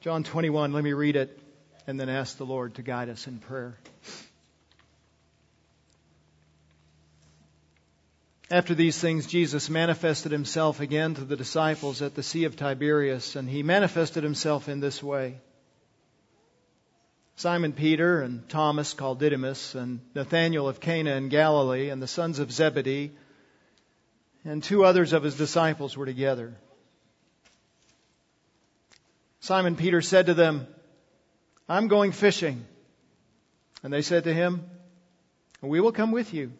John 0.00 0.22
21, 0.22 0.72
let 0.72 0.84
me 0.84 0.92
read 0.92 1.16
it 1.16 1.36
and 1.88 1.98
then 1.98 2.08
ask 2.08 2.36
the 2.36 2.46
Lord 2.46 2.76
to 2.76 2.82
guide 2.82 3.08
us 3.08 3.26
in 3.26 3.38
prayer. 3.38 3.76
After 8.48 8.76
these 8.76 8.96
things, 8.96 9.26
Jesus 9.26 9.68
manifested 9.68 10.30
himself 10.30 10.78
again 10.78 11.14
to 11.14 11.24
the 11.24 11.36
disciples 11.36 12.00
at 12.00 12.14
the 12.14 12.22
Sea 12.22 12.44
of 12.44 12.54
Tiberias, 12.54 13.34
and 13.34 13.50
he 13.50 13.64
manifested 13.64 14.22
himself 14.22 14.68
in 14.68 14.78
this 14.78 15.02
way. 15.02 15.40
Simon 17.34 17.72
Peter 17.72 18.22
and 18.22 18.48
Thomas 18.48 18.94
called 18.94 19.18
Didymus 19.18 19.74
and 19.74 20.00
Nathanael 20.14 20.68
of 20.68 20.78
Cana 20.78 21.16
in 21.16 21.28
Galilee 21.28 21.90
and 21.90 22.00
the 22.00 22.06
sons 22.06 22.38
of 22.38 22.52
Zebedee 22.52 23.10
and 24.44 24.62
two 24.62 24.84
others 24.84 25.12
of 25.12 25.24
his 25.24 25.36
disciples 25.36 25.96
were 25.96 26.06
together. 26.06 26.56
Simon 29.40 29.76
Peter 29.76 30.00
said 30.00 30.26
to 30.26 30.34
them, 30.34 30.66
I'm 31.68 31.88
going 31.88 32.12
fishing. 32.12 32.64
And 33.82 33.92
they 33.92 34.02
said 34.02 34.24
to 34.24 34.34
him, 34.34 34.64
We 35.60 35.80
will 35.80 35.92
come 35.92 36.10
with 36.10 36.34
you. 36.34 36.52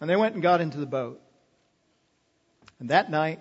And 0.00 0.08
they 0.08 0.16
went 0.16 0.34
and 0.34 0.42
got 0.42 0.60
into 0.60 0.78
the 0.78 0.86
boat. 0.86 1.20
And 2.80 2.90
that 2.90 3.10
night, 3.10 3.40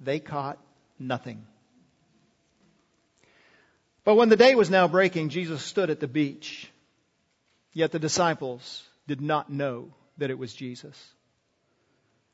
they 0.00 0.20
caught 0.20 0.58
nothing. 0.98 1.44
But 4.04 4.14
when 4.14 4.28
the 4.28 4.36
day 4.36 4.54
was 4.54 4.70
now 4.70 4.88
breaking, 4.88 5.28
Jesus 5.28 5.62
stood 5.62 5.90
at 5.90 6.00
the 6.00 6.08
beach. 6.08 6.70
Yet 7.72 7.92
the 7.92 7.98
disciples 7.98 8.82
did 9.06 9.20
not 9.20 9.50
know 9.50 9.92
that 10.18 10.30
it 10.30 10.38
was 10.38 10.52
Jesus. 10.52 11.12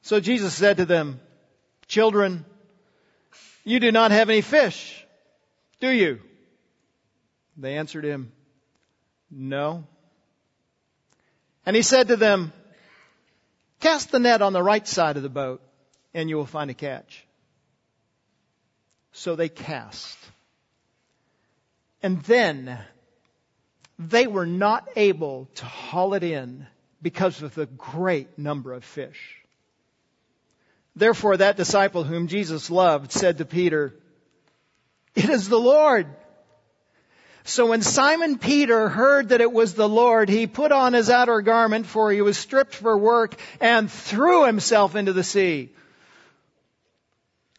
So 0.03 0.21
Jesus 0.21 0.55
said 0.55 0.77
to 0.79 0.85
them, 0.85 1.21
Children, 1.87 2.45
you 3.65 3.81
do 3.81 3.91
not 3.91 4.11
have 4.11 4.29
any 4.31 4.43
fish, 4.43 5.05
do 5.81 5.89
you? 5.89 6.21
They 7.57 7.77
answered 7.77 8.05
him, 8.05 8.33
No. 9.31 9.85
And 11.67 11.75
he 11.75 11.83
said 11.83 12.09
to 12.09 12.17
them, 12.17 12.53
Cast 13.81 14.11
the 14.11 14.19
net 14.19 14.43
on 14.43 14.53
the 14.53 14.63
right 14.63 14.87
side 14.87 15.17
of 15.17 15.23
the 15.23 15.29
boat, 15.29 15.61
and 16.13 16.29
you 16.29 16.37
will 16.37 16.47
find 16.47 16.71
a 16.71 16.75
catch. 16.75 17.27
So 19.13 19.37
they 19.37 19.49
cast. 19.49 20.19
And 22.03 22.23
then 22.23 22.79
they 23.99 24.27
were 24.27 24.47
not 24.47 24.89
able 24.97 25.49
to 25.57 25.65
haul 25.65 26.15
it 26.15 26.23
in 26.23 26.67
because 27.01 27.43
of 27.43 27.55
the 27.55 27.67
great 27.67 28.39
number 28.39 28.73
of 28.73 28.85
fish. 28.85 29.44
Therefore, 30.97 31.37
that 31.37 31.57
disciple 31.57 32.05
whom 32.05 32.29
Jesus 32.29 32.71
loved 32.71 33.13
said 33.13 33.39
to 33.39 33.45
Peter, 33.45 33.95
It 35.15 35.29
is 35.29 35.49
the 35.49 35.59
Lord. 35.59 36.07
So 37.47 37.67
when 37.67 37.83
Simon 37.83 38.39
Peter 38.39 38.89
heard 38.89 39.29
that 39.29 39.43
it 39.43 39.53
was 39.53 39.75
the 39.75 39.89
Lord, 39.89 40.31
he 40.31 40.47
put 40.47 40.73
on 40.73 40.95
his 40.95 41.11
outer 41.11 41.43
garment, 41.43 41.87
for 41.87 42.11
he 42.11 42.23
was 42.23 42.39
stripped 42.39 42.75
for 42.75 42.97
work, 42.97 43.35
and 43.61 43.91
threw 43.91 44.47
himself 44.47 44.97
into 44.97 45.13
the 45.13 45.25
sea. 45.25 45.71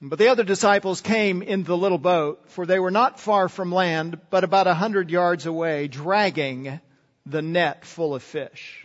But 0.01 0.17
the 0.17 0.29
other 0.29 0.43
disciples 0.43 1.01
came 1.01 1.41
in 1.41 1.63
the 1.63 1.77
little 1.77 1.99
boat, 1.99 2.49
for 2.49 2.65
they 2.65 2.79
were 2.79 2.91
not 2.91 3.19
far 3.19 3.47
from 3.47 3.71
land, 3.71 4.19
but 4.29 4.43
about 4.43 4.67
a 4.67 4.73
hundred 4.73 5.09
yards 5.09 5.45
away, 5.45 5.87
dragging 5.87 6.79
the 7.25 7.41
net 7.41 7.85
full 7.85 8.15
of 8.15 8.23
fish. 8.23 8.84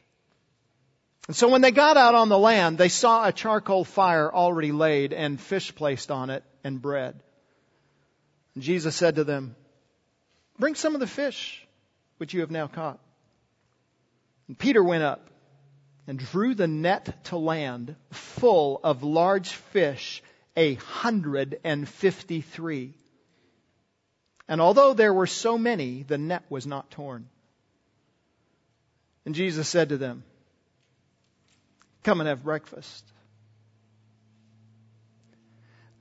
And 1.30 1.36
so 1.36 1.48
when 1.48 1.60
they 1.60 1.70
got 1.70 1.96
out 1.96 2.16
on 2.16 2.28
the 2.28 2.36
land, 2.36 2.76
they 2.76 2.88
saw 2.88 3.24
a 3.24 3.30
charcoal 3.30 3.84
fire 3.84 4.34
already 4.34 4.72
laid 4.72 5.12
and 5.12 5.40
fish 5.40 5.72
placed 5.72 6.10
on 6.10 6.28
it 6.28 6.42
and 6.64 6.82
bread. 6.82 7.22
And 8.56 8.64
Jesus 8.64 8.96
said 8.96 9.14
to 9.14 9.22
them, 9.22 9.54
Bring 10.58 10.74
some 10.74 10.94
of 10.94 11.00
the 11.00 11.06
fish 11.06 11.64
which 12.16 12.34
you 12.34 12.40
have 12.40 12.50
now 12.50 12.66
caught. 12.66 12.98
And 14.48 14.58
Peter 14.58 14.82
went 14.82 15.04
up 15.04 15.30
and 16.08 16.18
drew 16.18 16.56
the 16.56 16.66
net 16.66 17.22
to 17.26 17.36
land 17.36 17.94
full 18.10 18.80
of 18.82 19.04
large 19.04 19.50
fish, 19.50 20.24
a 20.56 20.74
hundred 20.74 21.60
and 21.62 21.88
fifty 21.88 22.40
three. 22.40 22.94
And 24.48 24.60
although 24.60 24.94
there 24.94 25.14
were 25.14 25.28
so 25.28 25.56
many, 25.56 26.02
the 26.02 26.18
net 26.18 26.42
was 26.50 26.66
not 26.66 26.90
torn. 26.90 27.28
And 29.24 29.36
Jesus 29.36 29.68
said 29.68 29.90
to 29.90 29.96
them, 29.96 30.24
Come 32.02 32.20
and 32.20 32.28
have 32.28 32.44
breakfast. 32.44 33.04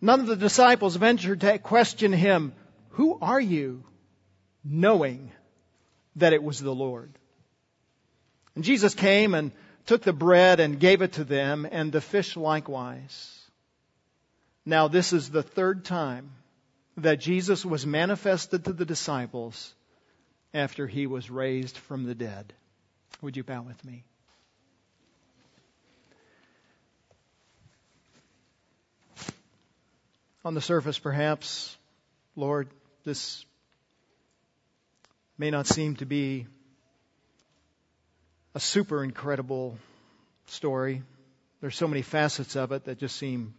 None 0.02 0.22
of 0.22 0.28
the 0.28 0.36
disciples 0.36 0.96
ventured 0.96 1.42
to 1.42 1.60
question 1.60 2.14
him, 2.14 2.54
Who 2.92 3.18
are 3.22 3.42
you? 3.42 3.84
knowing 4.64 5.32
that 6.16 6.34
it 6.34 6.44
was 6.44 6.60
the 6.60 6.74
Lord. 6.74 7.12
And 8.56 8.64
Jesus 8.64 8.94
came 8.94 9.34
and 9.34 9.52
took 9.86 10.02
the 10.02 10.14
bread 10.14 10.60
and 10.60 10.80
gave 10.80 11.02
it 11.02 11.14
to 11.14 11.24
them, 11.24 11.68
and 11.70 11.92
the 11.92 12.02
fish 12.02 12.36
likewise. 12.36 13.36
Now, 14.66 14.88
this 14.88 15.14
is 15.14 15.30
the 15.30 15.44
third 15.44 15.86
time 15.86 16.32
that 16.98 17.20
Jesus 17.20 17.66
was 17.66 17.86
manifested 17.86 18.66
to 18.66 18.74
the 18.74 18.86
disciples 18.86 19.74
after 20.54 20.86
he 20.86 21.08
was 21.08 21.30
raised 21.30 21.78
from 21.78 22.04
the 22.04 22.16
dead. 22.16 22.54
Would 23.22 23.38
you 23.38 23.44
bow 23.44 23.62
with 23.62 23.84
me? 23.84 24.04
On 30.46 30.54
the 30.54 30.62
surface, 30.62 30.98
perhaps, 30.98 31.78
Lord, 32.38 32.70
this 33.04 33.46
may 35.38 35.52
not 35.52 35.68
seem 35.68 35.98
to 35.98 36.06
be 36.06 36.48
a 38.56 38.60
super 38.60 39.04
incredible 39.04 39.78
story. 40.46 41.04
There's 41.60 41.76
so 41.76 41.90
many 41.90 42.04
facets 42.04 42.56
of 42.56 42.72
it 42.72 42.86
that 42.86 43.00
just 43.00 43.18
seem 43.18 43.54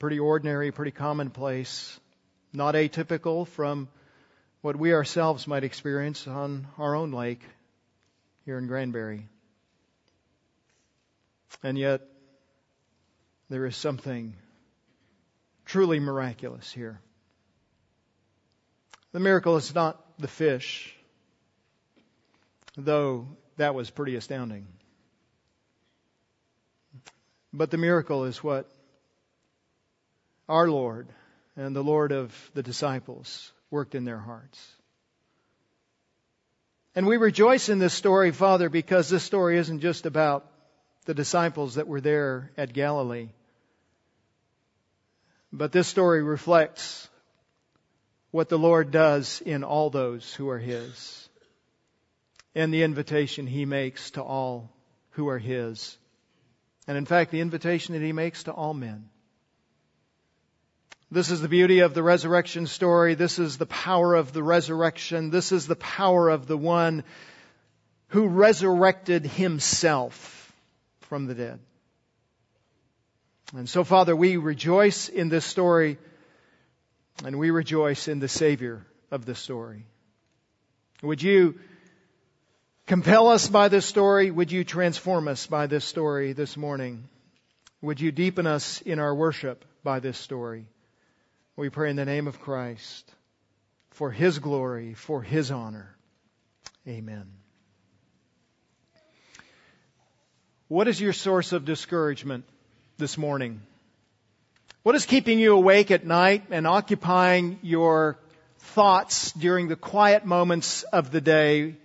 pretty 0.00 0.18
ordinary, 0.18 0.72
pretty 0.72 0.90
commonplace, 0.90 2.00
not 2.52 2.74
atypical 2.74 3.46
from 3.46 3.88
what 4.60 4.74
we 4.74 4.92
ourselves 4.92 5.46
might 5.46 5.62
experience 5.62 6.26
on 6.26 6.66
our 6.78 6.96
own 6.96 7.12
lake 7.12 7.42
here 8.44 8.58
in 8.58 8.66
Granbury. 8.66 9.28
And 11.62 11.78
yet, 11.78 12.00
there 13.48 13.66
is 13.66 13.76
something 13.76 14.34
truly 15.64 16.00
miraculous 16.00 16.70
here. 16.72 17.00
The 19.12 19.20
miracle 19.20 19.56
is 19.56 19.74
not 19.74 20.00
the 20.18 20.28
fish, 20.28 20.94
though 22.76 23.28
that 23.56 23.74
was 23.74 23.90
pretty 23.90 24.16
astounding. 24.16 24.66
But 27.52 27.70
the 27.70 27.78
miracle 27.78 28.24
is 28.24 28.42
what 28.42 28.68
our 30.48 30.68
Lord 30.68 31.08
and 31.56 31.74
the 31.74 31.84
Lord 31.84 32.12
of 32.12 32.34
the 32.54 32.62
disciples 32.62 33.52
worked 33.70 33.94
in 33.94 34.04
their 34.04 34.18
hearts. 34.18 34.60
And 36.96 37.06
we 37.06 37.16
rejoice 37.16 37.68
in 37.68 37.78
this 37.78 37.94
story, 37.94 38.30
Father, 38.30 38.68
because 38.68 39.08
this 39.08 39.24
story 39.24 39.58
isn't 39.58 39.80
just 39.80 40.06
about 40.06 40.46
the 41.06 41.14
disciples 41.14 41.74
that 41.74 41.88
were 41.88 42.00
there 42.00 42.50
at 42.56 42.72
Galilee. 42.72 43.28
But 45.56 45.70
this 45.70 45.86
story 45.86 46.20
reflects 46.24 47.08
what 48.32 48.48
the 48.48 48.58
Lord 48.58 48.90
does 48.90 49.40
in 49.40 49.62
all 49.62 49.88
those 49.88 50.34
who 50.34 50.48
are 50.48 50.58
His 50.58 51.28
and 52.56 52.74
the 52.74 52.82
invitation 52.82 53.46
He 53.46 53.64
makes 53.64 54.10
to 54.12 54.22
all 54.22 54.68
who 55.10 55.28
are 55.28 55.38
His. 55.38 55.96
And 56.88 56.98
in 56.98 57.06
fact, 57.06 57.30
the 57.30 57.40
invitation 57.40 57.94
that 57.94 58.02
He 58.02 58.12
makes 58.12 58.42
to 58.44 58.52
all 58.52 58.74
men. 58.74 59.08
This 61.08 61.30
is 61.30 61.40
the 61.40 61.48
beauty 61.48 61.80
of 61.80 61.94
the 61.94 62.02
resurrection 62.02 62.66
story. 62.66 63.14
This 63.14 63.38
is 63.38 63.56
the 63.56 63.66
power 63.66 64.16
of 64.16 64.32
the 64.32 64.42
resurrection. 64.42 65.30
This 65.30 65.52
is 65.52 65.68
the 65.68 65.76
power 65.76 66.30
of 66.30 66.48
the 66.48 66.58
one 66.58 67.04
who 68.08 68.26
resurrected 68.26 69.24
himself 69.24 70.52
from 71.02 71.26
the 71.26 71.34
dead. 71.34 71.60
And 73.56 73.68
so, 73.68 73.84
Father, 73.84 74.16
we 74.16 74.36
rejoice 74.36 75.08
in 75.08 75.28
this 75.28 75.44
story 75.44 75.98
and 77.24 77.38
we 77.38 77.50
rejoice 77.50 78.08
in 78.08 78.18
the 78.18 78.28
Savior 78.28 78.84
of 79.12 79.24
the 79.24 79.36
story. 79.36 79.86
Would 81.02 81.22
you 81.22 81.60
compel 82.88 83.28
us 83.28 83.46
by 83.46 83.68
this 83.68 83.86
story? 83.86 84.32
Would 84.32 84.50
you 84.50 84.64
transform 84.64 85.28
us 85.28 85.46
by 85.46 85.68
this 85.68 85.84
story 85.84 86.32
this 86.32 86.56
morning? 86.56 87.08
Would 87.80 88.00
you 88.00 88.10
deepen 88.10 88.48
us 88.48 88.80
in 88.80 88.98
our 88.98 89.14
worship 89.14 89.64
by 89.84 90.00
this 90.00 90.18
story? 90.18 90.66
We 91.54 91.68
pray 91.68 91.90
in 91.90 91.96
the 91.96 92.04
name 92.04 92.26
of 92.26 92.40
Christ 92.40 93.08
for 93.90 94.10
His 94.10 94.40
glory, 94.40 94.94
for 94.94 95.22
His 95.22 95.52
honor. 95.52 95.94
Amen. 96.88 97.30
What 100.66 100.88
is 100.88 101.00
your 101.00 101.12
source 101.12 101.52
of 101.52 101.64
discouragement 101.64 102.46
this 102.96 103.18
morning? 103.18 103.60
What 104.82 104.94
is 104.94 105.06
keeping 105.06 105.38
you 105.38 105.54
awake 105.54 105.90
at 105.90 106.06
night 106.06 106.44
and 106.50 106.66
occupying 106.66 107.58
your 107.62 108.18
thoughts 108.58 109.32
during 109.32 109.68
the 109.68 109.76
quiet 109.76 110.24
moments 110.24 110.82
of 110.84 111.10
the 111.10 111.20
day, 111.20 111.76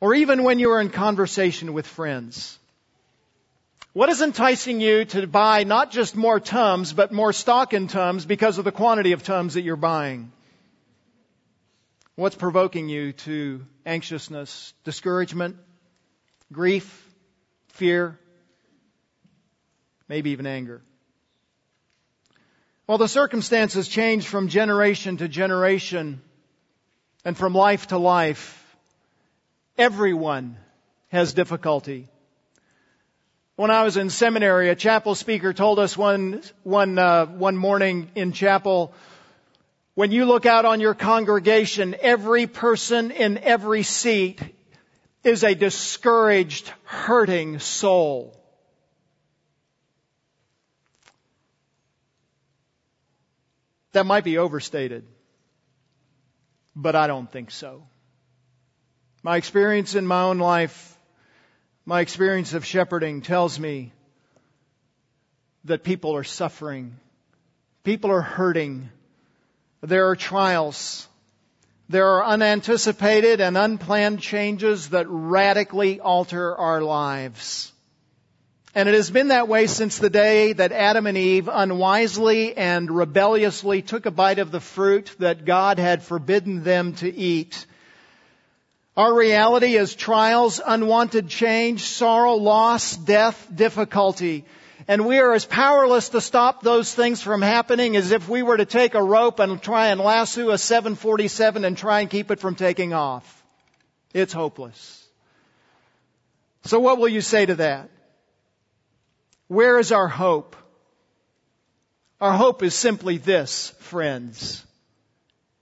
or 0.00 0.14
even 0.14 0.42
when 0.42 0.58
you 0.58 0.70
are 0.70 0.80
in 0.80 0.90
conversation 0.90 1.72
with 1.72 1.86
friends? 1.86 2.58
What 3.92 4.08
is 4.08 4.20
enticing 4.20 4.80
you 4.80 5.04
to 5.06 5.26
buy 5.26 5.64
not 5.64 5.90
just 5.90 6.16
more 6.16 6.38
Tums, 6.40 6.92
but 6.92 7.12
more 7.12 7.32
stock 7.32 7.72
in 7.72 7.88
Tums 7.88 8.26
because 8.26 8.58
of 8.58 8.64
the 8.64 8.72
quantity 8.72 9.12
of 9.12 9.22
Tums 9.22 9.54
that 9.54 9.62
you're 9.62 9.76
buying? 9.76 10.32
What's 12.14 12.36
provoking 12.36 12.88
you 12.88 13.12
to 13.12 13.64
anxiousness, 13.84 14.74
discouragement, 14.84 15.56
grief, 16.52 17.14
fear, 17.68 18.18
maybe 20.08 20.30
even 20.30 20.46
anger? 20.46 20.82
While 22.86 22.98
the 22.98 23.08
circumstances 23.08 23.88
change 23.88 24.26
from 24.26 24.48
generation 24.48 25.16
to 25.16 25.28
generation 25.28 26.20
and 27.24 27.36
from 27.36 27.52
life 27.52 27.88
to 27.88 27.98
life, 27.98 28.76
everyone 29.76 30.56
has 31.08 31.34
difficulty. 31.34 32.08
When 33.56 33.70
I 33.70 33.84
was 33.84 33.96
in 33.96 34.10
seminary, 34.10 34.68
a 34.68 34.76
chapel 34.76 35.14
speaker 35.14 35.52
told 35.52 35.78
us 35.78 35.96
one, 35.96 36.42
one, 36.62 36.98
uh, 36.98 37.26
one 37.26 37.56
morning 37.56 38.10
in 38.14 38.32
chapel, 38.32 38.92
when 39.94 40.12
you 40.12 40.26
look 40.26 40.44
out 40.44 40.66
on 40.66 40.78
your 40.78 40.94
congregation, 40.94 41.96
every 42.02 42.46
person 42.46 43.10
in 43.10 43.38
every 43.38 43.82
seat 43.82 44.40
is 45.24 45.42
a 45.42 45.54
discouraged, 45.54 46.70
hurting 46.84 47.58
soul. 47.58 48.35
That 53.92 54.06
might 54.06 54.24
be 54.24 54.38
overstated, 54.38 55.04
but 56.74 56.94
I 56.94 57.06
don't 57.06 57.30
think 57.30 57.50
so. 57.50 57.82
My 59.22 59.36
experience 59.36 59.94
in 59.94 60.06
my 60.06 60.22
own 60.22 60.38
life, 60.38 60.96
my 61.84 62.00
experience 62.00 62.54
of 62.54 62.64
shepherding 62.64 63.22
tells 63.22 63.58
me 63.58 63.92
that 65.64 65.82
people 65.82 66.14
are 66.14 66.24
suffering. 66.24 66.96
People 67.84 68.10
are 68.10 68.20
hurting. 68.20 68.90
There 69.80 70.08
are 70.10 70.16
trials. 70.16 71.08
There 71.88 72.06
are 72.06 72.24
unanticipated 72.24 73.40
and 73.40 73.56
unplanned 73.56 74.20
changes 74.20 74.90
that 74.90 75.06
radically 75.08 76.00
alter 76.00 76.56
our 76.56 76.82
lives. 76.82 77.72
And 78.76 78.90
it 78.90 78.94
has 78.94 79.10
been 79.10 79.28
that 79.28 79.48
way 79.48 79.68
since 79.68 79.96
the 79.96 80.10
day 80.10 80.52
that 80.52 80.70
Adam 80.70 81.06
and 81.06 81.16
Eve 81.16 81.48
unwisely 81.50 82.54
and 82.54 82.90
rebelliously 82.90 83.80
took 83.80 84.04
a 84.04 84.10
bite 84.10 84.38
of 84.38 84.50
the 84.50 84.60
fruit 84.60 85.16
that 85.18 85.46
God 85.46 85.78
had 85.78 86.02
forbidden 86.02 86.62
them 86.62 86.92
to 86.96 87.10
eat. 87.10 87.64
Our 88.94 89.14
reality 89.14 89.76
is 89.78 89.94
trials, 89.94 90.60
unwanted 90.64 91.28
change, 91.28 91.84
sorrow, 91.84 92.34
loss, 92.34 92.94
death, 92.98 93.48
difficulty. 93.54 94.44
And 94.86 95.06
we 95.06 95.20
are 95.20 95.32
as 95.32 95.46
powerless 95.46 96.10
to 96.10 96.20
stop 96.20 96.60
those 96.62 96.94
things 96.94 97.22
from 97.22 97.40
happening 97.40 97.96
as 97.96 98.10
if 98.10 98.28
we 98.28 98.42
were 98.42 98.58
to 98.58 98.66
take 98.66 98.94
a 98.94 99.02
rope 99.02 99.38
and 99.38 99.62
try 99.62 99.86
and 99.86 100.02
lasso 100.02 100.50
a 100.50 100.58
747 100.58 101.64
and 101.64 101.78
try 101.78 102.00
and 102.00 102.10
keep 102.10 102.30
it 102.30 102.40
from 102.40 102.56
taking 102.56 102.92
off. 102.92 103.42
It's 104.12 104.34
hopeless. 104.34 105.02
So 106.66 106.78
what 106.78 106.98
will 106.98 107.08
you 107.08 107.22
say 107.22 107.46
to 107.46 107.54
that? 107.54 107.88
Where 109.48 109.78
is 109.78 109.92
our 109.92 110.08
hope? 110.08 110.56
Our 112.20 112.32
hope 112.32 112.62
is 112.62 112.74
simply 112.74 113.18
this, 113.18 113.70
friends. 113.78 114.64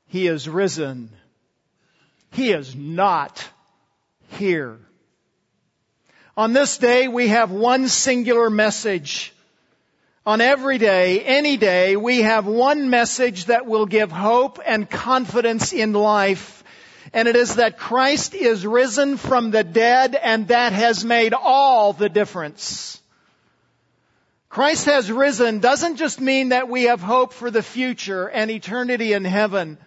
He 0.07 0.27
is 0.27 0.49
risen. 0.49 1.11
He 2.33 2.53
is 2.53 2.75
not 2.75 3.47
here. 4.39 4.79
On 6.37 6.53
this 6.53 6.79
day, 6.79 7.09
we 7.09 7.29
have 7.29 7.51
one 7.51 7.89
singular 7.89 8.51
message. 8.51 9.33
On 10.27 10.41
every 10.41 10.79
day, 10.79 11.21
any 11.21 11.57
day, 11.57 11.97
we 11.97 12.23
have 12.23 12.47
one 12.47 12.89
message 12.89 13.47
that 13.47 13.67
will 13.67 13.87
give 13.87 14.11
hope 14.11 14.59
and 14.65 14.89
confidence 14.89 15.73
in 15.73 15.93
life. 15.93 16.65
And 17.13 17.29
it 17.29 17.37
is 17.37 17.57
that 17.57 17.79
Christ 17.79 18.35
is 18.35 18.67
risen 18.67 19.17
from 19.19 19.51
the 19.51 19.63
dead 19.63 20.15
and 20.15 20.49
that 20.49 20.73
has 20.73 21.05
made 21.05 21.35
all 21.35 21.93
the 21.93 22.09
difference. 22.09 23.01
Christ 24.55 24.85
has 24.85 25.11
risen 25.11 25.59
doesn't 25.59 25.97
just 25.97 26.21
mean 26.21 26.51
that 26.51 26.69
we 26.69 26.85
have 26.85 27.01
hope 27.01 27.33
for 27.33 27.51
the 27.51 27.61
future 27.61 28.29
and 28.29 28.53
eternity 28.53 29.13
in 29.13 29.25
heaven. 29.25 29.79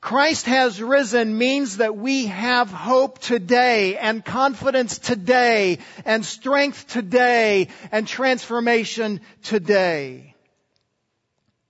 Christ 0.00 0.46
has 0.46 0.80
risen 0.80 1.36
means 1.36 1.78
that 1.78 1.96
we 1.96 2.26
have 2.26 2.70
hope 2.70 3.18
today 3.18 3.98
and 3.98 4.24
confidence 4.24 4.98
today 4.98 5.78
and 6.04 6.24
strength 6.24 6.86
today 6.86 7.66
and 7.90 8.06
transformation 8.06 9.22
today. 9.42 10.36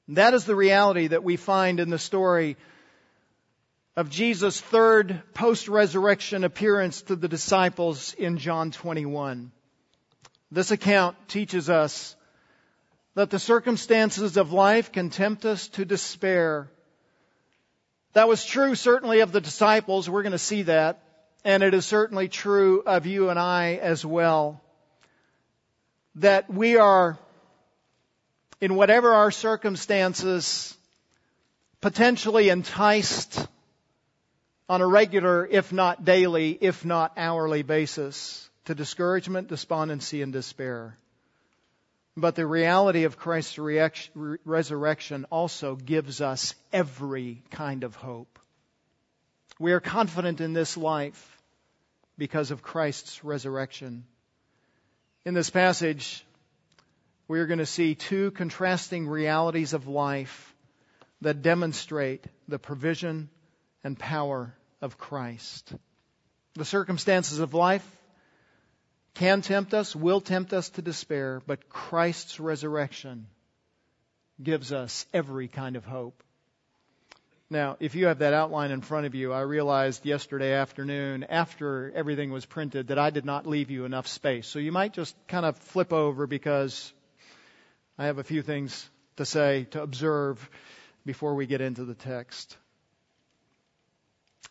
That 0.08 0.34
is 0.34 0.44
the 0.44 0.55
reality 0.55 1.06
that 1.06 1.25
we 1.25 1.37
find 1.37 1.81
in 1.81 1.88
the 1.88 1.99
story 1.99 2.58
of 3.96 4.11
Jesus' 4.11 4.61
third 4.61 5.22
post-resurrection 5.32 6.44
appearance 6.44 7.00
to 7.00 7.17
the 7.17 7.28
disciples 7.28 8.12
in 8.12 8.37
John 8.37 8.72
21. 8.72 9.52
This 10.52 10.73
account 10.73 11.17
teaches 11.29 11.70
us 11.70 12.17
that 13.14 13.31
the 13.31 13.38
circumstances 13.38 14.37
of 14.37 14.52
life 14.52 14.91
can 14.91 15.11
tempt 15.11 15.44
us 15.44 15.69
to 15.69 15.85
despair. 15.85 16.69
That 18.14 18.26
was 18.26 18.44
true 18.44 18.75
certainly 18.75 19.20
of 19.20 19.31
the 19.31 19.41
disciples. 19.41 20.11
We're 20.11 20.23
going 20.23 20.32
to 20.32 20.38
see 20.38 20.62
that. 20.62 21.02
And 21.44 21.62
it 21.62 21.73
is 21.73 21.87
certainly 21.87 22.29
true 22.29 22.82
of 22.85 23.06
you 23.06 23.31
and 23.31 23.38
I 23.38 23.75
as 23.81 24.05
well. 24.05 24.61
That 26.17 26.53
we 26.53 26.76
are, 26.76 27.17
in 28.61 28.75
whatever 28.75 29.12
our 29.14 29.31
circumstances, 29.31 30.76
potentially 31.81 32.49
enticed 32.49 33.46
on 34.69 34.82
a 34.82 34.87
regular, 34.87 35.46
if 35.46 35.73
not 35.73 36.05
daily, 36.05 36.58
if 36.61 36.85
not 36.85 37.12
hourly 37.17 37.62
basis 37.62 38.50
to 38.66 38.74
discouragement, 38.74 39.48
despondency, 39.48 40.22
and 40.22 40.32
despair. 40.32 40.96
But 42.16 42.34
the 42.34 42.46
reality 42.46 43.04
of 43.04 43.16
Christ's 43.16 43.58
resurrection 44.44 45.26
also 45.30 45.76
gives 45.76 46.20
us 46.20 46.54
every 46.72 47.43
kind 47.50 47.84
of 47.84 47.94
hope. 47.94 48.38
We 49.58 49.72
are 49.72 49.81
confident 49.81 50.40
in 50.40 50.52
this 50.52 50.76
life 50.76 51.38
because 52.19 52.50
of 52.50 52.62
Christ's 52.62 53.24
resurrection. 53.24 54.05
In 55.24 55.34
this 55.34 55.50
passage, 55.50 56.24
we 57.29 57.40
are 57.40 57.46
going 57.46 57.58
to 57.58 57.67
see 57.67 57.94
two 57.94 58.31
contrasting 58.32 59.06
realities 59.06 59.72
of 59.72 59.86
life 59.86 60.55
that 61.20 61.43
demonstrate 61.43 62.24
the 62.48 62.58
provision 62.58 63.29
and 63.84 63.98
power 63.98 64.55
of 64.81 64.98
Christ. 64.98 65.72
The 66.55 66.64
circumstances 66.64 67.38
of 67.38 67.55
life 67.55 67.86
can 69.14 69.43
tempt 69.43 69.74
us, 69.74 69.94
will 69.94 70.20
tempt 70.20 70.52
us 70.52 70.70
to 70.70 70.82
despair, 70.82 71.43
but 71.46 71.69
Christ's 71.69 72.40
resurrection 72.40 73.26
gives 74.43 74.72
us 74.72 75.06
every 75.12 75.48
kind 75.48 75.76
of 75.76 75.84
hope. 75.84 76.22
Now, 77.52 77.76
if 77.81 77.96
you 77.96 78.06
have 78.06 78.20
that 78.20 78.32
outline 78.32 78.70
in 78.70 78.81
front 78.81 79.06
of 79.06 79.17
you, 79.17 79.32
I 79.32 79.40
realized 79.40 80.06
yesterday 80.06 80.52
afternoon, 80.52 81.24
after 81.24 81.90
everything 81.96 82.31
was 82.31 82.46
printed, 82.46 82.88
that 82.88 82.98
I 82.98 83.10
did 83.10 83.24
not 83.24 83.44
leave 83.44 83.70
you 83.72 83.84
enough 83.84 84.06
space. 84.06 84.46
So 84.46 84.60
you 84.60 84.70
might 84.70 84.93
just 84.93 85.17
kind 85.26 85.44
of 85.44 85.58
flip 85.58 85.93
over 85.93 86.29
because 86.29 86.93
I 87.98 88.06
have 88.06 88.19
a 88.19 88.24
few 88.24 88.43
things 88.43 88.88
to 89.17 89.26
say, 89.26 89.64
to 89.72 89.82
observe 89.82 90.48
before 91.05 91.34
we 91.34 91.46
get 91.46 91.60
into 91.60 91.84
the 91.84 91.94
text. 91.94 92.56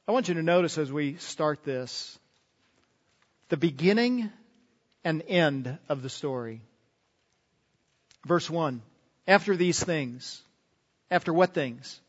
I 0.05 0.11
want 0.11 0.27
you 0.27 0.33
to 0.33 0.43
notice 0.43 0.77
as 0.77 0.91
we 0.91 1.15
start 1.15 1.63
this, 1.63 2.19
the 3.47 3.57
beginning 3.57 4.29
and 5.03 5.23
end 5.27 5.77
of 5.87 6.01
the 6.01 6.09
story. 6.09 6.61
Verse 8.25 8.49
1. 8.49 8.81
After 9.27 9.55
these 9.55 9.81
things. 9.81 10.41
After 11.11 11.33
what 11.33 11.53
things? 11.53 11.99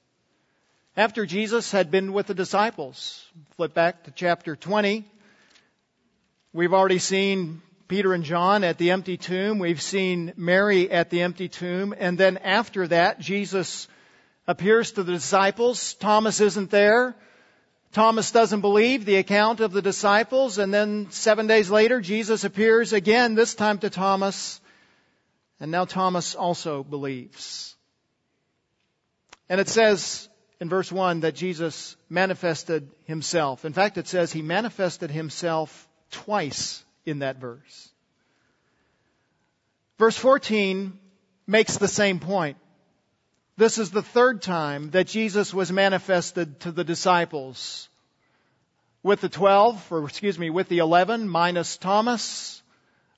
After 0.97 1.25
Jesus 1.25 1.71
had 1.71 1.91
been 1.91 2.13
with 2.13 2.27
the 2.27 2.35
disciples. 2.35 3.25
Flip 3.57 3.73
back 3.73 4.05
to 4.05 4.11
chapter 4.11 4.57
20. 4.57 5.05
We've 6.53 6.75
already 6.75 6.99
seen 6.99 7.63
Peter 7.87 8.13
and 8.13 8.25
John 8.25 8.65
at 8.65 8.77
the 8.77 8.91
empty 8.91 9.17
tomb. 9.17 9.59
We've 9.59 9.81
seen 9.81 10.33
Mary 10.37 10.91
at 10.91 11.11
the 11.11 11.23
empty 11.23 11.49
tomb. 11.49 11.95
And 11.97 12.19
then 12.19 12.39
after 12.39 12.89
that, 12.89 13.21
Jesus 13.21 13.89
appears 14.47 14.93
to 14.93 15.03
the 15.03 15.13
disciples. 15.13 15.95
Thomas 15.95 16.41
isn't 16.41 16.71
there. 16.71 17.15
Thomas 17.93 18.31
doesn't 18.31 18.61
believe 18.61 19.05
the 19.05 19.17
account 19.17 19.61
of 19.61 19.73
the 19.73 19.83
disciples, 19.83 20.59
and 20.59 20.73
then 20.73 21.11
seven 21.11 21.49
days 21.49 21.71
later, 21.71 22.01
Jesus 22.01 22.45
appears 22.45 22.93
again, 22.93 23.35
this 23.35 23.55
time 23.55 23.79
to 23.79 23.91
Thomas. 23.91 24.61
And 25.59 25.71
now 25.71 25.85
Thomas 25.85 26.35
also 26.37 26.85
believes. 26.85 27.75
And 29.49 29.61
it 29.61 29.69
says 29.69 30.29
in 30.61 30.69
verse 30.69 30.93
1 30.93 31.21
that 31.21 31.35
Jesus 31.35 31.97
manifested 32.09 32.89
himself. 33.05 33.65
In 33.65 33.73
fact, 33.73 33.99
it 33.99 34.07
says 34.07 34.33
he 34.33 34.43
manifested 34.43 35.11
himself 35.11 35.89
twice 36.13 36.85
in 37.05 37.19
that 37.21 37.39
verse. 37.39 37.89
Verse 39.99 40.17
14 40.17 40.99
makes 41.47 41.79
the 41.79 41.89
same 41.89 42.21
point. 42.21 42.57
This 43.61 43.77
is 43.77 43.91
the 43.91 44.01
third 44.01 44.41
time 44.41 44.89
that 44.93 45.07
Jesus 45.07 45.53
was 45.53 45.71
manifested 45.71 46.61
to 46.61 46.73
the 46.73 46.83
disciples. 46.83 47.91
With 49.03 49.21
the 49.21 49.29
twelve, 49.29 49.87
or 49.93 50.03
excuse 50.07 50.39
me, 50.39 50.49
with 50.49 50.71
the 50.71 50.79
eleven 50.79 51.29
minus 51.29 51.77
Thomas, 51.77 52.63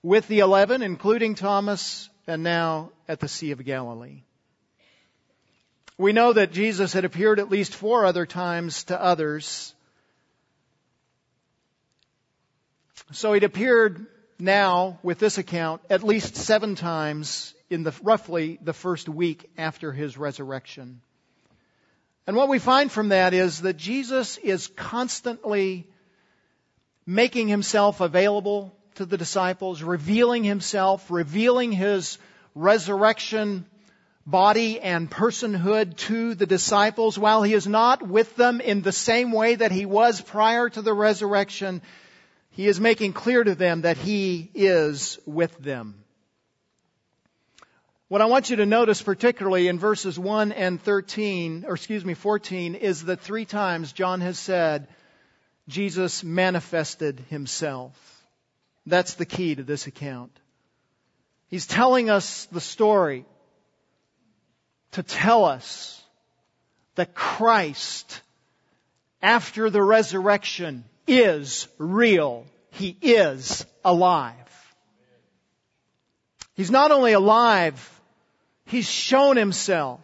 with 0.02 0.26
the 0.26 0.40
eleven 0.40 0.82
including 0.82 1.36
Thomas, 1.36 2.10
and 2.26 2.42
now 2.42 2.90
at 3.06 3.20
the 3.20 3.28
Sea 3.28 3.52
of 3.52 3.64
Galilee. 3.64 4.24
We 5.96 6.12
know 6.12 6.32
that 6.32 6.50
Jesus 6.50 6.92
had 6.92 7.04
appeared 7.04 7.38
at 7.38 7.48
least 7.48 7.76
four 7.76 8.04
other 8.04 8.26
times 8.26 8.82
to 8.84 9.00
others. 9.00 9.72
So 13.12 13.32
he'd 13.32 13.44
appeared 13.44 14.08
now, 14.42 14.98
with 15.02 15.18
this 15.18 15.38
account, 15.38 15.82
at 15.88 16.02
least 16.02 16.36
seven 16.36 16.74
times 16.74 17.54
in 17.70 17.84
the, 17.84 17.94
roughly 18.02 18.58
the 18.60 18.72
first 18.72 19.08
week 19.08 19.48
after 19.56 19.92
his 19.92 20.18
resurrection. 20.18 21.00
And 22.26 22.36
what 22.36 22.48
we 22.48 22.58
find 22.58 22.90
from 22.90 23.10
that 23.10 23.34
is 23.34 23.62
that 23.62 23.76
Jesus 23.76 24.36
is 24.38 24.66
constantly 24.66 25.88
making 27.06 27.48
himself 27.48 28.00
available 28.00 28.76
to 28.96 29.06
the 29.06 29.16
disciples, 29.16 29.82
revealing 29.82 30.44
himself, 30.44 31.10
revealing 31.10 31.72
his 31.72 32.18
resurrection 32.54 33.64
body 34.26 34.80
and 34.80 35.10
personhood 35.10 35.96
to 35.96 36.34
the 36.34 36.46
disciples 36.46 37.18
while 37.18 37.42
he 37.42 37.54
is 37.54 37.66
not 37.66 38.06
with 38.06 38.36
them 38.36 38.60
in 38.60 38.82
the 38.82 38.92
same 38.92 39.32
way 39.32 39.54
that 39.54 39.72
he 39.72 39.86
was 39.86 40.20
prior 40.20 40.68
to 40.68 40.82
the 40.82 40.92
resurrection. 40.92 41.82
He 42.52 42.68
is 42.68 42.78
making 42.78 43.14
clear 43.14 43.42
to 43.42 43.54
them 43.54 43.82
that 43.82 43.96
he 43.96 44.50
is 44.54 45.18
with 45.26 45.56
them. 45.58 46.02
What 48.08 48.20
I 48.20 48.26
want 48.26 48.50
you 48.50 48.56
to 48.56 48.66
notice 48.66 49.00
particularly 49.00 49.68
in 49.68 49.78
verses 49.78 50.18
1 50.18 50.52
and 50.52 50.80
13, 50.80 51.64
or 51.66 51.74
excuse 51.74 52.04
me, 52.04 52.12
14, 52.12 52.74
is 52.74 53.04
that 53.04 53.20
three 53.20 53.46
times 53.46 53.92
John 53.92 54.20
has 54.20 54.38
said, 54.38 54.88
Jesus 55.66 56.22
manifested 56.22 57.24
himself. 57.30 57.96
That's 58.84 59.14
the 59.14 59.24
key 59.24 59.54
to 59.54 59.62
this 59.62 59.86
account. 59.86 60.38
He's 61.48 61.66
telling 61.66 62.10
us 62.10 62.46
the 62.52 62.60
story 62.60 63.24
to 64.90 65.02
tell 65.02 65.46
us 65.46 66.02
that 66.96 67.14
Christ, 67.14 68.20
after 69.22 69.70
the 69.70 69.82
resurrection, 69.82 70.84
is 71.06 71.68
real. 71.78 72.46
He 72.70 72.96
is 73.00 73.66
alive. 73.84 74.36
He's 76.54 76.70
not 76.70 76.90
only 76.90 77.12
alive, 77.12 77.88
He's 78.64 78.88
shown 78.88 79.36
Himself. 79.36 80.00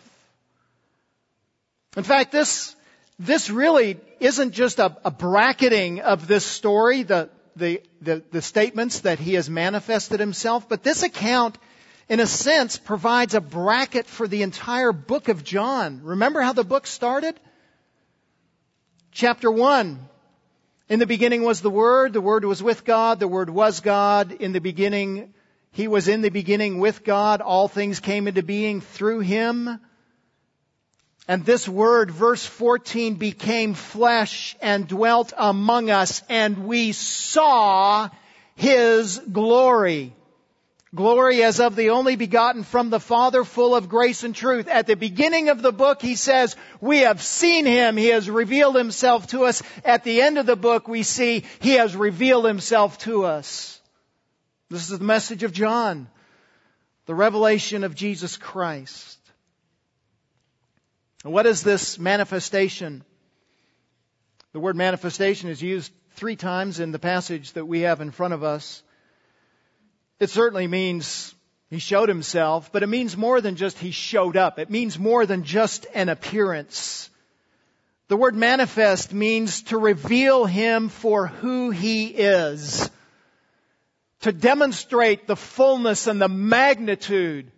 In 1.97 2.03
fact, 2.03 2.33
this, 2.33 2.77
this 3.19 3.49
really 3.51 3.99
isn't 4.21 4.53
just 4.53 4.79
a, 4.79 4.97
a 5.05 5.11
bracketing 5.11 6.01
of 6.01 6.27
this 6.27 6.45
story, 6.45 7.03
the, 7.03 7.31
the, 7.57 7.83
the, 8.03 8.23
the 8.31 8.43
statements 8.43 9.01
that 9.01 9.19
He 9.19 9.35
has 9.35 9.49
manifested 9.49 10.21
Himself, 10.21 10.69
but 10.69 10.83
this 10.83 11.03
account 11.03 11.57
in 12.09 12.21
a 12.21 12.27
sense, 12.27 12.79
provides 12.79 13.35
a 13.35 13.41
bracket 13.41 14.07
for 14.07 14.27
the 14.27 14.43
entire 14.43 14.93
book 14.93 15.29
of 15.29 15.45
John. 15.45 16.01
Remember 16.03 16.41
how 16.41 16.55
the 16.55 16.65
book 16.65 16.87
started? 16.87 17.39
Chapter 19.13 19.51
1. 19.51 19.99
In 20.89 21.01
the 21.01 21.07
beginning 21.07 21.43
was 21.43 21.61
the 21.61 21.69
Word, 21.69 22.15
the 22.15 22.21
Word 22.23 22.47
was 22.47 22.63
with 22.63 22.83
God, 22.83 23.21
the 23.21 23.29
Word 23.29 23.51
was 23.51 23.81
God. 23.81 24.33
In 24.33 24.53
the 24.53 24.61
beginning, 24.61 25.35
He 25.71 25.87
was 25.87 26.09
in 26.09 26.23
the 26.23 26.31
beginning 26.31 26.79
with 26.79 27.05
God. 27.05 27.43
All 27.43 27.69
things 27.69 28.01
came 28.01 28.27
into 28.27 28.43
being 28.43 28.81
through 28.81 29.21
Him. 29.21 29.81
And 31.29 31.45
this 31.45 31.69
Word, 31.69 32.11
verse 32.11 32.47
14, 32.47 33.17
became 33.17 33.75
flesh 33.75 34.57
and 34.63 34.89
dwelt 34.89 35.35
among 35.37 35.91
us, 35.91 36.23
and 36.31 36.65
we 36.67 36.93
saw 36.93 38.09
His 38.55 39.19
glory 39.19 40.15
Glory 40.95 41.43
as 41.43 41.61
of 41.61 41.77
the 41.77 41.91
only 41.91 42.17
begotten 42.17 42.65
from 42.65 42.89
the 42.89 43.01
Father, 43.01 43.45
full 43.45 43.75
of 43.75 43.91
grace 43.91 44.25
and 44.25 44.35
truth. 44.35 44.69
At 44.69 44.87
the 44.87 44.97
beginning 44.97 45.51
of 45.51 45.61
the 45.61 45.73
book, 45.73 46.01
he 46.01 46.15
says, 46.15 46.57
we 46.81 47.01
have 47.01 47.21
seen 47.21 47.67
him. 47.67 47.99
He 47.99 48.07
has 48.09 48.31
revealed 48.31 48.75
himself 48.75 49.27
to 49.29 49.45
us. 49.45 49.63
At 49.85 50.03
the 50.03 50.23
end 50.23 50.39
of 50.39 50.47
the 50.47 50.57
book, 50.57 50.89
we 50.89 51.03
see 51.03 51.45
he 51.61 51.73
has 51.75 51.95
revealed 51.95 52.47
himself 52.47 52.97
to 53.01 53.25
us. 53.25 53.79
This 54.71 54.91
is 54.91 54.99
the 54.99 55.05
message 55.05 55.43
of 55.43 55.53
John. 55.53 56.09
The 57.05 57.15
revelation 57.15 57.85
of 57.85 57.95
Jesus 57.95 58.39
Christ. 58.39 59.19
what 61.23 61.47
is 61.47 61.63
this 61.63 61.99
manifestation? 61.99 63.05
The 64.53 64.61
word 64.61 64.77
manifestation 64.77 65.51
is 65.51 65.61
used 65.61 65.93
three 66.13 66.37
times 66.37 66.81
in 66.81 66.93
the 66.93 66.99
passage 66.99 67.53
that 67.53 67.67
we 67.67 67.81
have 67.81 68.01
in 68.01 68.11
front 68.11 68.33
of 68.33 68.43
us. 68.43 68.83
It 70.21 70.31
certainly 70.31 70.67
means 70.67 71.35
he 71.71 71.79
showed 71.79 72.09
himself, 72.09 72.73
but 72.73 72.83
it 72.83 72.89
means 72.89 73.17
more 73.17 73.41
than 73.41 73.57
just 73.57 73.79
he 73.79 73.91
showed 73.91 74.37
up. 74.37 74.59
It 74.59 74.71
means 74.71 74.99
more 74.99 75.27
than 75.27 75.45
just 75.45 75.87
an 75.95 76.09
appearance. 76.09 77.11
The 78.09 78.17
word 78.17 78.35
manifest 78.35 79.13
means 79.13 79.63
to 79.65 79.79
reveal 79.79 80.47
him 80.47 80.89
for 80.89 81.27
who 81.27 81.71
he 81.71 82.07
is. 82.07 82.91
To 84.23 84.33
demonstrate 84.33 85.27
the 85.27 85.37
fullness 85.37 86.07
and 86.07 86.21
the 86.21 86.29
magnitude 86.29 87.53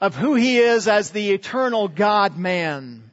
of 0.00 0.16
who 0.16 0.34
he 0.34 0.58
is 0.58 0.88
as 0.88 1.10
the 1.10 1.32
eternal 1.32 1.88
God 1.88 2.38
man. 2.38 3.11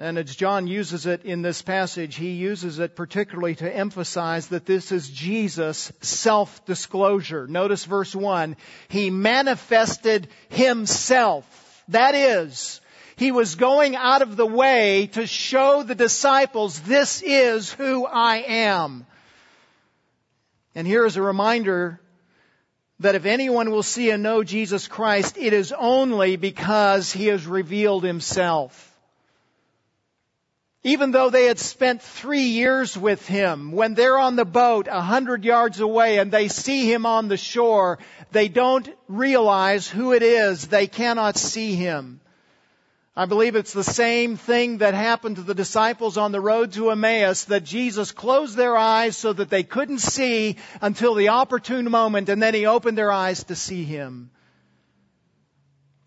And 0.00 0.16
as 0.16 0.36
John 0.36 0.68
uses 0.68 1.06
it 1.06 1.24
in 1.24 1.42
this 1.42 1.60
passage, 1.60 2.14
he 2.14 2.30
uses 2.30 2.78
it 2.78 2.94
particularly 2.94 3.56
to 3.56 3.76
emphasize 3.76 4.46
that 4.48 4.64
this 4.64 4.92
is 4.92 5.10
Jesus' 5.10 5.92
self-disclosure. 6.00 7.48
Notice 7.48 7.84
verse 7.84 8.14
1. 8.14 8.56
He 8.86 9.10
manifested 9.10 10.28
himself. 10.50 11.44
That 11.88 12.14
is, 12.14 12.80
he 13.16 13.32
was 13.32 13.56
going 13.56 13.96
out 13.96 14.22
of 14.22 14.36
the 14.36 14.46
way 14.46 15.08
to 15.14 15.26
show 15.26 15.82
the 15.82 15.96
disciples, 15.96 16.80
this 16.80 17.20
is 17.20 17.72
who 17.72 18.06
I 18.06 18.44
am. 18.46 19.04
And 20.76 20.86
here 20.86 21.06
is 21.06 21.16
a 21.16 21.22
reminder 21.22 22.00
that 23.00 23.16
if 23.16 23.26
anyone 23.26 23.72
will 23.72 23.82
see 23.82 24.10
and 24.10 24.22
know 24.22 24.44
Jesus 24.44 24.86
Christ, 24.86 25.36
it 25.38 25.52
is 25.52 25.72
only 25.76 26.36
because 26.36 27.10
he 27.10 27.26
has 27.26 27.44
revealed 27.48 28.04
himself 28.04 28.87
even 30.84 31.10
though 31.10 31.28
they 31.28 31.46
had 31.46 31.58
spent 31.58 32.02
three 32.02 32.44
years 32.44 32.96
with 32.96 33.26
him, 33.26 33.72
when 33.72 33.94
they're 33.94 34.18
on 34.18 34.36
the 34.36 34.44
boat 34.44 34.86
a 34.88 35.00
hundred 35.00 35.44
yards 35.44 35.80
away 35.80 36.18
and 36.18 36.30
they 36.30 36.48
see 36.48 36.90
him 36.90 37.04
on 37.04 37.28
the 37.28 37.36
shore, 37.36 37.98
they 38.30 38.48
don't 38.48 38.88
realize 39.08 39.88
who 39.88 40.12
it 40.12 40.22
is. 40.22 40.68
They 40.68 40.86
cannot 40.86 41.36
see 41.36 41.74
him. 41.74 42.20
I 43.16 43.26
believe 43.26 43.56
it's 43.56 43.72
the 43.72 43.82
same 43.82 44.36
thing 44.36 44.78
that 44.78 44.94
happened 44.94 45.36
to 45.36 45.42
the 45.42 45.54
disciples 45.54 46.16
on 46.16 46.30
the 46.30 46.40
road 46.40 46.74
to 46.74 46.90
Emmaus, 46.90 47.46
that 47.46 47.64
Jesus 47.64 48.12
closed 48.12 48.56
their 48.56 48.76
eyes 48.76 49.16
so 49.16 49.32
that 49.32 49.50
they 49.50 49.64
couldn't 49.64 49.98
see 49.98 50.56
until 50.80 51.14
the 51.14 51.30
opportune 51.30 51.90
moment, 51.90 52.28
and 52.28 52.40
then 52.40 52.54
he 52.54 52.66
opened 52.66 52.96
their 52.96 53.10
eyes 53.10 53.42
to 53.44 53.56
see 53.56 53.82
him. 53.82 54.30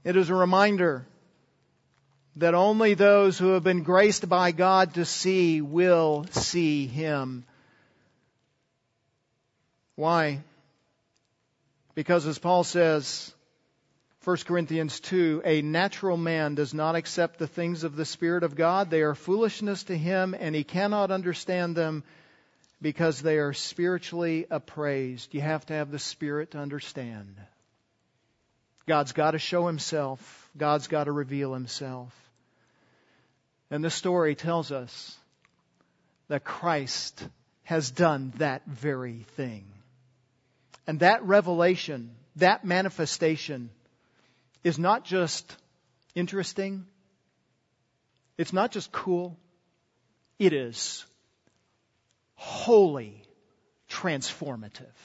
It 0.06 0.16
is 0.16 0.30
a 0.30 0.36
reminder 0.36 1.06
that 2.38 2.54
only 2.54 2.94
those 2.94 3.38
who 3.38 3.50
have 3.50 3.64
been 3.64 3.84
graced 3.84 4.28
by 4.28 4.52
God 4.52 4.94
to 4.94 5.06
see 5.06 5.62
will 5.62 6.26
see 6.32 6.88
Him. 6.88 7.44
Why? 9.96 10.40
Because 11.94 12.26
as 12.26 12.40
Paul 12.40 12.64
says, 12.64 13.34
1 14.24 14.38
Corinthians 14.46 15.00
2, 15.00 15.42
a 15.44 15.62
natural 15.64 16.16
man 16.16 16.54
does 16.54 16.76
not 16.76 16.96
accept 16.96 17.40
the 17.40 17.48
things 17.48 17.84
of 17.84 17.96
the 17.96 18.06
Spirit 18.06 18.44
of 18.44 18.56
God. 18.56 18.90
They 18.90 19.02
are 19.02 19.16
foolishness 19.16 19.84
to 19.86 19.98
him, 19.98 20.36
and 20.40 20.54
he 20.54 20.64
cannot 20.64 21.10
understand 21.10 21.76
them 21.76 22.04
because 22.82 23.20
they 23.20 23.38
are 23.38 23.54
spiritually 23.54 24.46
appraised. 24.52 25.34
You 25.34 25.42
have 25.42 25.66
to 25.68 25.74
have 25.74 25.90
the 25.90 25.98
Spirit 25.98 26.52
to 26.52 26.60
understand. 26.60 27.36
God's 28.88 29.12
got 29.12 29.32
to 29.32 29.40
show 29.40 29.66
himself. 29.66 30.41
God's 30.58 30.88
got 30.88 31.06
to 31.06 31.12
reveal 31.12 31.54
himself. 31.54 32.14
And 33.70 33.84
this 33.84 33.96
story 33.96 34.36
tells 34.36 34.72
us 34.72 35.18
that 36.28 36.44
Christ 36.44 37.26
has 37.64 37.90
done 37.90 38.34
that 38.38 38.66
very 38.66 39.26
thing. 39.38 39.66
And 40.88 41.00
that 41.00 41.24
revelation, 41.24 42.12
that 42.38 42.66
manifestation, 42.66 43.70
is 44.64 44.78
not 44.78 45.06
just 45.06 45.56
interesting, 46.16 46.86
it's 48.38 48.54
not 48.54 48.72
just 48.72 48.92
cool, 48.92 49.38
it 50.38 50.54
is 50.54 51.06
wholly 52.36 53.24
transformative. 53.90 54.98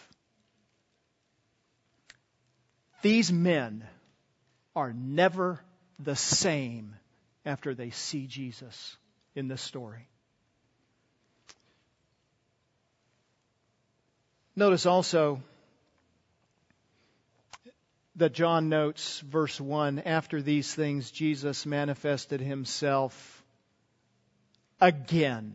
These 3.03 3.31
men 3.31 3.85
are 4.77 4.93
never 4.93 5.59
the 5.99 6.15
same 6.15 6.95
after 7.47 7.75
they 7.75 7.91
see 7.91 8.27
Jesus 8.27 8.97
in 9.35 9.49
this 9.49 9.63
story. 9.63 10.07
Notice 14.55 14.87
also 14.87 15.41
that 18.17 18.33
John 18.33 18.69
notes, 18.69 19.21
verse 19.21 19.61
1 19.61 20.01
after 20.01 20.41
these 20.41 20.75
things, 20.75 21.11
Jesus 21.11 21.67
manifested 21.67 22.41
himself 22.41 23.43
again. 24.81 25.55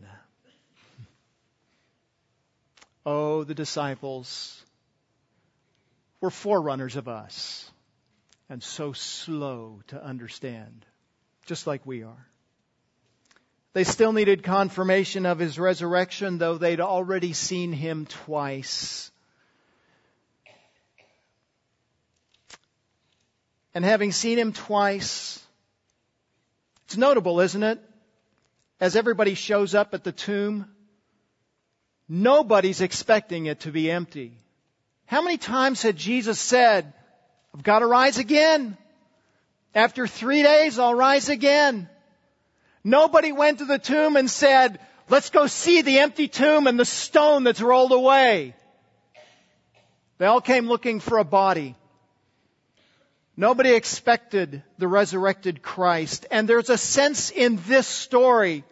Oh, 3.04 3.42
the 3.42 3.54
disciples 3.54 4.64
were 6.20 6.30
forerunners 6.30 6.94
of 6.94 7.08
us 7.08 7.71
and 8.52 8.62
so 8.62 8.92
slow 8.92 9.80
to 9.86 10.04
understand, 10.04 10.84
just 11.46 11.66
like 11.66 11.86
we 11.86 12.02
are. 12.02 12.26
They 13.72 13.82
still 13.82 14.12
needed 14.12 14.42
confirmation 14.42 15.24
of 15.24 15.38
his 15.38 15.58
resurrection, 15.58 16.36
though 16.36 16.58
they'd 16.58 16.82
already 16.82 17.32
seen 17.32 17.72
him 17.72 18.04
twice. 18.04 19.10
And 23.74 23.86
having 23.86 24.12
seen 24.12 24.38
him 24.38 24.52
twice, 24.52 25.42
it's 26.84 26.98
notable, 26.98 27.40
isn't 27.40 27.62
it? 27.62 27.80
As 28.78 28.96
everybody 28.96 29.32
shows 29.32 29.74
up 29.74 29.94
at 29.94 30.04
the 30.04 30.12
tomb, 30.12 30.66
nobody's 32.06 32.82
expecting 32.82 33.46
it 33.46 33.60
to 33.60 33.72
be 33.72 33.90
empty. 33.90 34.36
How 35.06 35.22
many 35.22 35.38
times 35.38 35.80
had 35.80 35.96
Jesus 35.96 36.38
said, 36.38 36.92
I've 37.54 37.62
got 37.62 37.80
to 37.80 37.86
rise 37.86 38.18
again? 38.18 38.76
After 39.74 40.06
three 40.06 40.42
days, 40.42 40.78
I'll 40.78 40.94
rise 40.94 41.28
again. 41.28 41.88
Nobody 42.84 43.32
went 43.32 43.58
to 43.58 43.64
the 43.64 43.78
tomb 43.78 44.16
and 44.16 44.30
said, 44.30 44.80
let's 45.08 45.30
go 45.30 45.46
see 45.46 45.82
the 45.82 46.00
empty 46.00 46.28
tomb 46.28 46.66
and 46.66 46.78
the 46.78 46.84
stone 46.84 47.44
that's 47.44 47.60
rolled 47.60 47.92
away. 47.92 48.54
They 50.18 50.26
all 50.26 50.40
came 50.40 50.68
looking 50.68 51.00
for 51.00 51.18
a 51.18 51.24
body. 51.24 51.74
Nobody 53.36 53.72
expected 53.72 54.62
the 54.78 54.88
resurrected 54.88 55.62
Christ. 55.62 56.26
And 56.30 56.48
there's 56.48 56.70
a 56.70 56.78
sense 56.78 57.30
in 57.30 57.58
this 57.66 57.86
story 57.86 58.64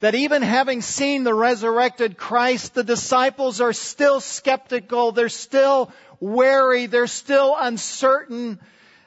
that 0.00 0.14
even 0.14 0.42
having 0.42 0.82
seen 0.82 1.24
the 1.24 1.34
resurrected 1.34 2.16
Christ, 2.16 2.74
the 2.74 2.84
disciples 2.84 3.60
are 3.60 3.72
still 3.72 4.20
skeptical. 4.20 5.12
They're 5.12 5.28
still 5.28 5.92
wary. 6.20 6.86
They're 6.86 7.06
still 7.06 7.56
uncertain 7.58 8.58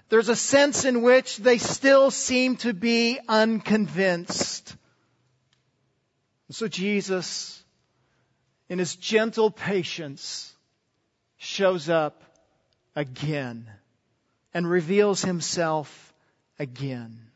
there's 0.10 0.30
a 0.30 0.36
sense 0.36 0.86
in 0.86 1.04
which 1.04 1.38
they 1.38 1.60
still 1.60 2.10
seem 2.10 2.58
to 2.58 2.74
be 2.74 3.20
unconvinced. 3.28 4.76
So 6.50 6.68
Jesus, 6.68 7.64
in 8.70 8.80
his 8.80 8.96
gentle 8.96 9.52
patience, 9.52 10.52
shows 11.38 11.90
up 11.90 12.24
again 12.96 13.70
and 14.52 14.68
reveals 14.68 15.22
himself 15.22 16.12
again. 16.58 17.29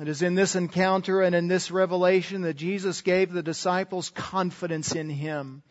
It 0.00 0.08
is 0.08 0.22
in 0.22 0.34
this 0.34 0.56
encounter 0.56 1.20
and 1.20 1.34
in 1.34 1.48
this 1.48 1.70
revelation 1.70 2.42
that 2.42 2.54
Jesus 2.54 3.02
gave 3.02 3.30
the 3.30 3.42
disciples 3.42 4.08
confidence 4.10 4.94
in 4.94 5.10
him. 5.10 5.62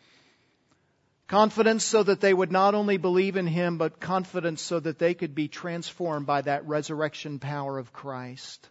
Confidence 1.26 1.84
so 1.84 2.02
that 2.02 2.20
they 2.20 2.32
would 2.32 2.52
not 2.52 2.74
only 2.74 2.98
believe 2.98 3.36
in 3.36 3.48
him, 3.48 3.78
but 3.78 3.98
confidence 3.98 4.62
so 4.62 4.78
that 4.78 4.98
they 4.98 5.14
could 5.14 5.34
be 5.34 5.48
transformed 5.48 6.26
by 6.26 6.42
that 6.42 6.66
resurrection 6.68 7.40
power 7.40 7.78
of 7.78 7.92
Christ. 7.92 8.68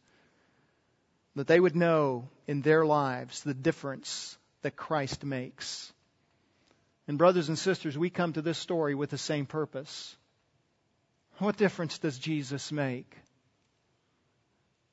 That 1.35 1.47
they 1.47 1.59
would 1.59 1.75
know 1.75 2.29
in 2.47 2.61
their 2.61 2.85
lives 2.85 3.41
the 3.41 3.53
difference 3.53 4.37
that 4.61 4.75
Christ 4.75 5.25
makes. 5.25 5.91
And, 7.07 7.17
brothers 7.17 7.49
and 7.49 7.59
sisters, 7.59 7.97
we 7.97 8.09
come 8.09 8.33
to 8.33 8.41
this 8.41 8.57
story 8.57 8.95
with 8.95 9.09
the 9.09 9.17
same 9.17 9.45
purpose. 9.45 10.15
What 11.39 11.57
difference 11.57 11.97
does 11.97 12.17
Jesus 12.19 12.71
make? 12.71 13.17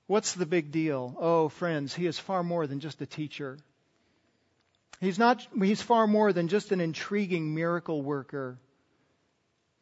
What's 0.08 0.32
the 0.32 0.46
big 0.46 0.72
deal? 0.72 1.14
Oh, 1.20 1.50
friends, 1.50 1.94
he 1.94 2.06
is 2.06 2.18
far 2.18 2.42
more 2.42 2.66
than 2.66 2.80
just 2.80 3.02
a 3.02 3.06
teacher. 3.06 3.58
He's 5.00 5.18
not, 5.18 5.46
he's 5.62 5.82
far 5.82 6.06
more 6.06 6.32
than 6.32 6.48
just 6.48 6.72
an 6.72 6.80
intriguing 6.80 7.54
miracle 7.54 8.02
worker. 8.02 8.58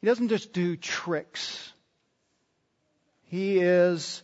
He 0.00 0.08
doesn't 0.08 0.28
just 0.28 0.52
do 0.52 0.76
tricks. 0.76 1.72
He 3.22 3.60
is 3.60 4.20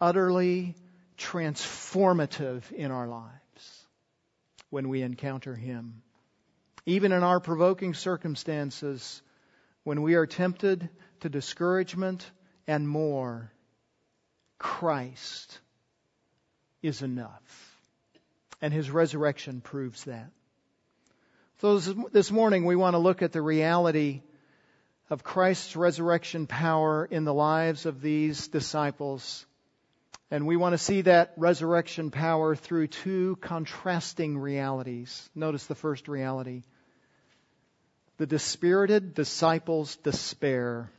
utterly 0.00 0.76
transformative 1.18 2.70
in 2.70 2.92
our 2.92 3.08
lives 3.08 3.86
when 4.70 4.88
we 4.88 5.02
encounter 5.02 5.56
Him. 5.56 6.02
Even 6.86 7.10
in 7.10 7.24
our 7.24 7.40
provoking 7.40 7.94
circumstances, 7.94 9.20
when 9.82 10.02
we 10.02 10.14
are 10.14 10.26
tempted 10.26 10.88
to 11.20 11.28
discouragement 11.28 12.24
and 12.68 12.88
more, 12.88 13.50
Christ 14.60 15.58
is 16.82 17.02
enough. 17.02 17.80
And 18.62 18.72
his 18.72 18.90
resurrection 18.90 19.62
proves 19.62 20.04
that. 20.04 20.30
So 21.60 21.78
this 21.78 22.30
morning 22.30 22.66
we 22.66 22.76
want 22.76 22.94
to 22.94 22.98
look 22.98 23.22
at 23.22 23.32
the 23.32 23.42
reality 23.42 24.22
of 25.08 25.24
Christ's 25.24 25.76
resurrection 25.76 26.46
power 26.46 27.04
in 27.04 27.24
the 27.24 27.34
lives 27.34 27.86
of 27.86 28.02
these 28.02 28.48
disciples. 28.48 29.44
And 30.30 30.46
we 30.46 30.56
want 30.56 30.74
to 30.74 30.78
see 30.78 31.00
that 31.02 31.32
resurrection 31.36 32.10
power 32.10 32.54
through 32.54 32.88
two 32.88 33.36
contrasting 33.40 34.38
realities. 34.38 35.28
Notice 35.34 35.66
the 35.66 35.74
first 35.74 36.06
reality. 36.06 36.62
The 38.18 38.26
dispirited 38.26 39.14
disciples' 39.14 39.96
despair. 39.96 40.90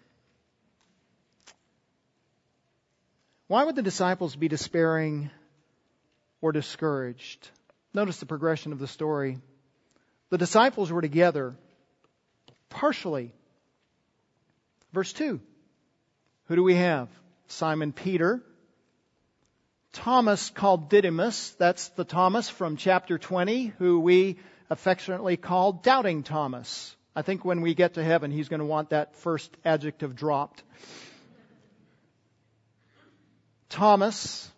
Why 3.51 3.65
would 3.65 3.75
the 3.75 3.81
disciples 3.81 4.33
be 4.33 4.47
despairing 4.47 5.29
or 6.39 6.53
discouraged. 6.53 7.49
Notice 7.93 8.15
the 8.21 8.25
progression 8.25 8.71
of 8.71 8.79
the 8.79 8.87
story. 8.87 9.39
The 10.29 10.37
disciples 10.37 10.89
were 10.89 11.01
together 11.01 11.57
partially. 12.69 13.33
Verse 14.93 15.11
2. 15.11 15.41
Who 16.45 16.55
do 16.55 16.63
we 16.63 16.75
have? 16.75 17.09
Simon 17.47 17.91
Peter. 17.91 18.41
Thomas 19.91 20.49
called 20.49 20.89
Didymus. 20.89 21.49
That's 21.59 21.89
the 21.89 22.05
Thomas 22.05 22.47
from 22.47 22.77
chapter 22.77 23.17
20 23.17 23.73
who 23.79 23.99
we 23.99 24.37
affectionately 24.69 25.35
call 25.35 25.73
Doubting 25.73 26.23
Thomas. 26.23 26.95
I 27.17 27.21
think 27.21 27.43
when 27.43 27.59
we 27.59 27.73
get 27.73 27.95
to 27.95 28.03
heaven, 28.05 28.31
he's 28.31 28.47
going 28.47 28.61
to 28.61 28.65
want 28.65 28.91
that 28.91 29.17
first 29.17 29.51
adjective 29.65 30.15
dropped. 30.15 30.63
Thomas, 33.71 34.51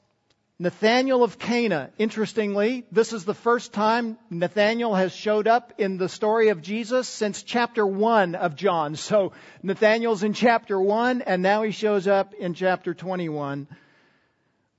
Nathanael 0.58 1.24
of 1.24 1.38
Cana, 1.38 1.92
interestingly, 2.00 2.84
this 2.92 3.14
is 3.14 3.26
the 3.26 3.36
first 3.36 3.72
time 3.72 4.18
Nathanael 4.32 4.96
has 4.96 5.14
showed 5.14 5.48
up 5.48 5.74
in 5.78 5.98
the 5.98 6.10
story 6.10 6.50
of 6.50 6.64
Jesus 6.64 7.08
since 7.08 7.44
chapter 7.44 7.86
1 7.86 8.34
of 8.34 8.56
John. 8.56 8.96
So 9.04 9.34
Nathanael's 9.62 10.24
in 10.24 10.34
chapter 10.34 10.82
1 10.82 11.22
and 11.22 11.44
now 11.44 11.62
he 11.62 11.70
shows 11.72 12.08
up 12.08 12.34
in 12.34 12.56
chapter 12.56 12.96
21. 12.96 13.68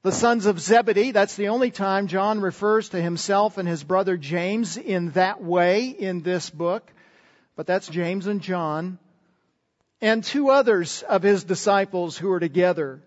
The 0.03 0.13
sons 0.13 0.47
of 0.47 0.61
Zebedee, 0.61 1.13
that's 1.13 1.37
the 1.37 1.49
only 1.49 1.71
time 1.71 2.09
John 2.09 2.41
refers 2.41 2.89
to 2.89 3.01
himself 3.01 3.57
and 3.57 3.69
his 3.69 3.85
brother 3.85 4.17
James 4.17 4.77
in 4.77 5.13
that 5.13 5.43
way 5.43 5.87
in 5.87 6.23
this 6.23 6.51
book. 6.51 6.93
But 7.55 7.69
that's 7.69 7.87
James 7.87 8.27
and 8.27 8.41
John. 8.41 8.99
And 10.01 10.25
two 10.25 10.51
others 10.51 11.05
of 11.05 11.23
his 11.23 11.45
disciples 11.45 12.19
who 12.19 12.33
are 12.33 12.41
together. 12.41 13.01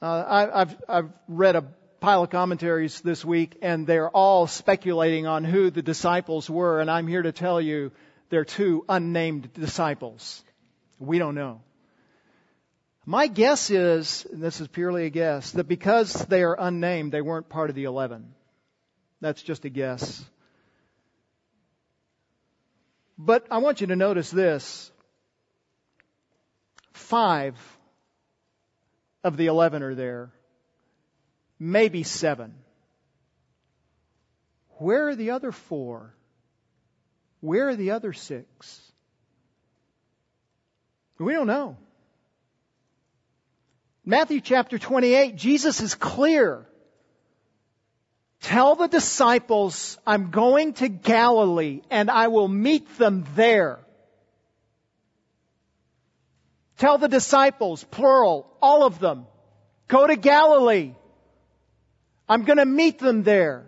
Uh, 0.00 0.06
I, 0.06 0.60
I've, 0.60 0.76
I've 0.88 1.10
read 1.26 1.56
a 1.56 1.62
pile 2.00 2.22
of 2.22 2.30
commentaries 2.30 3.00
this 3.00 3.24
week, 3.24 3.56
and 3.62 3.86
they're 3.86 4.08
all 4.08 4.46
speculating 4.46 5.26
on 5.26 5.44
who 5.44 5.70
the 5.70 5.82
disciples 5.82 6.48
were, 6.48 6.80
and 6.80 6.88
I'm 6.88 7.08
here 7.08 7.22
to 7.22 7.32
tell 7.32 7.60
you 7.60 7.90
they're 8.30 8.44
two 8.44 8.84
unnamed 8.88 9.52
disciples. 9.54 10.42
We 11.00 11.18
don't 11.18 11.34
know. 11.34 11.62
My 13.06 13.26
guess 13.26 13.70
is, 13.70 14.26
and 14.30 14.40
this 14.40 14.60
is 14.60 14.68
purely 14.68 15.06
a 15.06 15.10
guess, 15.10 15.52
that 15.52 15.64
because 15.64 16.12
they 16.26 16.42
are 16.44 16.56
unnamed, 16.58 17.10
they 17.10 17.22
weren't 17.22 17.48
part 17.48 17.70
of 17.70 17.74
the 17.74 17.84
eleven. 17.84 18.34
That's 19.20 19.42
just 19.42 19.64
a 19.64 19.68
guess. 19.68 20.24
But 23.16 23.46
I 23.50 23.58
want 23.58 23.80
you 23.80 23.88
to 23.88 23.96
notice 23.96 24.30
this. 24.30 24.92
Five 26.92 27.56
of 29.24 29.36
the 29.36 29.46
eleven 29.46 29.82
are 29.82 29.94
there. 29.94 30.30
Maybe 31.58 32.02
seven. 32.02 32.54
Where 34.78 35.08
are 35.08 35.16
the 35.16 35.32
other 35.32 35.52
four? 35.52 36.14
Where 37.40 37.68
are 37.68 37.76
the 37.76 37.92
other 37.92 38.12
six? 38.12 38.80
We 41.18 41.32
don't 41.32 41.48
know. 41.48 41.76
Matthew 44.04 44.40
chapter 44.40 44.78
28, 44.78 45.36
Jesus 45.36 45.80
is 45.80 45.94
clear. 45.94 46.64
Tell 48.40 48.76
the 48.76 48.86
disciples, 48.86 49.98
I'm 50.06 50.30
going 50.30 50.74
to 50.74 50.88
Galilee 50.88 51.82
and 51.90 52.10
I 52.10 52.28
will 52.28 52.48
meet 52.48 52.96
them 52.98 53.26
there. 53.34 53.80
Tell 56.78 56.98
the 56.98 57.08
disciples, 57.08 57.84
plural, 57.84 58.46
all 58.62 58.84
of 58.84 58.98
them, 59.00 59.26
go 59.88 60.06
to 60.06 60.16
Galilee. 60.16 60.94
I'm 62.28 62.44
going 62.44 62.58
to 62.58 62.64
meet 62.64 62.98
them 62.98 63.24
there. 63.24 63.66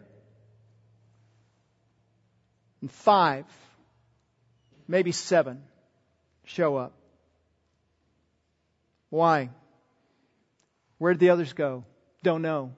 And 2.81 2.91
five, 2.91 3.47
maybe 4.87 5.13
seven, 5.13 5.63
show 6.45 6.77
up. 6.77 6.93
Why? 9.11 9.51
Where 10.99 11.13
did 11.13 11.21
the 11.21 11.31
others 11.31 11.53
go? 11.53 11.85
Don't 12.23 12.43
know. 12.43 12.73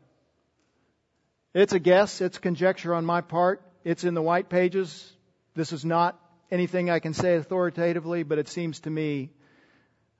It's 1.55 1.75
a 1.75 1.79
guess, 1.79 2.23
it's 2.23 2.39
conjecture 2.39 2.95
on 2.95 3.05
my 3.05 3.21
part. 3.21 3.63
It's 3.85 4.05
in 4.05 4.15
the 4.15 4.23
white 4.23 4.49
pages. 4.49 5.13
This 5.55 5.73
is 5.73 5.85
not 5.85 6.19
anything 6.51 6.89
I 6.89 7.01
can 7.01 7.13
say 7.13 7.37
authoritatively, 7.37 8.23
but 8.23 8.39
it 8.39 8.49
seems 8.49 8.81
to 8.81 8.91
me, 8.91 9.31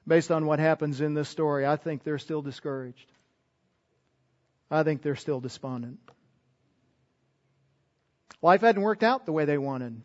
based 0.07 0.31
on 0.31 0.47
what 0.47 0.59
happens 0.59 1.01
in 1.01 1.15
this 1.15 1.29
story, 1.29 1.67
I 1.67 1.77
think 1.77 2.03
they're 2.03 2.19
still 2.19 2.43
discouraged. 2.43 3.11
I 4.71 4.83
think 4.83 5.03
they're 5.03 5.17
still 5.17 5.41
despondent. 5.41 5.99
Life 8.41 8.63
hadn't 8.63 8.83
worked 8.83 9.03
out 9.03 9.27
the 9.27 9.33
way 9.33 9.45
they 9.45 9.59
wanted 9.59 10.01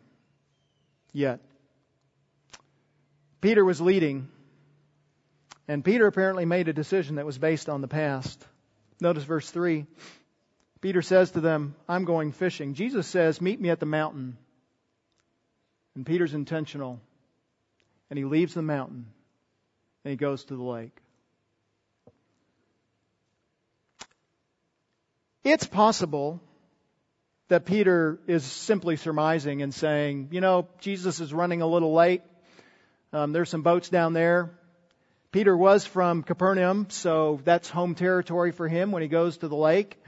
yet. 1.12 1.40
Peter 3.40 3.64
was 3.64 3.80
leading, 3.80 4.28
and 5.66 5.84
Peter 5.84 6.06
apparently 6.06 6.44
made 6.44 6.68
a 6.68 6.72
decision 6.72 7.16
that 7.16 7.26
was 7.26 7.38
based 7.38 7.68
on 7.68 7.80
the 7.80 7.88
past. 7.88 8.44
Notice 9.00 9.24
verse 9.24 9.50
3. 9.50 9.86
Peter 10.80 11.02
says 11.02 11.32
to 11.32 11.40
them, 11.40 11.74
I'm 11.88 12.04
going 12.04 12.32
fishing. 12.32 12.74
Jesus 12.74 13.06
says, 13.06 13.40
Meet 13.40 13.60
me 13.60 13.70
at 13.70 13.80
the 13.80 13.86
mountain. 13.86 14.36
And 15.96 16.06
Peter's 16.06 16.34
intentional. 16.34 17.00
And 18.10 18.18
he 18.18 18.24
leaves 18.24 18.54
the 18.54 18.62
mountain 18.62 19.06
and 20.08 20.12
he 20.12 20.16
goes 20.16 20.42
to 20.44 20.56
the 20.56 20.62
lake. 20.62 20.96
It's 25.44 25.66
possible 25.66 26.40
that 27.48 27.66
Peter 27.66 28.18
is 28.26 28.42
simply 28.42 28.96
surmising 28.96 29.60
and 29.60 29.74
saying, 29.74 30.28
you 30.30 30.40
know, 30.40 30.66
Jesus 30.80 31.20
is 31.20 31.34
running 31.34 31.60
a 31.60 31.66
little 31.66 31.92
late. 31.92 32.22
Um, 33.12 33.32
there's 33.32 33.50
some 33.50 33.60
boats 33.60 33.90
down 33.90 34.14
there. 34.14 34.58
Peter 35.30 35.54
was 35.54 35.84
from 35.84 36.22
Capernaum, 36.22 36.86
so 36.88 37.42
that's 37.44 37.68
home 37.68 37.94
territory 37.94 38.50
for 38.50 38.66
him 38.66 38.92
when 38.92 39.02
he 39.02 39.08
goes 39.08 39.36
to 39.36 39.48
the 39.48 39.56
lake. 39.56 40.02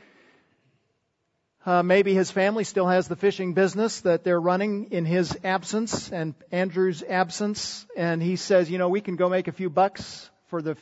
Uh, 1.66 1.82
maybe 1.82 2.14
his 2.14 2.30
family 2.30 2.64
still 2.64 2.86
has 2.86 3.06
the 3.06 3.16
fishing 3.16 3.52
business 3.52 4.00
that 4.00 4.24
they're 4.24 4.40
running 4.40 4.92
in 4.92 5.04
his 5.04 5.36
absence 5.44 6.10
and 6.10 6.34
Andrew's 6.50 7.02
absence. 7.02 7.86
And 7.94 8.22
he 8.22 8.36
says, 8.36 8.70
you 8.70 8.78
know, 8.78 8.88
we 8.88 9.02
can 9.02 9.16
go 9.16 9.28
make 9.28 9.46
a 9.46 9.52
few 9.52 9.68
bucks 9.68 10.30
for 10.46 10.62
the 10.62 10.76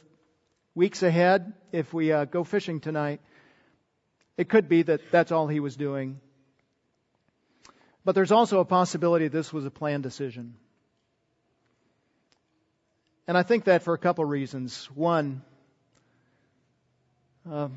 weeks 0.76 1.02
ahead 1.02 1.52
if 1.72 1.92
we 1.92 2.12
uh, 2.12 2.26
go 2.26 2.44
fishing 2.44 2.78
tonight. 2.78 3.20
It 4.36 4.48
could 4.48 4.68
be 4.68 4.82
that 4.82 5.00
that's 5.10 5.32
all 5.32 5.48
he 5.48 5.58
was 5.58 5.74
doing. 5.74 6.20
But 8.04 8.14
there's 8.14 8.30
also 8.30 8.60
a 8.60 8.64
possibility 8.64 9.26
this 9.26 9.52
was 9.52 9.66
a 9.66 9.70
planned 9.72 10.04
decision. 10.04 10.54
And 13.26 13.36
I 13.36 13.42
think 13.42 13.64
that 13.64 13.82
for 13.82 13.94
a 13.94 13.98
couple 13.98 14.24
reasons. 14.24 14.88
One, 14.94 15.42
uh, 17.50 17.68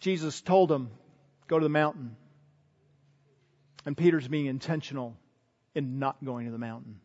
Jesus 0.00 0.40
told 0.40 0.72
him, 0.72 0.90
go 1.46 1.60
to 1.60 1.62
the 1.62 1.70
mountain. 1.70 2.16
And 3.84 3.96
Peter's 3.96 4.28
being 4.28 4.46
intentional 4.46 5.16
in 5.74 5.98
not 5.98 6.22
going 6.24 6.46
to 6.46 6.52
the 6.52 6.58
mountain 6.58 7.00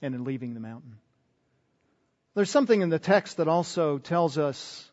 and 0.00 0.14
in 0.14 0.24
leaving 0.24 0.54
the 0.54 0.60
mountain. 0.60 0.96
There's 2.34 2.50
something 2.50 2.80
in 2.80 2.90
the 2.90 2.98
text 2.98 3.38
that 3.38 3.48
also 3.48 3.98
tells 3.98 4.36
us, 4.38 4.90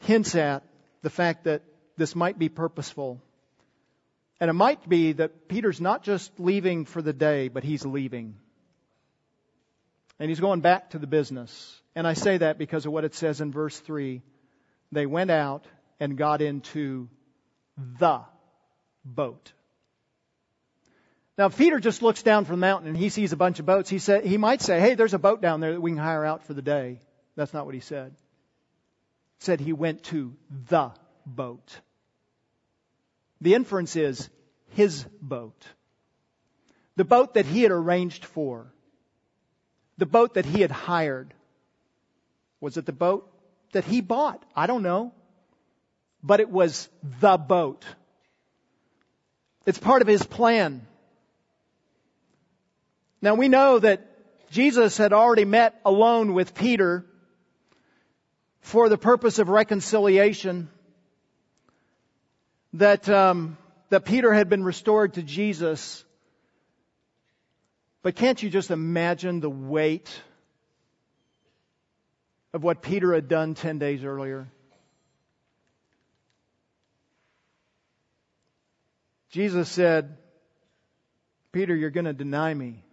hints 0.00 0.34
at 0.34 0.64
the 1.02 1.10
fact 1.10 1.44
that 1.44 1.62
this 1.96 2.16
might 2.16 2.38
be 2.38 2.48
purposeful. 2.48 3.22
And 4.40 4.50
it 4.50 4.54
might 4.54 4.88
be 4.88 5.12
that 5.12 5.48
Peter's 5.48 5.80
not 5.80 6.02
just 6.02 6.32
leaving 6.40 6.86
for 6.86 7.02
the 7.02 7.12
day, 7.12 7.48
but 7.48 7.62
he's 7.62 7.84
leaving. 7.84 8.36
And 10.18 10.28
he's 10.28 10.40
going 10.40 10.60
back 10.60 10.90
to 10.90 10.98
the 10.98 11.06
business. 11.06 11.80
And 11.94 12.06
I 12.06 12.14
say 12.14 12.38
that 12.38 12.58
because 12.58 12.86
of 12.86 12.92
what 12.92 13.04
it 13.04 13.14
says 13.14 13.40
in 13.40 13.52
verse 13.52 13.78
3. 13.78 14.22
They 14.92 15.06
went 15.06 15.30
out 15.30 15.66
and 16.00 16.16
got 16.16 16.42
into 16.42 17.08
the 17.98 18.22
boat. 19.04 19.52
Now, 21.38 21.48
Peter 21.48 21.80
just 21.80 22.02
looks 22.02 22.22
down 22.22 22.44
from 22.44 22.56
the 22.56 22.66
mountain 22.66 22.88
and 22.88 22.96
he 22.96 23.08
sees 23.08 23.32
a 23.32 23.36
bunch 23.36 23.60
of 23.60 23.66
boats, 23.66 23.88
he, 23.88 23.98
said, 23.98 24.26
he 24.26 24.36
might 24.36 24.60
say, 24.60 24.78
hey, 24.78 24.94
there's 24.94 25.14
a 25.14 25.18
boat 25.18 25.40
down 25.40 25.60
there 25.60 25.72
that 25.72 25.80
we 25.80 25.90
can 25.90 25.98
hire 25.98 26.24
out 26.24 26.44
for 26.44 26.52
the 26.52 26.62
day. 26.62 27.00
That's 27.34 27.54
not 27.54 27.64
what 27.64 27.74
he 27.74 27.80
said. 27.80 28.12
He 29.38 29.44
said 29.44 29.60
he 29.60 29.72
went 29.72 30.02
to 30.04 30.34
the 30.68 30.92
boat. 31.24 31.80
The 33.40 33.54
inference 33.54 33.96
is 33.96 34.28
his 34.72 35.04
boat. 35.22 35.66
The 36.96 37.04
boat 37.04 37.34
that 37.34 37.46
he 37.46 37.62
had 37.62 37.72
arranged 37.72 38.26
for. 38.26 38.72
The 39.96 40.06
boat 40.06 40.34
that 40.34 40.44
he 40.44 40.60
had 40.60 40.70
hired. 40.70 41.32
Was 42.60 42.76
it 42.76 42.84
the 42.84 42.92
boat 42.92 43.32
that 43.72 43.84
he 43.84 44.02
bought? 44.02 44.44
I 44.54 44.66
don't 44.66 44.82
know. 44.82 45.14
But 46.22 46.40
it 46.40 46.50
was 46.50 46.88
the 47.20 47.38
boat. 47.38 47.86
It's 49.66 49.78
part 49.78 50.02
of 50.02 50.08
his 50.08 50.22
plan. 50.22 50.86
Now 53.20 53.34
we 53.34 53.48
know 53.48 53.78
that 53.78 54.06
Jesus 54.50 54.96
had 54.96 55.12
already 55.12 55.44
met 55.44 55.80
alone 55.84 56.32
with 56.32 56.54
Peter 56.54 57.04
for 58.60 58.88
the 58.88 58.98
purpose 58.98 59.38
of 59.38 59.48
reconciliation. 59.48 60.68
That 62.74 63.08
um, 63.08 63.58
that 63.90 64.04
Peter 64.04 64.32
had 64.32 64.48
been 64.48 64.64
restored 64.64 65.14
to 65.14 65.22
Jesus. 65.22 66.04
But 68.02 68.14
can't 68.14 68.42
you 68.42 68.48
just 68.48 68.70
imagine 68.70 69.40
the 69.40 69.50
weight 69.50 70.08
of 72.54 72.62
what 72.62 72.80
Peter 72.80 73.12
had 73.12 73.28
done 73.28 73.54
ten 73.54 73.78
days 73.78 74.04
earlier? 74.04 74.48
Jesus 79.30 79.68
said, 79.68 80.16
Peter, 81.52 81.74
you're 81.74 81.90
going 81.90 82.06
to 82.06 82.12
deny 82.12 82.52
me. 82.52 82.84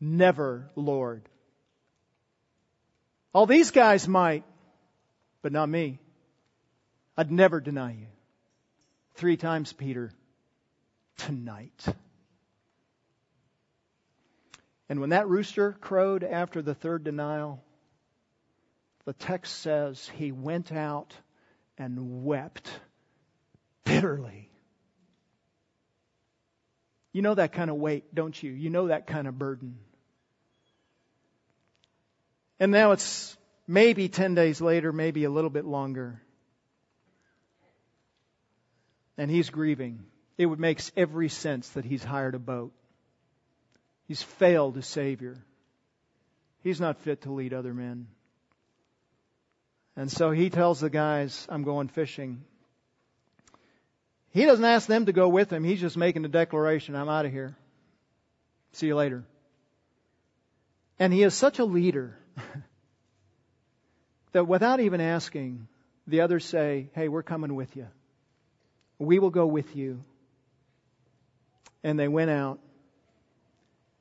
Never, 0.00 0.70
Lord. 0.74 1.28
All 3.32 3.46
these 3.46 3.70
guys 3.70 4.08
might, 4.08 4.44
but 5.42 5.52
not 5.52 5.68
me. 5.68 6.00
I'd 7.16 7.30
never 7.30 7.60
deny 7.60 7.92
you. 7.92 8.06
Three 9.14 9.36
times, 9.36 9.72
Peter, 9.72 10.10
tonight. 11.18 11.84
And 14.88 15.00
when 15.00 15.10
that 15.10 15.28
rooster 15.28 15.72
crowed 15.80 16.24
after 16.24 16.62
the 16.62 16.74
third 16.74 17.04
denial, 17.04 17.62
the 19.04 19.12
text 19.12 19.60
says 19.60 20.10
he 20.16 20.32
went 20.32 20.72
out 20.72 21.14
and 21.78 22.24
wept 22.24 22.68
bitterly. 23.84 24.49
You 27.12 27.22
know 27.22 27.34
that 27.34 27.52
kind 27.52 27.70
of 27.70 27.76
weight, 27.76 28.14
don't 28.14 28.40
you? 28.40 28.52
You 28.52 28.70
know 28.70 28.88
that 28.88 29.06
kind 29.06 29.26
of 29.26 29.38
burden. 29.38 29.78
And 32.60 32.70
now 32.70 32.92
it's 32.92 33.36
maybe 33.66 34.08
10 34.08 34.34
days 34.34 34.60
later, 34.60 34.92
maybe 34.92 35.24
a 35.24 35.30
little 35.30 35.50
bit 35.50 35.64
longer. 35.64 36.20
And 39.16 39.30
he's 39.30 39.50
grieving. 39.50 40.04
It 40.38 40.46
would 40.46 40.60
make 40.60 40.80
every 40.96 41.28
sense 41.28 41.68
that 41.70 41.84
he's 41.84 42.04
hired 42.04 42.34
a 42.34 42.38
boat. 42.38 42.72
He's 44.06 44.22
failed 44.22 44.76
a 44.76 44.82
Savior. 44.82 45.36
He's 46.62 46.80
not 46.80 46.98
fit 46.98 47.22
to 47.22 47.32
lead 47.32 47.54
other 47.54 47.74
men. 47.74 48.06
And 49.96 50.10
so 50.10 50.30
he 50.30 50.50
tells 50.50 50.80
the 50.80 50.90
guys, 50.90 51.46
I'm 51.48 51.62
going 51.62 51.88
fishing. 51.88 52.44
He 54.32 54.44
doesn't 54.44 54.64
ask 54.64 54.86
them 54.86 55.06
to 55.06 55.12
go 55.12 55.28
with 55.28 55.52
him. 55.52 55.64
He's 55.64 55.80
just 55.80 55.96
making 55.96 56.24
a 56.24 56.28
declaration. 56.28 56.94
I'm 56.94 57.08
out 57.08 57.26
of 57.26 57.32
here. 57.32 57.56
See 58.72 58.86
you 58.86 58.94
later. 58.94 59.24
And 60.98 61.12
he 61.12 61.22
is 61.22 61.34
such 61.34 61.58
a 61.58 61.64
leader 61.64 62.16
that 64.32 64.46
without 64.46 64.80
even 64.80 65.00
asking, 65.00 65.66
the 66.06 66.20
others 66.20 66.44
say, 66.44 66.90
Hey, 66.94 67.08
we're 67.08 67.22
coming 67.22 67.54
with 67.54 67.74
you. 67.76 67.88
We 68.98 69.18
will 69.18 69.30
go 69.30 69.46
with 69.46 69.74
you. 69.74 70.04
And 71.82 71.98
they 71.98 72.08
went 72.08 72.30
out 72.30 72.60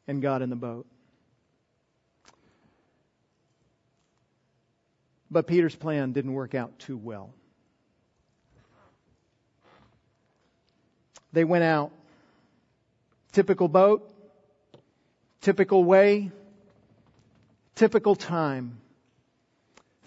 and 0.07 0.21
got 0.21 0.41
in 0.41 0.49
the 0.49 0.55
boat. 0.55 0.85
But 5.31 5.47
Peter's 5.47 5.75
plan 5.75 6.11
didn't 6.11 6.33
work 6.33 6.53
out 6.53 6.79
too 6.79 6.97
well. 6.97 7.33
They 11.33 11.43
went 11.43 11.63
out. 11.63 11.91
Typical 13.31 13.67
boat, 13.67 14.11
typical 15.41 15.83
way, 15.83 16.31
typical 17.75 18.15
time. 18.15 18.79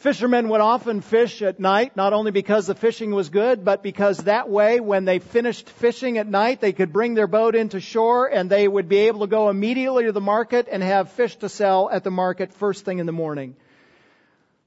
Fishermen 0.02 0.48
would 0.48 0.60
often 0.60 1.00
fish 1.00 1.42
at 1.42 1.60
night, 1.60 1.96
not 1.96 2.12
only 2.12 2.32
because 2.32 2.66
the 2.66 2.74
fishing 2.74 3.12
was 3.12 3.28
good, 3.28 3.64
but 3.64 3.84
because 3.84 4.18
that 4.18 4.50
way, 4.50 4.80
when 4.80 5.04
they 5.04 5.20
finished 5.20 5.70
fishing 5.70 6.18
at 6.18 6.26
night, 6.26 6.60
they 6.60 6.72
could 6.72 6.92
bring 6.92 7.14
their 7.14 7.28
boat 7.28 7.54
into 7.54 7.78
shore 7.78 8.26
and 8.26 8.50
they 8.50 8.66
would 8.66 8.88
be 8.88 9.06
able 9.06 9.20
to 9.20 9.28
go 9.28 9.48
immediately 9.48 10.06
to 10.06 10.12
the 10.12 10.20
market 10.20 10.66
and 10.68 10.82
have 10.82 11.12
fish 11.12 11.36
to 11.36 11.48
sell 11.48 11.88
at 11.88 12.02
the 12.02 12.10
market 12.10 12.52
first 12.52 12.84
thing 12.84 12.98
in 12.98 13.06
the 13.06 13.12
morning. 13.12 13.54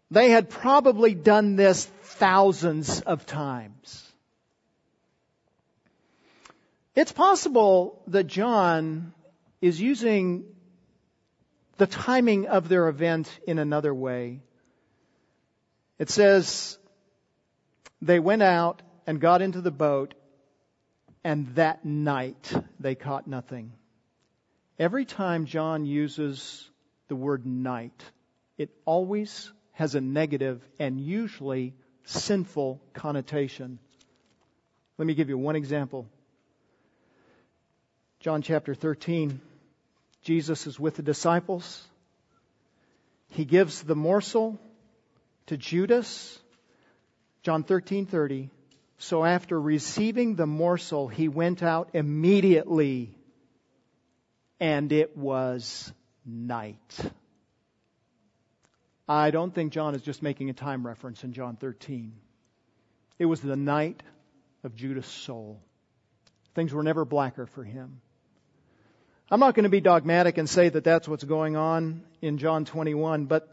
They 0.09 0.29
had 0.29 0.49
probably 0.49 1.13
done 1.13 1.57
this 1.57 1.83
thousands 1.85 3.01
of 3.01 3.25
times. 3.25 4.04
It's 6.95 7.11
possible 7.11 8.01
that 8.07 8.25
John 8.25 9.13
is 9.59 9.81
using 9.81 10.45
the 11.77 11.87
timing 11.87 12.47
of 12.47 12.69
their 12.69 12.87
event 12.87 13.29
in 13.45 13.59
another 13.59 13.93
way. 13.93 14.41
It 15.99 16.09
says, 16.09 16.77
they 18.01 18.19
went 18.19 18.43
out 18.43 18.81
and 19.05 19.19
got 19.19 19.41
into 19.41 19.59
the 19.59 19.71
boat, 19.71 20.13
and 21.23 21.53
that 21.55 21.83
night 21.83 22.53
they 22.79 22.95
caught 22.95 23.27
nothing. 23.27 23.73
Every 24.79 25.03
time 25.03 25.45
John 25.45 25.85
uses 25.85 26.69
the 27.09 27.15
word 27.15 27.45
night, 27.45 28.03
it 28.57 28.69
always 28.85 29.51
has 29.73 29.95
a 29.95 30.01
negative 30.01 30.65
and 30.79 30.99
usually 30.99 31.73
sinful 32.05 32.81
connotation. 32.93 33.79
Let 34.97 35.07
me 35.07 35.13
give 35.13 35.27
you 35.27 35.37
one 35.37 35.57
example. 35.57 36.07
John 38.25 38.41
chapter 38.41 38.73
13. 38.73 39.39
Jesus 40.23 40.65
is 40.65 40.79
with 40.79 40.95
the 40.95 41.03
disciples. 41.03 41.87
He 43.29 43.45
gives 43.45 43.83
the 43.83 43.95
morsel 43.95 44.59
to 45.45 45.57
Judas. 45.57 46.41
John 47.43 47.63
13:30. 47.63 48.49
So 48.97 49.23
after 49.23 49.61
receiving 49.61 50.33
the 50.33 50.47
morsel, 50.47 51.07
he 51.07 51.27
went 51.27 51.61
out 51.61 51.91
immediately 51.93 53.15
and 54.59 54.91
it 54.91 55.15
was 55.15 55.93
night. 56.25 57.11
I 59.07 59.29
don't 59.29 59.53
think 59.53 59.71
John 59.71 59.93
is 59.93 60.01
just 60.01 60.23
making 60.23 60.49
a 60.49 60.53
time 60.53 60.83
reference 60.83 61.23
in 61.23 61.33
John 61.33 61.57
13. 61.57 62.19
It 63.19 63.25
was 63.25 63.39
the 63.39 63.55
night 63.55 64.01
of 64.63 64.75
Judas' 64.75 65.05
soul. 65.05 65.61
Things 66.55 66.73
were 66.73 66.81
never 66.81 67.05
blacker 67.05 67.45
for 67.45 67.63
him. 67.63 68.01
I'm 69.31 69.39
not 69.39 69.55
going 69.55 69.63
to 69.63 69.69
be 69.69 69.81
dogmatic 69.81 70.37
and 70.37 70.47
say 70.47 70.69
that 70.69 70.83
that's 70.83 71.07
what's 71.07 71.23
going 71.23 71.55
on 71.55 72.03
in 72.21 72.37
John 72.37 72.63
21, 72.63 73.25
but 73.25 73.49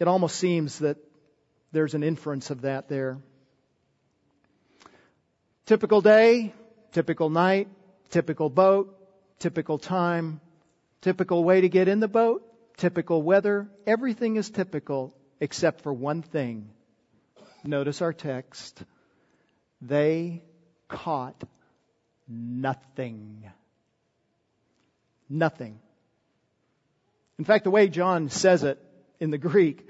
it 0.00 0.08
almost 0.08 0.36
seems 0.36 0.78
that 0.78 0.96
there's 1.72 1.94
an 1.94 2.02
inference 2.02 2.48
of 2.48 2.62
that 2.62 2.88
there. 2.88 3.18
Typical 5.66 6.00
day, 6.00 6.54
typical 6.92 7.28
night, 7.28 7.68
typical 8.08 8.48
boat, 8.48 8.96
typical 9.40 9.78
time, 9.78 10.40
typical 11.02 11.44
way 11.44 11.60
to 11.60 11.68
get 11.68 11.86
in 11.86 12.00
the 12.00 12.08
boat, 12.08 12.42
typical 12.78 13.20
weather. 13.20 13.68
Everything 13.86 14.36
is 14.36 14.48
typical 14.48 15.14
except 15.38 15.82
for 15.82 15.92
one 15.92 16.22
thing. 16.22 16.70
Notice 17.62 18.00
our 18.00 18.14
text. 18.14 18.82
They 19.82 20.42
caught 20.88 21.42
nothing. 22.26 23.44
Nothing. 25.28 25.78
In 27.38 27.44
fact, 27.44 27.64
the 27.64 27.70
way 27.70 27.88
John 27.88 28.28
says 28.30 28.64
it 28.64 28.82
in 29.20 29.30
the 29.30 29.38
Greek, 29.38 29.86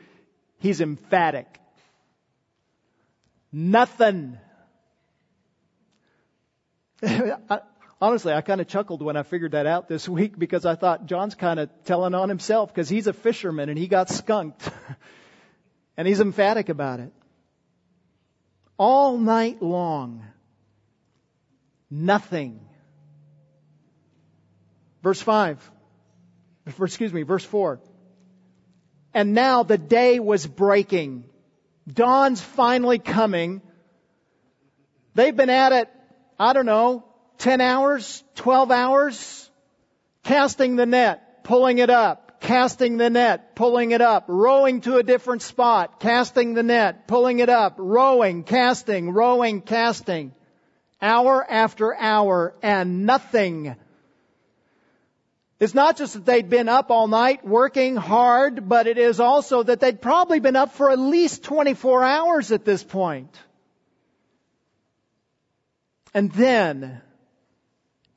he's 0.59 0.81
emphatic. 0.81 1.47
Nothing. 3.53 4.39
Honestly, 8.01 8.33
I 8.33 8.41
kind 8.43 8.61
of 8.61 8.69
chuckled 8.69 9.03
when 9.03 9.17
I 9.17 9.23
figured 9.23 9.53
that 9.53 9.67
out 9.67 9.89
this 9.89 10.09
week 10.09 10.39
because 10.39 10.67
I 10.67 10.75
thought 10.75 11.07
John's 11.07 11.35
kind 11.35 11.59
of 11.59 11.71
telling 11.85 12.15
on 12.15 12.29
himself 12.29 12.73
because 12.73 12.89
he's 12.89 13.07
a 13.07 13.13
fisherman 13.13 13.69
and 13.69 13.79
he 13.79 13.87
got 13.87 14.11
skunked. 14.11 14.69
and 15.97 16.07
he's 16.07 16.21
emphatic 16.21 16.69
about 16.69 17.01
it. 17.01 17.13
All 18.79 19.17
night 19.17 19.63
long, 19.63 20.23
nothing. 21.91 22.61
Verse 25.07 25.23
5. 25.23 25.71
Excuse 26.81 27.13
me, 27.13 27.23
verse 27.23 27.45
4. 27.45 27.79
And 29.15 29.35
now 29.35 29.63
the 29.63 29.79
day 29.79 30.19
was 30.19 30.45
breaking. 30.45 31.27
Dawn's 31.87 32.41
finally 32.41 32.99
coming. 32.99 33.63
They've 35.15 35.37
been 35.37 35.49
at 35.49 35.71
it, 35.71 35.89
I 36.41 36.55
don't 36.55 36.67
know, 36.67 37.05
10 37.39 37.61
hours, 37.61 38.25
12 38.35 38.73
hours, 38.73 39.49
casting 40.25 40.75
the 40.75 40.87
net, 40.87 41.45
pulling 41.45 41.79
it 41.79 41.89
up, 41.89 42.41
casting 42.41 42.97
the 42.97 43.09
net, 43.09 43.55
pulling 43.55 43.93
it 43.93 44.01
up, 44.01 44.25
rowing 44.27 44.81
to 44.81 44.97
a 44.97 45.05
different 45.05 45.43
spot, 45.43 46.01
casting 46.01 46.55
the 46.55 46.65
net, 46.65 47.07
pulling 47.07 47.39
it 47.39 47.49
up, 47.49 47.77
rowing, 47.79 48.43
casting, 48.43 49.13
rowing, 49.13 49.61
casting, 49.61 50.35
hour 51.01 51.49
after 51.49 51.95
hour, 51.95 52.57
and 52.61 53.07
nothing 53.07 53.77
it's 55.59 55.75
not 55.75 55.97
just 55.97 56.15
that 56.15 56.27
they'd 56.27 56.51
been 56.51 56.69
up 56.69 56.91
all 56.91 57.09
night 57.09 57.47
working 57.47 57.97
hard, 57.97 58.69
but 58.69 58.87
it 58.87 58.99
is 58.99 59.21
also 59.21 59.63
that 59.63 59.81
they'd 59.81 60.03
probably 60.03 60.39
been 60.39 60.57
up 60.57 60.73
for 60.75 60.91
at 60.91 60.99
least 60.99 61.45
24 61.45 62.05
hours 62.05 62.53
at 62.53 62.65
this 62.65 62.85
point. 62.85 63.35
And 66.13 66.31
then 66.33 67.01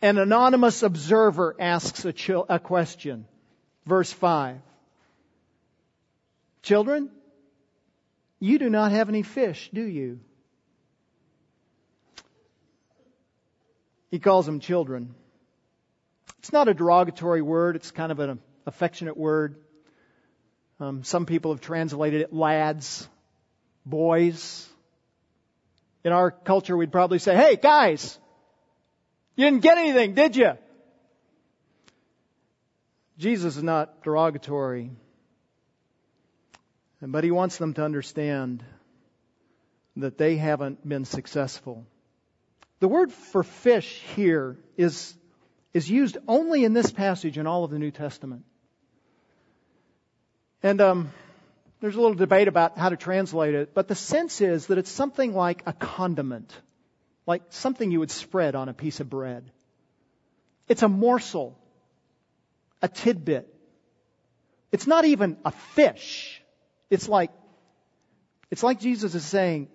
an 0.01 0.17
anonymous 0.17 0.83
observer 0.83 1.55
asks 1.59 2.05
a, 2.05 2.13
a 2.49 2.59
question. 2.59 3.25
Verse 3.85 4.11
5. 4.11 4.57
Children, 6.61 7.09
you 8.39 8.59
do 8.59 8.69
not 8.69 8.91
have 8.91 9.07
any 9.07 9.23
fish, 9.23 9.69
do 9.73 9.81
you? 9.81 10.19
He 14.11 14.19
calls 14.19 14.45
them 14.45 14.59
children. 14.59 15.15
It's 16.39 16.53
not 16.53 16.67
a 16.67 16.73
derogatory 16.73 17.41
word, 17.41 17.75
it's 17.75 17.91
kind 17.91 18.11
of 18.11 18.19
an 18.19 18.39
affectionate 18.65 19.17
word. 19.17 19.55
Um, 20.79 21.03
some 21.03 21.25
people 21.25 21.51
have 21.51 21.59
translated 21.59 22.21
it 22.21 22.33
lads, 22.33 23.07
boys. 23.85 24.67
In 26.05 26.13
our 26.13 26.31
culture, 26.31 26.77
we'd 26.77 26.93
probably 26.93 27.19
say, 27.19 27.35
hey, 27.35 27.57
guys, 27.57 28.17
you 29.35 29.45
didn't 29.45 29.61
get 29.61 29.77
anything, 29.77 30.13
did 30.13 30.37
you? 30.37 30.53
Jesus 33.17 33.57
is 33.57 33.63
not 33.63 34.01
derogatory, 34.03 34.91
but 37.01 37.25
he 37.25 37.31
wants 37.31 37.57
them 37.57 37.73
to 37.73 37.83
understand 37.83 38.63
that 39.97 40.17
they 40.17 40.37
haven't 40.37 40.87
been 40.87 41.03
successful. 41.03 41.85
The 42.79 42.87
word 42.87 43.11
for 43.11 43.43
fish 43.43 44.01
here 44.15 44.57
is 44.77 45.13
is 45.73 45.89
used 45.89 46.17
only 46.27 46.63
in 46.63 46.73
this 46.73 46.91
passage 46.91 47.37
in 47.37 47.47
all 47.47 47.63
of 47.63 47.71
the 47.71 47.79
New 47.79 47.91
Testament. 47.91 48.43
And 50.63 50.81
um, 50.81 51.11
there's 51.79 51.95
a 51.95 52.01
little 52.01 52.15
debate 52.15 52.47
about 52.47 52.77
how 52.77 52.89
to 52.89 52.97
translate 52.97 53.55
it, 53.55 53.73
but 53.73 53.87
the 53.87 53.95
sense 53.95 54.41
is 54.41 54.67
that 54.67 54.77
it's 54.77 54.91
something 54.91 55.33
like 55.33 55.63
a 55.65 55.73
condiment, 55.73 56.53
like 57.25 57.43
something 57.49 57.91
you 57.91 57.99
would 57.99 58.11
spread 58.11 58.55
on 58.55 58.67
a 58.67 58.73
piece 58.73 58.99
of 58.99 59.09
bread. 59.09 59.51
It's 60.67 60.83
a 60.83 60.89
morsel, 60.89 61.57
a 62.81 62.87
tidbit. 62.87 63.53
It's 64.71 64.87
not 64.87 65.05
even 65.05 65.37
a 65.45 65.51
fish. 65.51 66.41
It's 66.89 67.07
like, 67.07 67.31
it's 68.51 68.63
like 68.63 68.79
Jesus 68.79 69.15
is 69.15 69.25
saying, 69.25 69.69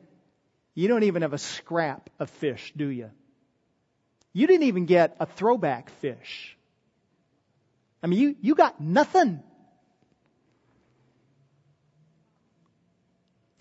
you 0.74 0.88
don't 0.88 1.04
even 1.04 1.22
have 1.22 1.32
a 1.32 1.38
scrap 1.38 2.10
of 2.18 2.28
fish, 2.30 2.72
do 2.76 2.88
you? 2.88 3.10
You 4.34 4.48
didn't 4.48 4.64
even 4.64 4.84
get 4.84 5.16
a 5.20 5.26
throwback 5.26 5.88
fish. 5.88 6.56
I 8.02 8.08
mean, 8.08 8.18
you, 8.18 8.36
you 8.42 8.54
got 8.56 8.80
nothing. 8.80 9.42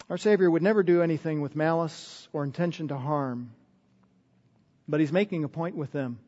Our 0.10 0.18
Savior 0.18 0.50
would 0.50 0.64
never 0.64 0.84
do 0.84 1.02
anything 1.02 1.42
with 1.42 1.56
malice 1.56 2.28
or 2.34 2.44
intention 2.44 2.90
to 2.90 2.98
harm, 2.98 3.52
but 4.88 5.00
He's 5.00 5.14
making 5.14 5.44
a 5.44 5.48
point 5.48 5.78
with 5.78 5.92
them. 5.92 6.20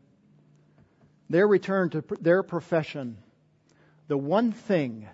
Their 1.30 1.48
return 1.48 1.90
to 1.90 2.04
their 2.22 2.44
profession, 2.44 3.18
the 4.08 4.18
one 4.18 4.52
thing, 4.52 5.10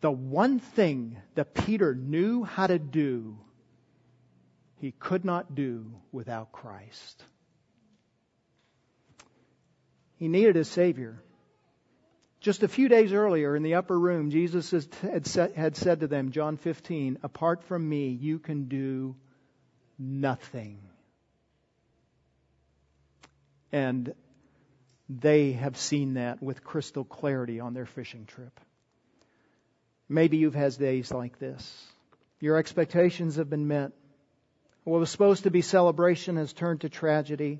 the 0.00 0.10
one 0.10 0.58
thing 0.58 1.18
that 1.34 1.52
Peter 1.52 1.94
knew 1.94 2.44
how 2.44 2.66
to 2.66 2.78
do, 2.78 3.38
he 4.80 4.90
could 4.90 5.24
not 5.24 5.54
do 5.54 5.92
without 6.10 6.50
Christ. 6.50 7.22
He 10.22 10.28
needed 10.28 10.56
a 10.56 10.64
Savior. 10.64 11.20
Just 12.38 12.62
a 12.62 12.68
few 12.68 12.88
days 12.88 13.12
earlier 13.12 13.56
in 13.56 13.64
the 13.64 13.74
upper 13.74 13.98
room, 13.98 14.30
Jesus 14.30 14.70
had 15.02 15.26
said 15.26 15.98
to 15.98 16.06
them, 16.06 16.30
John 16.30 16.58
15, 16.58 17.18
Apart 17.24 17.64
from 17.64 17.88
me, 17.88 18.10
you 18.10 18.38
can 18.38 18.68
do 18.68 19.16
nothing. 19.98 20.78
And 23.72 24.14
they 25.08 25.54
have 25.54 25.76
seen 25.76 26.14
that 26.14 26.40
with 26.40 26.62
crystal 26.62 27.02
clarity 27.02 27.58
on 27.58 27.74
their 27.74 27.86
fishing 27.86 28.24
trip. 28.24 28.60
Maybe 30.08 30.36
you've 30.36 30.54
had 30.54 30.76
days 30.76 31.10
like 31.10 31.40
this. 31.40 31.84
Your 32.38 32.58
expectations 32.58 33.34
have 33.34 33.50
been 33.50 33.66
met. 33.66 33.90
What 34.84 35.00
was 35.00 35.10
supposed 35.10 35.42
to 35.42 35.50
be 35.50 35.62
celebration 35.62 36.36
has 36.36 36.52
turned 36.52 36.82
to 36.82 36.88
tragedy. 36.88 37.58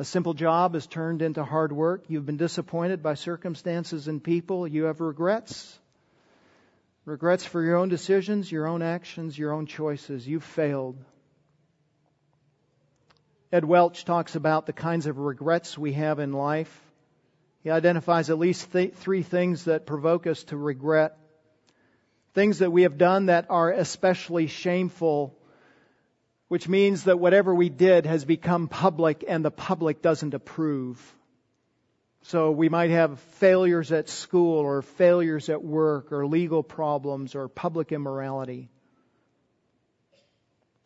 A 0.00 0.04
simple 0.04 0.32
job 0.32 0.74
has 0.74 0.86
turned 0.86 1.22
into 1.22 1.44
hard 1.44 1.72
work. 1.72 2.04
You've 2.06 2.26
been 2.26 2.36
disappointed 2.36 3.02
by 3.02 3.14
circumstances 3.14 4.06
and 4.06 4.22
people. 4.22 4.68
You 4.68 4.84
have 4.84 5.00
regrets. 5.00 5.76
Regrets 7.04 7.44
for 7.44 7.62
your 7.62 7.76
own 7.76 7.88
decisions, 7.88 8.50
your 8.52 8.68
own 8.68 8.80
actions, 8.80 9.36
your 9.36 9.52
own 9.52 9.66
choices. 9.66 10.26
You've 10.28 10.44
failed. 10.44 10.96
Ed 13.50 13.64
Welch 13.64 14.04
talks 14.04 14.36
about 14.36 14.66
the 14.66 14.72
kinds 14.72 15.06
of 15.06 15.18
regrets 15.18 15.76
we 15.76 15.94
have 15.94 16.20
in 16.20 16.32
life. 16.32 16.82
He 17.64 17.70
identifies 17.70 18.30
at 18.30 18.38
least 18.38 18.70
th- 18.72 18.94
three 18.94 19.22
things 19.22 19.64
that 19.64 19.86
provoke 19.86 20.28
us 20.28 20.44
to 20.44 20.56
regret. 20.56 21.16
Things 22.34 22.60
that 22.60 22.70
we 22.70 22.82
have 22.82 22.98
done 22.98 23.26
that 23.26 23.46
are 23.50 23.72
especially 23.72 24.46
shameful 24.46 25.37
which 26.48 26.68
means 26.68 27.04
that 27.04 27.18
whatever 27.18 27.54
we 27.54 27.68
did 27.68 28.06
has 28.06 28.24
become 28.24 28.68
public 28.68 29.24
and 29.28 29.44
the 29.44 29.50
public 29.50 30.02
doesn't 30.02 30.34
approve. 30.34 31.14
So 32.22 32.50
we 32.50 32.68
might 32.68 32.90
have 32.90 33.20
failures 33.38 33.92
at 33.92 34.08
school 34.08 34.58
or 34.58 34.82
failures 34.82 35.48
at 35.48 35.62
work 35.62 36.10
or 36.12 36.26
legal 36.26 36.62
problems 36.62 37.34
or 37.34 37.48
public 37.48 37.92
immorality. 37.92 38.68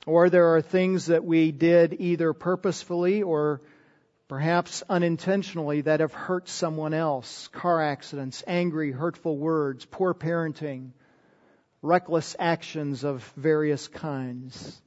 Or 0.04 0.30
there 0.30 0.54
are 0.56 0.62
things 0.62 1.06
that 1.06 1.24
we 1.24 1.52
did 1.52 1.96
either 2.00 2.32
purposefully 2.32 3.22
or 3.22 3.62
perhaps 4.28 4.82
unintentionally 4.88 5.82
that 5.82 6.00
have 6.00 6.12
hurt 6.12 6.48
someone 6.48 6.92
else. 6.92 7.48
Car 7.48 7.80
accidents, 7.80 8.42
angry, 8.46 8.90
hurtful 8.90 9.36
words, 9.36 9.84
poor 9.84 10.12
parenting, 10.12 10.90
reckless 11.82 12.34
actions 12.38 13.04
of 13.04 13.22
various 13.36 13.86
kinds. 13.86 14.80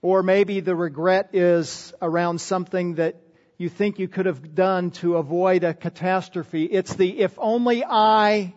Or 0.00 0.22
maybe 0.22 0.60
the 0.60 0.76
regret 0.76 1.30
is 1.32 1.92
around 2.00 2.40
something 2.40 2.94
that 2.94 3.16
you 3.56 3.68
think 3.68 3.98
you 3.98 4.06
could 4.06 4.26
have 4.26 4.54
done 4.54 4.92
to 4.92 5.16
avoid 5.16 5.64
a 5.64 5.74
catastrophe. 5.74 6.64
It's 6.64 6.94
the 6.94 7.18
if 7.18 7.36
only 7.38 7.84
I, 7.84 8.54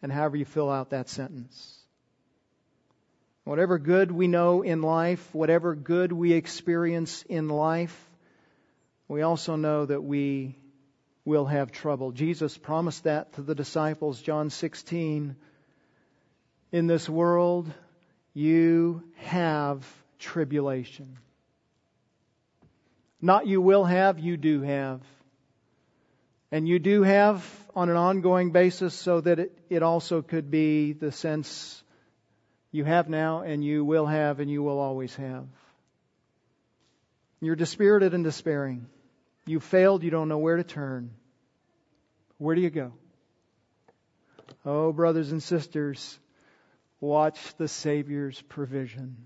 and 0.00 0.12
however 0.12 0.36
you 0.36 0.44
fill 0.44 0.70
out 0.70 0.90
that 0.90 1.08
sentence. 1.08 1.78
Whatever 3.44 3.78
good 3.78 4.12
we 4.12 4.28
know 4.28 4.62
in 4.62 4.82
life, 4.82 5.34
whatever 5.34 5.74
good 5.74 6.12
we 6.12 6.32
experience 6.32 7.24
in 7.28 7.48
life, 7.48 8.10
we 9.08 9.22
also 9.22 9.56
know 9.56 9.84
that 9.84 10.02
we 10.02 10.56
will 11.24 11.46
have 11.46 11.72
trouble. 11.72 12.12
Jesus 12.12 12.56
promised 12.56 13.04
that 13.04 13.32
to 13.34 13.42
the 13.42 13.56
disciples, 13.56 14.22
John 14.22 14.50
16. 14.50 15.34
In 16.70 16.86
this 16.86 17.08
world, 17.08 17.72
you 18.32 19.02
have 19.16 19.84
tribulation. 20.22 21.18
Not 23.20 23.46
you 23.46 23.60
will 23.60 23.84
have, 23.84 24.18
you 24.18 24.36
do 24.36 24.62
have. 24.62 25.00
And 26.50 26.68
you 26.68 26.78
do 26.78 27.02
have 27.02 27.44
on 27.74 27.88
an 27.88 27.96
ongoing 27.96 28.52
basis 28.52 28.94
so 28.94 29.20
that 29.20 29.38
it, 29.38 29.58
it 29.68 29.82
also 29.82 30.22
could 30.22 30.50
be 30.50 30.92
the 30.92 31.12
sense 31.12 31.82
you 32.70 32.84
have 32.84 33.08
now 33.08 33.40
and 33.40 33.64
you 33.64 33.84
will 33.84 34.06
have 34.06 34.40
and 34.40 34.50
you 34.50 34.62
will 34.62 34.78
always 34.78 35.14
have. 35.16 35.46
You're 37.40 37.56
dispirited 37.56 38.14
and 38.14 38.22
despairing. 38.22 38.86
You 39.46 39.60
failed, 39.60 40.04
you 40.04 40.10
don't 40.10 40.28
know 40.28 40.38
where 40.38 40.56
to 40.56 40.64
turn. 40.64 41.10
Where 42.38 42.54
do 42.54 42.60
you 42.60 42.70
go? 42.70 42.92
Oh, 44.64 44.92
brothers 44.92 45.32
and 45.32 45.42
sisters, 45.42 46.18
watch 47.00 47.38
the 47.56 47.66
Savior's 47.66 48.40
provision 48.42 49.16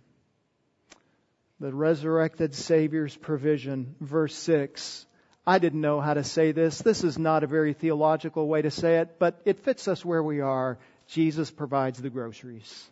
the 1.61 1.73
resurrected 1.73 2.55
Savior's 2.55 3.17
provision. 3.17 3.95
Verse 4.01 4.35
6. 4.35 5.07
I 5.47 5.59
didn't 5.59 5.81
know 5.81 6.01
how 6.01 6.15
to 6.15 6.25
say 6.25 6.53
this. 6.53 6.79
This 6.79 7.05
is 7.05 7.19
not 7.19 7.45
a 7.45 7.47
very 7.47 7.73
theological 7.73 8.49
way 8.49 8.63
to 8.63 8.71
say 8.71 8.99
it, 8.99 9.19
but 9.19 9.41
it 9.45 9.61
fits 9.61 9.87
us 9.87 10.05
where 10.05 10.23
we 10.23 10.41
are. 10.41 10.79
Jesus 11.07 11.51
provides 11.51 12.01
the 12.01 12.11
groceries. 12.11 12.91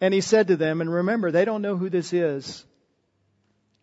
And 0.00 0.14
he 0.14 0.20
said 0.20 0.48
to 0.48 0.56
them, 0.56 0.80
and 0.80 0.92
remember, 0.92 1.30
they 1.30 1.44
don't 1.44 1.60
know 1.60 1.76
who 1.76 1.90
this 1.90 2.12
is. 2.12 2.64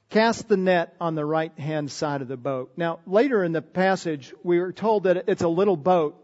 Cast 0.10 0.48
the 0.48 0.58
net 0.58 0.96
on 1.00 1.16
the 1.16 1.26
right 1.26 1.58
hand 1.60 1.92
side 1.92 2.22
of 2.22 2.28
the 2.28 2.38
boat. 2.38 2.72
Now, 2.78 3.00
later 3.06 3.44
in 3.44 3.52
the 3.52 3.62
passage, 3.62 4.34
we 4.44 4.60
were 4.60 4.72
told 4.72 5.04
that 5.04 5.26
it's 5.28 5.44
a 5.44 5.48
little 5.48 5.76
boat. 5.76 6.22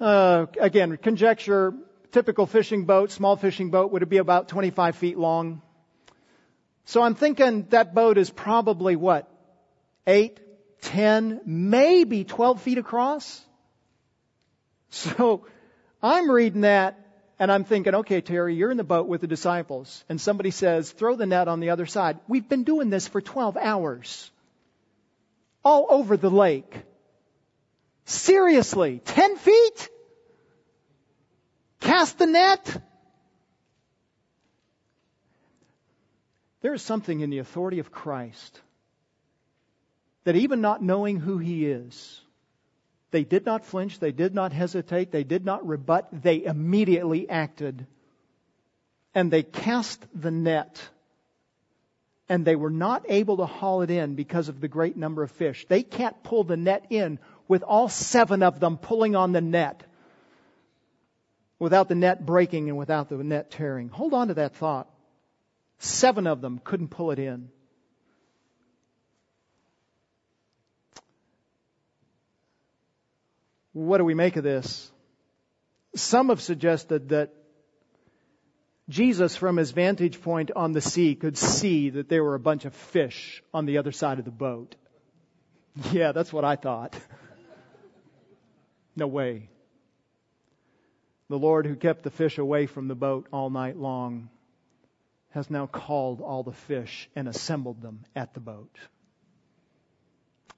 Uh, 0.00 0.46
again, 0.60 0.96
conjecture, 0.96 1.74
typical 2.14 2.46
fishing 2.46 2.84
boat, 2.84 3.10
small 3.10 3.34
fishing 3.34 3.70
boat, 3.70 3.90
would 3.90 4.02
it 4.02 4.08
be 4.08 4.18
about 4.18 4.46
25 4.48 4.94
feet 4.94 5.18
long? 5.18 5.60
So 6.84 7.02
I'm 7.02 7.16
thinking 7.16 7.66
that 7.70 7.92
boat 7.92 8.18
is 8.18 8.30
probably 8.30 8.94
what? 8.94 9.28
8, 10.06 10.38
10, 10.82 11.40
maybe 11.44 12.22
12 12.24 12.62
feet 12.62 12.78
across? 12.78 13.42
So 14.90 15.44
I'm 16.00 16.30
reading 16.30 16.60
that 16.60 16.96
and 17.40 17.50
I'm 17.50 17.64
thinking, 17.64 17.96
okay, 17.96 18.20
Terry, 18.20 18.54
you're 18.54 18.70
in 18.70 18.76
the 18.76 18.84
boat 18.84 19.08
with 19.08 19.22
the 19.22 19.26
disciples 19.26 20.04
and 20.08 20.20
somebody 20.20 20.52
says, 20.52 20.92
throw 20.92 21.16
the 21.16 21.26
net 21.26 21.48
on 21.48 21.58
the 21.58 21.70
other 21.70 21.84
side. 21.84 22.20
We've 22.28 22.48
been 22.48 22.62
doing 22.62 22.90
this 22.90 23.08
for 23.08 23.20
12 23.20 23.56
hours. 23.56 24.30
All 25.64 25.88
over 25.90 26.16
the 26.16 26.30
lake. 26.30 26.76
Seriously, 28.04 29.00
10 29.04 29.36
feet? 29.36 29.88
Cast 31.94 32.18
the 32.18 32.26
net. 32.26 32.82
There 36.60 36.74
is 36.74 36.82
something 36.82 37.20
in 37.20 37.30
the 37.30 37.38
authority 37.38 37.78
of 37.78 37.92
Christ 37.92 38.60
that 40.24 40.34
even 40.34 40.60
not 40.60 40.82
knowing 40.82 41.20
who 41.20 41.38
he 41.38 41.66
is, 41.66 42.20
they 43.12 43.22
did 43.22 43.46
not 43.46 43.64
flinch, 43.64 44.00
they 44.00 44.10
did 44.10 44.34
not 44.34 44.52
hesitate, 44.52 45.12
they 45.12 45.22
did 45.22 45.44
not 45.44 45.68
rebut, 45.68 46.08
they 46.10 46.44
immediately 46.44 47.30
acted. 47.30 47.86
And 49.14 49.30
they 49.30 49.44
cast 49.44 50.04
the 50.20 50.32
net. 50.32 50.82
And 52.28 52.44
they 52.44 52.56
were 52.56 52.70
not 52.70 53.04
able 53.08 53.36
to 53.36 53.46
haul 53.46 53.82
it 53.82 53.90
in 53.92 54.16
because 54.16 54.48
of 54.48 54.60
the 54.60 54.66
great 54.66 54.96
number 54.96 55.22
of 55.22 55.30
fish. 55.30 55.64
They 55.68 55.84
can't 55.84 56.20
pull 56.24 56.42
the 56.42 56.56
net 56.56 56.86
in 56.90 57.20
with 57.46 57.62
all 57.62 57.88
seven 57.88 58.42
of 58.42 58.58
them 58.58 58.78
pulling 58.78 59.14
on 59.14 59.30
the 59.30 59.40
net 59.40 59.84
without 61.64 61.88
the 61.88 61.94
net 61.94 62.26
breaking 62.26 62.68
and 62.68 62.76
without 62.76 63.08
the 63.08 63.16
net 63.16 63.50
tearing. 63.50 63.88
Hold 63.88 64.12
on 64.12 64.28
to 64.28 64.34
that 64.34 64.54
thought. 64.54 64.86
Seven 65.78 66.26
of 66.26 66.42
them 66.42 66.60
couldn't 66.62 66.88
pull 66.88 67.10
it 67.10 67.18
in. 67.18 67.48
What 73.72 73.96
do 73.96 74.04
we 74.04 74.12
make 74.12 74.36
of 74.36 74.44
this? 74.44 74.92
Some 75.96 76.28
have 76.28 76.42
suggested 76.42 77.08
that 77.08 77.32
Jesus, 78.90 79.34
from 79.34 79.56
his 79.56 79.70
vantage 79.70 80.20
point 80.20 80.50
on 80.54 80.72
the 80.72 80.82
sea, 80.82 81.14
could 81.14 81.38
see 81.38 81.88
that 81.90 82.10
there 82.10 82.22
were 82.22 82.34
a 82.34 82.40
bunch 82.40 82.66
of 82.66 82.74
fish 82.74 83.42
on 83.54 83.64
the 83.64 83.78
other 83.78 83.90
side 83.90 84.18
of 84.18 84.26
the 84.26 84.30
boat. 84.30 84.76
Yeah, 85.92 86.12
that's 86.12 86.32
what 86.32 86.44
I 86.44 86.56
thought. 86.56 86.94
No 88.96 89.08
way. 89.08 89.48
The 91.34 91.40
Lord 91.40 91.66
who 91.66 91.74
kept 91.74 92.04
the 92.04 92.12
fish 92.12 92.38
away 92.38 92.66
from 92.66 92.86
the 92.86 92.94
boat 92.94 93.26
all 93.32 93.50
night 93.50 93.76
long 93.76 94.30
has 95.30 95.50
now 95.50 95.66
called 95.66 96.20
all 96.20 96.44
the 96.44 96.52
fish 96.52 97.10
and 97.16 97.26
assembled 97.26 97.82
them 97.82 98.04
at 98.14 98.34
the 98.34 98.40
boat. 98.40 98.70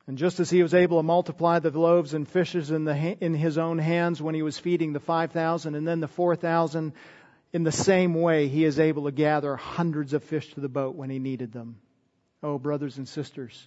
And 0.07 0.19
just 0.19 0.39
as 0.39 0.51
he 0.51 0.63
was 0.63 0.75
able 0.75 0.99
to 0.99 1.03
multiply 1.03 1.61
the 1.61 1.71
loaves 1.71 2.13
and 2.13 2.29
fishes 2.29 2.71
in, 2.71 2.85
the, 2.85 2.95
in 3.25 3.33
his 3.33 3.57
own 3.57 3.79
hands 3.79 4.21
when 4.21 4.35
he 4.35 4.43
was 4.43 4.59
feeding 4.59 4.93
the 4.93 5.01
5,000 5.01 5.75
and 5.75 5.89
then 5.89 6.01
the 6.01 6.09
4,000, 6.09 6.93
in 7.55 7.63
the 7.63 7.73
same 7.73 8.13
way 8.13 8.49
he 8.49 8.67
is 8.67 8.79
able 8.79 9.05
to 9.05 9.13
gather 9.13 9.57
hundreds 9.57 10.13
of 10.13 10.25
fish 10.25 10.53
to 10.53 10.61
the 10.61 10.69
boat 10.69 10.95
when 10.95 11.09
he 11.09 11.19
needed 11.19 11.55
them. 11.55 11.79
Oh, 12.43 12.59
brothers 12.59 12.99
and 12.99 13.09
sisters, 13.09 13.67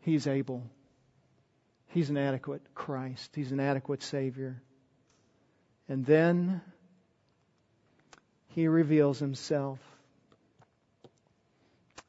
he's 0.00 0.26
able. 0.26 0.68
He's 1.90 2.10
an 2.10 2.16
adequate 2.16 2.62
Christ. 2.74 3.30
He's 3.36 3.52
an 3.52 3.60
adequate 3.60 4.02
Savior. 4.02 4.60
And 5.88 6.06
then 6.06 6.60
he 8.48 8.68
reveals 8.68 9.18
himself. 9.18 9.78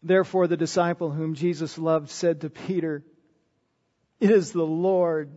Therefore, 0.03 0.47
the 0.47 0.57
disciple 0.57 1.09
whom 1.09 1.33
Jesus 1.33 1.77
loved 1.77 2.09
said 2.09 2.41
to 2.41 2.49
Peter, 2.49 3.03
It 4.19 4.29
is 4.29 4.51
the 4.51 4.63
Lord. 4.63 5.31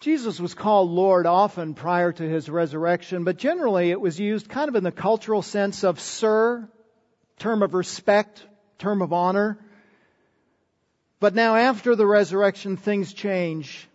Jesus 0.00 0.38
was 0.38 0.54
called 0.54 0.90
Lord 0.90 1.26
often 1.26 1.74
prior 1.74 2.12
to 2.12 2.22
his 2.22 2.48
resurrection, 2.48 3.24
but 3.24 3.38
generally 3.38 3.90
it 3.90 4.00
was 4.00 4.20
used 4.20 4.48
kind 4.48 4.68
of 4.68 4.76
in 4.76 4.84
the 4.84 4.92
cultural 4.92 5.42
sense 5.42 5.82
of 5.82 5.98
sir, 5.98 6.68
term 7.38 7.62
of 7.62 7.74
respect, 7.74 8.46
term 8.78 9.02
of 9.02 9.12
honor. 9.12 9.58
But 11.20 11.34
now 11.34 11.56
after 11.56 11.96
the 11.96 12.06
resurrection, 12.06 12.76
things 12.76 13.12
change. 13.12 13.88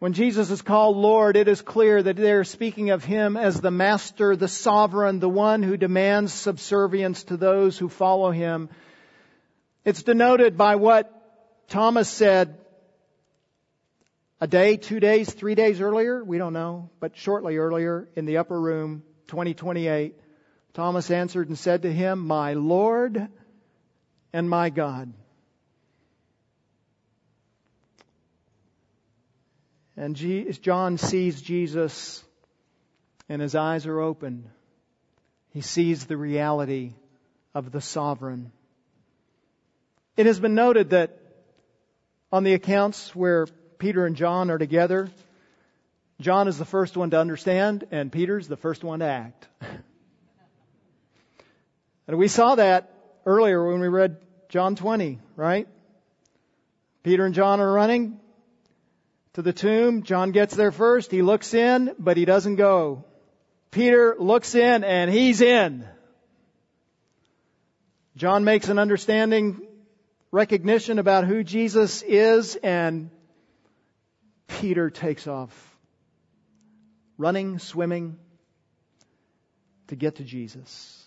When 0.00 0.14
Jesus 0.14 0.50
is 0.50 0.62
called 0.62 0.96
Lord, 0.96 1.36
it 1.36 1.46
is 1.46 1.60
clear 1.60 2.02
that 2.02 2.16
they 2.16 2.32
are 2.32 2.42
speaking 2.42 2.88
of 2.88 3.04
Him 3.04 3.36
as 3.36 3.60
the 3.60 3.70
Master, 3.70 4.34
the 4.34 4.48
Sovereign, 4.48 5.20
the 5.20 5.28
one 5.28 5.62
who 5.62 5.76
demands 5.76 6.32
subservience 6.32 7.24
to 7.24 7.36
those 7.36 7.76
who 7.76 7.90
follow 7.90 8.30
Him. 8.30 8.70
It's 9.84 10.02
denoted 10.02 10.56
by 10.56 10.76
what 10.76 11.12
Thomas 11.68 12.08
said 12.08 12.56
a 14.40 14.46
day, 14.46 14.78
two 14.78 15.00
days, 15.00 15.30
three 15.30 15.54
days 15.54 15.82
earlier, 15.82 16.24
we 16.24 16.38
don't 16.38 16.54
know, 16.54 16.88
but 16.98 17.14
shortly 17.14 17.58
earlier 17.58 18.08
in 18.16 18.24
the 18.24 18.38
upper 18.38 18.58
room, 18.58 19.02
2028, 19.28 20.14
Thomas 20.72 21.10
answered 21.10 21.48
and 21.48 21.58
said 21.58 21.82
to 21.82 21.92
him, 21.92 22.20
My 22.20 22.54
Lord 22.54 23.28
and 24.32 24.48
my 24.48 24.70
God. 24.70 25.12
And 30.00 30.16
John 30.62 30.96
sees 30.96 31.42
Jesus 31.42 32.24
and 33.28 33.42
his 33.42 33.54
eyes 33.54 33.84
are 33.84 34.00
opened. 34.00 34.48
He 35.52 35.60
sees 35.60 36.06
the 36.06 36.16
reality 36.16 36.94
of 37.54 37.70
the 37.70 37.82
sovereign. 37.82 38.50
It 40.16 40.24
has 40.24 40.40
been 40.40 40.54
noted 40.54 40.90
that 40.90 41.18
on 42.32 42.44
the 42.44 42.54
accounts 42.54 43.14
where 43.14 43.46
Peter 43.78 44.06
and 44.06 44.16
John 44.16 44.50
are 44.50 44.56
together, 44.56 45.10
John 46.18 46.48
is 46.48 46.56
the 46.56 46.64
first 46.64 46.96
one 46.96 47.10
to 47.10 47.18
understand 47.18 47.84
and 47.90 48.10
Peter's 48.10 48.48
the 48.48 48.56
first 48.56 48.82
one 48.82 49.00
to 49.00 49.04
act. 49.04 49.48
and 52.08 52.16
we 52.16 52.28
saw 52.28 52.54
that 52.54 52.90
earlier 53.26 53.70
when 53.70 53.80
we 53.80 53.88
read 53.88 54.16
John 54.48 54.76
20, 54.76 55.18
right? 55.36 55.68
Peter 57.02 57.26
and 57.26 57.34
John 57.34 57.60
are 57.60 57.70
running 57.70 58.19
to 59.34 59.42
the 59.42 59.52
tomb. 59.52 60.02
John 60.02 60.32
gets 60.32 60.54
there 60.54 60.72
first. 60.72 61.10
He 61.10 61.22
looks 61.22 61.54
in, 61.54 61.94
but 61.98 62.16
he 62.16 62.24
doesn't 62.24 62.56
go. 62.56 63.04
Peter 63.70 64.16
looks 64.18 64.54
in 64.54 64.84
and 64.84 65.10
he's 65.10 65.40
in. 65.40 65.86
John 68.16 68.44
makes 68.44 68.68
an 68.68 68.78
understanding 68.78 69.66
recognition 70.32 70.98
about 70.98 71.26
who 71.26 71.44
Jesus 71.44 72.02
is 72.02 72.56
and 72.56 73.10
Peter 74.48 74.90
takes 74.90 75.26
off 75.26 75.78
running, 77.16 77.58
swimming 77.58 78.18
to 79.88 79.96
get 79.96 80.16
to 80.16 80.24
Jesus. 80.24 80.99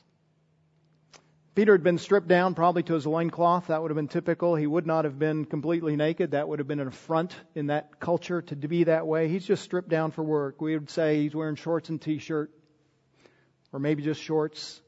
Peter 1.56 1.74
had 1.74 1.84
been 1.84 2.00
stripped 2.00 2.28
down 2.28 2.56
probably 2.56 2.82
to 2.82 2.96
his 2.96 3.06
loincloth. 3.06 3.68
That 3.68 3.82
would 3.82 3.92
have 3.92 3.96
been 3.96 4.08
typical. 4.08 4.56
He 4.56 4.66
would 4.66 4.88
not 4.88 5.06
have 5.06 5.20
been 5.20 5.46
completely 5.46 5.96
naked. 5.96 6.32
That 6.32 6.48
would 6.48 6.58
have 6.58 6.68
been 6.68 6.80
an 6.80 6.88
affront 6.88 7.36
in 7.54 7.68
that 7.68 8.00
culture 8.00 8.42
to 8.42 8.56
be 8.56 8.86
that 8.86 9.06
way. 9.06 9.28
He's 9.28 9.46
just 9.46 9.64
stripped 9.64 9.90
down 9.90 10.12
for 10.12 10.24
work. 10.24 10.62
We 10.62 10.76
would 10.76 10.90
say 10.90 11.22
he's 11.22 11.36
wearing 11.36 11.56
shorts 11.56 11.90
and 11.90 12.02
t-shirt 12.02 12.50
or 13.72 13.80
maybe 13.80 14.02
just 14.02 14.22
shorts. 14.22 14.82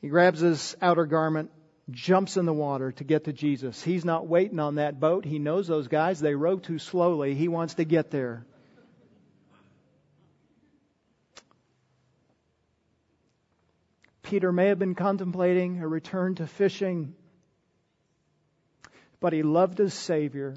He 0.00 0.08
grabs 0.08 0.38
his 0.38 0.76
outer 0.80 1.04
garment, 1.04 1.50
jumps 1.90 2.36
in 2.36 2.46
the 2.46 2.52
water 2.52 2.92
to 2.92 3.04
get 3.04 3.24
to 3.24 3.32
Jesus. 3.32 3.82
He's 3.82 4.04
not 4.04 4.28
waiting 4.28 4.60
on 4.60 4.76
that 4.76 5.00
boat. 5.00 5.24
He 5.24 5.40
knows 5.40 5.66
those 5.66 5.88
guys. 5.88 6.20
They 6.20 6.34
row 6.36 6.58
too 6.58 6.78
slowly. 6.78 7.34
He 7.34 7.48
wants 7.48 7.74
to 7.74 7.84
get 7.84 8.12
there. 8.12 8.46
Peter 14.26 14.50
may 14.50 14.66
have 14.66 14.78
been 14.78 14.96
contemplating 14.96 15.80
a 15.80 15.86
return 15.86 16.34
to 16.34 16.48
fishing, 16.48 17.14
but 19.20 19.32
he 19.32 19.44
loved 19.44 19.78
his 19.78 19.94
Savior. 19.94 20.56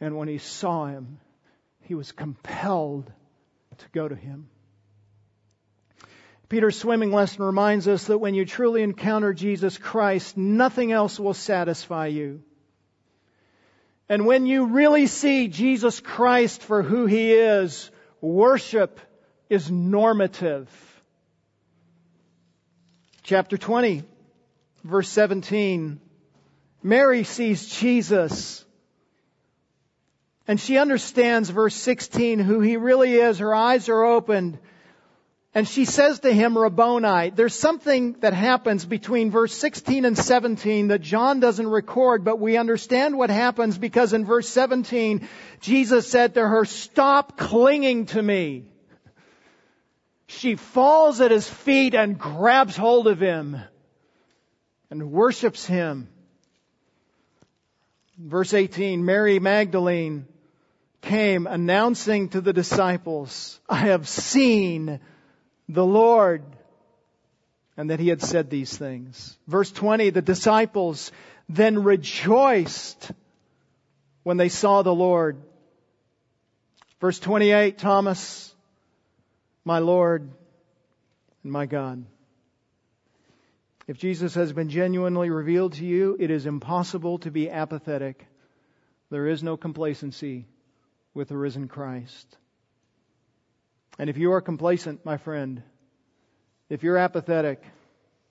And 0.00 0.16
when 0.16 0.28
he 0.28 0.38
saw 0.38 0.86
him, 0.86 1.20
he 1.82 1.94
was 1.94 2.10
compelled 2.10 3.12
to 3.76 3.84
go 3.92 4.08
to 4.08 4.14
him. 4.14 4.48
Peter's 6.48 6.78
swimming 6.78 7.12
lesson 7.12 7.42
reminds 7.44 7.86
us 7.86 8.06
that 8.06 8.16
when 8.16 8.32
you 8.34 8.46
truly 8.46 8.82
encounter 8.82 9.34
Jesus 9.34 9.76
Christ, 9.76 10.38
nothing 10.38 10.90
else 10.90 11.20
will 11.20 11.34
satisfy 11.34 12.06
you. 12.06 12.42
And 14.08 14.24
when 14.24 14.46
you 14.46 14.64
really 14.64 15.06
see 15.06 15.48
Jesus 15.48 16.00
Christ 16.00 16.62
for 16.62 16.82
who 16.82 17.04
he 17.04 17.34
is, 17.34 17.90
worship 18.22 18.98
is 19.50 19.70
normative 19.70 20.70
chapter 23.22 23.56
20, 23.56 24.02
verse 24.84 25.08
17. 25.08 26.00
Mary 26.82 27.24
sees 27.24 27.66
Jesus. 27.66 28.64
And 30.48 30.60
she 30.60 30.78
understands 30.78 31.48
verse 31.48 31.74
16 31.74 32.40
who 32.40 32.60
he 32.60 32.76
really 32.76 33.14
is. 33.14 33.38
Her 33.38 33.54
eyes 33.54 33.88
are 33.88 34.02
opened. 34.02 34.58
And 35.54 35.68
she 35.68 35.84
says 35.84 36.20
to 36.20 36.32
him, 36.32 36.56
Rabboni. 36.56 37.30
There's 37.30 37.54
something 37.54 38.14
that 38.20 38.32
happens 38.32 38.84
between 38.84 39.30
verse 39.30 39.54
16 39.54 40.04
and 40.04 40.16
17 40.16 40.88
that 40.88 41.02
John 41.02 41.40
doesn't 41.40 41.66
record, 41.66 42.24
but 42.24 42.40
we 42.40 42.56
understand 42.56 43.16
what 43.16 43.30
happens 43.30 43.76
because 43.76 44.14
in 44.14 44.24
verse 44.24 44.48
17, 44.48 45.28
Jesus 45.60 46.10
said 46.10 46.34
to 46.34 46.48
her, 46.48 46.64
stop 46.64 47.36
clinging 47.36 48.06
to 48.06 48.22
me 48.22 48.71
she 50.38 50.56
falls 50.56 51.20
at 51.20 51.30
his 51.30 51.48
feet 51.48 51.94
and 51.94 52.18
grabs 52.18 52.76
hold 52.76 53.06
of 53.06 53.20
him 53.20 53.58
and 54.90 55.12
worships 55.12 55.64
him. 55.66 56.08
Verse 58.18 58.54
18, 58.54 59.04
Mary 59.04 59.38
Magdalene 59.38 60.26
came 61.00 61.46
announcing 61.46 62.28
to 62.30 62.40
the 62.40 62.52
disciples, 62.52 63.60
I 63.68 63.76
have 63.76 64.08
seen 64.08 65.00
the 65.68 65.86
Lord. 65.86 66.44
And 67.76 67.90
that 67.90 68.00
he 68.00 68.08
had 68.08 68.20
said 68.20 68.50
these 68.50 68.76
things. 68.76 69.36
Verse 69.48 69.72
20, 69.72 70.10
the 70.10 70.22
disciples 70.22 71.10
then 71.48 71.82
rejoiced 71.82 73.10
when 74.22 74.36
they 74.36 74.50
saw 74.50 74.82
the 74.82 74.94
Lord. 74.94 75.42
Verse 77.00 77.18
28, 77.18 77.78
Thomas 77.78 78.51
my 79.64 79.78
Lord 79.78 80.30
and 81.42 81.52
my 81.52 81.66
God. 81.66 82.04
If 83.86 83.98
Jesus 83.98 84.34
has 84.34 84.52
been 84.52 84.68
genuinely 84.68 85.30
revealed 85.30 85.74
to 85.74 85.84
you, 85.84 86.16
it 86.18 86.30
is 86.30 86.46
impossible 86.46 87.18
to 87.18 87.30
be 87.30 87.50
apathetic. 87.50 88.26
There 89.10 89.26
is 89.26 89.42
no 89.42 89.56
complacency 89.56 90.46
with 91.14 91.28
the 91.28 91.36
risen 91.36 91.68
Christ. 91.68 92.38
And 93.98 94.08
if 94.08 94.16
you 94.16 94.32
are 94.32 94.40
complacent, 94.40 95.04
my 95.04 95.16
friend, 95.18 95.62
if 96.70 96.82
you're 96.82 96.96
apathetic, 96.96 97.62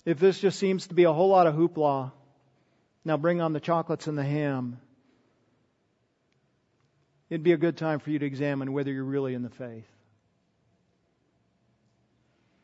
if 0.05 0.19
this 0.19 0.39
just 0.39 0.57
seems 0.57 0.88
to 0.88 0.95
be 0.95 1.03
a 1.03 1.13
whole 1.13 1.29
lot 1.29 1.47
of 1.47 1.53
hoopla, 1.53 2.11
now 3.05 3.17
bring 3.17 3.41
on 3.41 3.53
the 3.53 3.59
chocolates 3.59 4.07
and 4.07 4.17
the 4.17 4.23
ham. 4.23 4.79
It'd 7.29 7.43
be 7.43 7.53
a 7.53 7.57
good 7.57 7.77
time 7.77 7.99
for 7.99 8.09
you 8.09 8.19
to 8.19 8.25
examine 8.25 8.73
whether 8.73 8.91
you're 8.91 9.03
really 9.03 9.36
in 9.36 9.43
the 9.43 9.49
faith. 9.49 9.90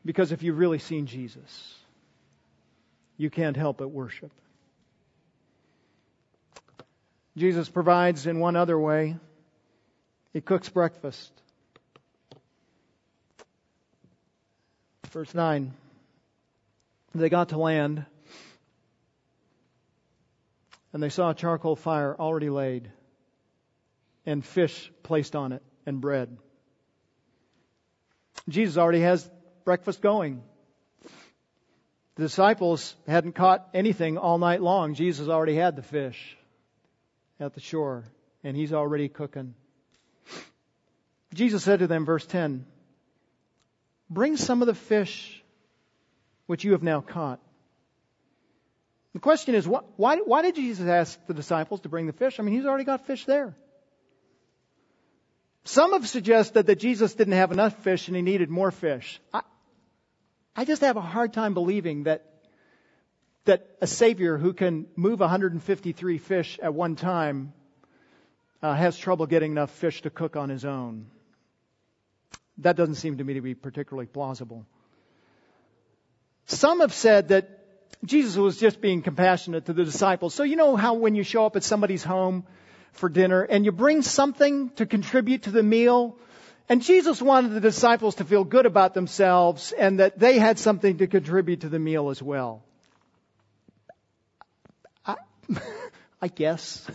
Because 0.08 0.32
if 0.32 0.42
you've 0.42 0.56
really 0.56 0.78
seen 0.78 1.04
Jesus, 1.04 1.76
you 3.18 3.28
can't 3.28 3.58
help 3.58 3.76
but 3.76 3.88
worship. 3.88 4.32
Jesus 7.36 7.68
provides 7.68 8.26
in 8.26 8.40
one 8.40 8.56
other 8.56 8.78
way. 8.78 9.18
He 10.32 10.40
cooks 10.40 10.66
breakfast. 10.70 11.30
Verse 15.10 15.34
9. 15.34 15.74
They 17.14 17.28
got 17.28 17.50
to 17.50 17.58
land, 17.58 18.06
and 20.94 21.02
they 21.02 21.10
saw 21.10 21.32
a 21.32 21.34
charcoal 21.34 21.76
fire 21.76 22.16
already 22.18 22.48
laid, 22.48 22.90
and 24.24 24.42
fish 24.42 24.90
placed 25.02 25.36
on 25.36 25.52
it, 25.52 25.62
and 25.84 26.00
bread. 26.00 26.34
Jesus 28.48 28.78
already 28.78 29.00
has 29.00 29.30
breakfast 29.68 30.00
going. 30.00 30.42
The 32.14 32.22
disciples 32.22 32.96
hadn't 33.06 33.34
caught 33.34 33.68
anything 33.74 34.16
all 34.16 34.38
night 34.38 34.62
long. 34.62 34.94
Jesus 34.94 35.28
already 35.28 35.56
had 35.56 35.76
the 35.76 35.82
fish 35.82 36.38
at 37.38 37.52
the 37.52 37.60
shore, 37.60 38.04
and 38.42 38.56
he's 38.56 38.72
already 38.72 39.10
cooking. 39.10 39.52
Jesus 41.34 41.62
said 41.62 41.80
to 41.80 41.86
them, 41.86 42.06
verse 42.06 42.24
10, 42.24 42.64
Bring 44.08 44.38
some 44.38 44.62
of 44.62 44.68
the 44.68 44.74
fish 44.74 45.44
which 46.46 46.64
you 46.64 46.72
have 46.72 46.82
now 46.82 47.02
caught. 47.02 47.38
The 49.12 49.20
question 49.20 49.54
is, 49.54 49.68
why, 49.68 50.16
why 50.16 50.40
did 50.40 50.54
Jesus 50.54 50.88
ask 50.88 51.20
the 51.26 51.34
disciples 51.34 51.82
to 51.82 51.90
bring 51.90 52.06
the 52.06 52.14
fish? 52.14 52.40
I 52.40 52.42
mean, 52.42 52.54
he's 52.54 52.64
already 52.64 52.84
got 52.84 53.06
fish 53.06 53.26
there. 53.26 53.54
Some 55.64 55.92
have 55.92 56.08
suggested 56.08 56.68
that 56.68 56.78
Jesus 56.78 57.12
didn't 57.12 57.34
have 57.34 57.52
enough 57.52 57.76
fish 57.84 58.08
and 58.08 58.16
he 58.16 58.22
needed 58.22 58.48
more 58.48 58.70
fish. 58.70 59.20
I 60.56 60.64
just 60.64 60.82
have 60.82 60.96
a 60.96 61.00
hard 61.00 61.32
time 61.32 61.54
believing 61.54 62.04
that 62.04 62.24
that 63.48 63.66
a 63.80 63.86
Savior 63.86 64.36
who 64.36 64.52
can 64.52 64.86
move 64.94 65.20
153 65.20 66.18
fish 66.18 66.58
at 66.62 66.74
one 66.74 66.96
time 66.96 67.54
uh, 68.62 68.74
has 68.74 68.98
trouble 68.98 69.26
getting 69.26 69.52
enough 69.52 69.70
fish 69.70 70.02
to 70.02 70.10
cook 70.10 70.36
on 70.36 70.50
his 70.50 70.66
own. 70.66 71.06
That 72.58 72.76
doesn't 72.76 72.96
seem 72.96 73.16
to 73.18 73.24
me 73.24 73.34
to 73.34 73.40
be 73.40 73.54
particularly 73.54 74.06
plausible. 74.06 74.66
Some 76.44 76.80
have 76.80 76.92
said 76.92 77.28
that 77.28 77.58
Jesus 78.04 78.36
was 78.36 78.58
just 78.58 78.82
being 78.82 79.00
compassionate 79.00 79.66
to 79.66 79.72
the 79.72 79.84
disciples. 79.84 80.34
So 80.34 80.42
you 80.42 80.56
know 80.56 80.76
how 80.76 80.94
when 80.94 81.14
you 81.14 81.22
show 81.22 81.46
up 81.46 81.56
at 81.56 81.64
somebody's 81.64 82.04
home 82.04 82.44
for 82.92 83.08
dinner 83.08 83.42
and 83.42 83.64
you 83.64 83.72
bring 83.72 84.02
something 84.02 84.70
to 84.76 84.84
contribute 84.84 85.44
to 85.44 85.50
the 85.50 85.62
meal, 85.62 86.18
and 86.68 86.82
Jesus 86.82 87.22
wanted 87.22 87.54
the 87.54 87.60
disciples 87.60 88.16
to 88.16 88.24
feel 88.24 88.44
good 88.44 88.66
about 88.66 88.94
themselves 88.94 89.72
and 89.72 90.00
that 90.00 90.18
they 90.18 90.38
had 90.38 90.58
something 90.58 90.98
to 90.98 91.06
contribute 91.06 91.60
to 91.62 91.68
the 91.68 91.78
meal 91.78 92.10
as 92.10 92.22
well. 92.22 92.62
I, 95.06 95.16
I 96.22 96.28
guess. 96.28 96.86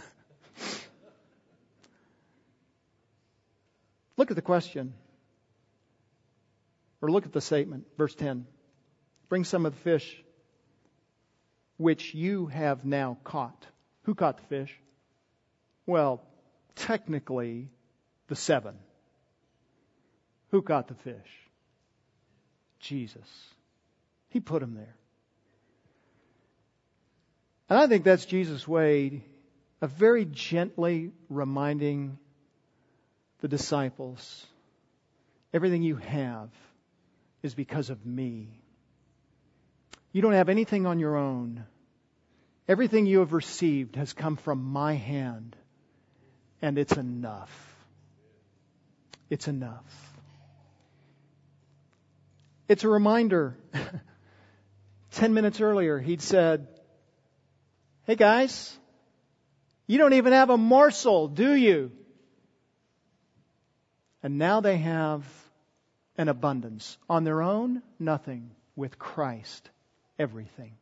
Look 4.16 4.30
at 4.30 4.36
the 4.36 4.42
question. 4.42 4.94
Or 7.02 7.10
look 7.12 7.26
at 7.26 7.34
the 7.34 7.42
statement, 7.42 7.86
verse 7.98 8.16
10. 8.16 8.46
Bring 9.28 9.44
some 9.44 9.66
of 9.66 9.74
the 9.74 9.80
fish 9.82 10.24
which 11.78 12.14
you 12.14 12.46
have 12.46 12.86
now 12.86 13.18
caught. 13.24 13.66
Who 14.04 14.16
caught 14.16 14.38
the 14.38 14.44
fish? 14.44 14.80
Well, 15.86 16.22
technically, 16.76 17.70
the 18.28 18.36
seven. 18.36 18.76
Who 20.54 20.62
caught 20.62 20.88
the 20.88 20.94
fish? 20.94 21.50
Jesus. 22.80 23.28
He 24.30 24.40
put 24.40 24.62
him 24.62 24.76
there. 24.76 24.96
And 27.68 27.80
I 27.80 27.88
think 27.88 28.04
that's 28.04 28.24
Jesus' 28.24 28.68
way 28.68 29.24
of 29.82 29.90
very 29.94 30.26
gently 30.26 31.10
reminding 31.28 32.20
the 33.42 33.48
disciples 33.48 34.46
everything 35.56 35.82
you 35.82 35.96
have 35.96 36.52
is 37.42 37.56
because 37.56 37.90
of 37.90 38.06
me. 38.06 38.62
You 40.12 40.22
don't 40.22 40.34
have 40.34 40.50
anything 40.50 40.86
on 40.86 41.00
your 41.00 41.18
own. 41.18 41.66
Everything 42.68 43.08
you 43.08 43.22
have 43.22 43.34
received 43.34 43.96
has 43.96 44.14
come 44.14 44.36
from 44.36 44.64
my 44.64 44.94
hand, 44.94 45.56
and 46.62 46.78
it's 46.78 46.96
enough. 46.96 47.76
It's 49.32 49.48
enough. 49.48 50.13
It's 52.68 52.84
a 52.84 52.90
reminder. 52.90 53.58
Ten 55.12 55.34
minutes 55.34 55.62
earlier, 55.62 56.00
he'd 56.00 56.22
said, 56.22 56.68
Hey 58.06 58.16
guys, 58.16 58.78
you 59.88 59.98
don't 59.98 60.14
even 60.14 60.34
have 60.34 60.50
a 60.50 60.58
morsel, 60.58 61.28
do 61.28 61.54
you? 61.54 61.92
And 64.22 64.38
now 64.38 64.62
they 64.62 64.78
have 64.78 65.26
an 66.18 66.30
abundance. 66.30 66.98
On 67.10 67.24
their 67.24 67.42
own, 67.42 67.82
nothing. 68.00 68.52
With 68.76 68.98
Christ, 68.98 69.70
everything. 70.18 70.74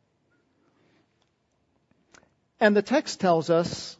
And 2.58 2.76
the 2.76 2.82
text 2.82 3.20
tells 3.20 3.50
us 3.50 3.98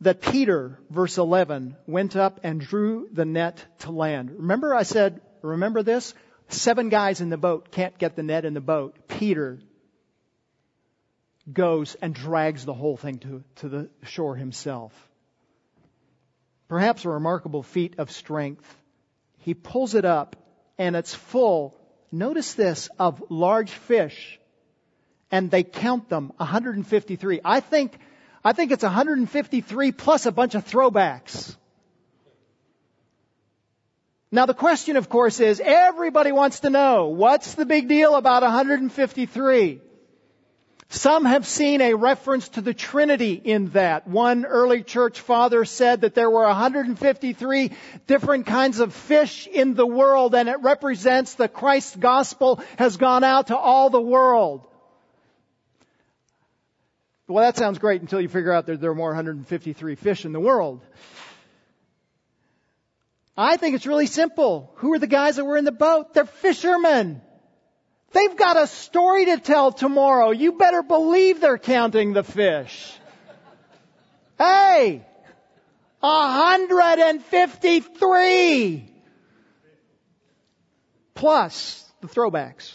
that 0.00 0.20
Peter, 0.20 0.78
verse 0.88 1.18
11, 1.18 1.76
went 1.86 2.16
up 2.16 2.40
and 2.42 2.60
drew 2.60 3.08
the 3.12 3.24
net 3.24 3.64
to 3.80 3.90
land. 3.90 4.30
Remember 4.30 4.74
I 4.74 4.84
said, 4.84 5.20
remember 5.42 5.82
this? 5.82 6.14
Seven 6.48 6.88
guys 6.88 7.20
in 7.20 7.28
the 7.28 7.36
boat 7.36 7.70
can't 7.70 7.98
get 7.98 8.16
the 8.16 8.22
net 8.22 8.44
in 8.44 8.54
the 8.54 8.60
boat. 8.60 9.08
Peter 9.08 9.58
goes 11.52 11.96
and 11.96 12.14
drags 12.14 12.64
the 12.64 12.74
whole 12.74 12.96
thing 12.96 13.18
to, 13.18 13.44
to 13.56 13.68
the 13.68 13.90
shore 14.04 14.36
himself. 14.36 14.92
Perhaps 16.68 17.04
a 17.04 17.08
remarkable 17.08 17.62
feat 17.62 17.94
of 17.98 18.10
strength. 18.10 18.64
He 19.38 19.54
pulls 19.54 19.94
it 19.94 20.04
up 20.04 20.36
and 20.78 20.96
it's 20.96 21.14
full, 21.14 21.78
notice 22.10 22.54
this, 22.54 22.88
of 22.98 23.22
large 23.28 23.70
fish. 23.70 24.40
And 25.30 25.50
they 25.50 25.62
count 25.62 26.08
them, 26.08 26.32
153. 26.36 27.40
I 27.44 27.60
think, 27.60 27.98
I 28.44 28.52
think 28.52 28.72
it's 28.72 28.82
153 28.82 29.92
plus 29.92 30.26
a 30.26 30.32
bunch 30.32 30.54
of 30.54 30.64
throwbacks. 30.66 31.56
Now 34.32 34.46
the 34.46 34.54
question 34.54 34.96
of 34.96 35.08
course 35.08 35.40
is, 35.40 35.60
everybody 35.64 36.32
wants 36.32 36.60
to 36.60 36.70
know, 36.70 37.06
what's 37.06 37.54
the 37.54 37.66
big 37.66 37.88
deal 37.88 38.16
about 38.16 38.42
153? 38.42 39.80
Some 40.88 41.24
have 41.24 41.46
seen 41.46 41.80
a 41.80 41.94
reference 41.94 42.48
to 42.50 42.60
the 42.60 42.74
Trinity 42.74 43.32
in 43.32 43.70
that. 43.70 44.06
One 44.06 44.44
early 44.44 44.84
church 44.84 45.20
father 45.20 45.64
said 45.64 46.02
that 46.02 46.14
there 46.14 46.30
were 46.30 46.44
153 46.44 47.72
different 48.06 48.46
kinds 48.46 48.78
of 48.78 48.94
fish 48.94 49.48
in 49.48 49.74
the 49.74 49.86
world 49.86 50.34
and 50.34 50.48
it 50.48 50.60
represents 50.60 51.34
that 51.34 51.52
Christ's 51.52 51.96
gospel 51.96 52.60
has 52.78 52.96
gone 52.96 53.24
out 53.24 53.48
to 53.48 53.56
all 53.56 53.90
the 53.90 54.00
world. 54.00 54.64
Well, 57.26 57.44
that 57.44 57.56
sounds 57.56 57.78
great 57.78 58.00
until 58.00 58.20
you 58.20 58.28
figure 58.28 58.52
out 58.52 58.66
that 58.66 58.80
there 58.80 58.92
are 58.92 58.94
more 58.94 59.08
153 59.08 59.94
fish 59.96 60.24
in 60.24 60.32
the 60.32 60.38
world. 60.38 60.80
I 63.36 63.58
think 63.58 63.76
it's 63.76 63.86
really 63.86 64.06
simple. 64.06 64.72
Who 64.76 64.94
are 64.94 64.98
the 64.98 65.06
guys 65.06 65.36
that 65.36 65.44
were 65.44 65.58
in 65.58 65.64
the 65.64 65.72
boat? 65.72 66.14
They're 66.14 66.24
fishermen. 66.24 67.20
They've 68.12 68.36
got 68.36 68.56
a 68.56 68.66
story 68.66 69.26
to 69.26 69.36
tell 69.36 69.72
tomorrow. 69.72 70.30
You 70.30 70.52
better 70.52 70.82
believe 70.82 71.38
they're 71.40 71.58
counting 71.58 72.14
the 72.14 72.22
fish. 72.22 72.94
Hey! 74.38 75.04
153! 76.00 78.92
Plus 81.14 81.84
the 82.00 82.08
throwbacks. 82.08 82.72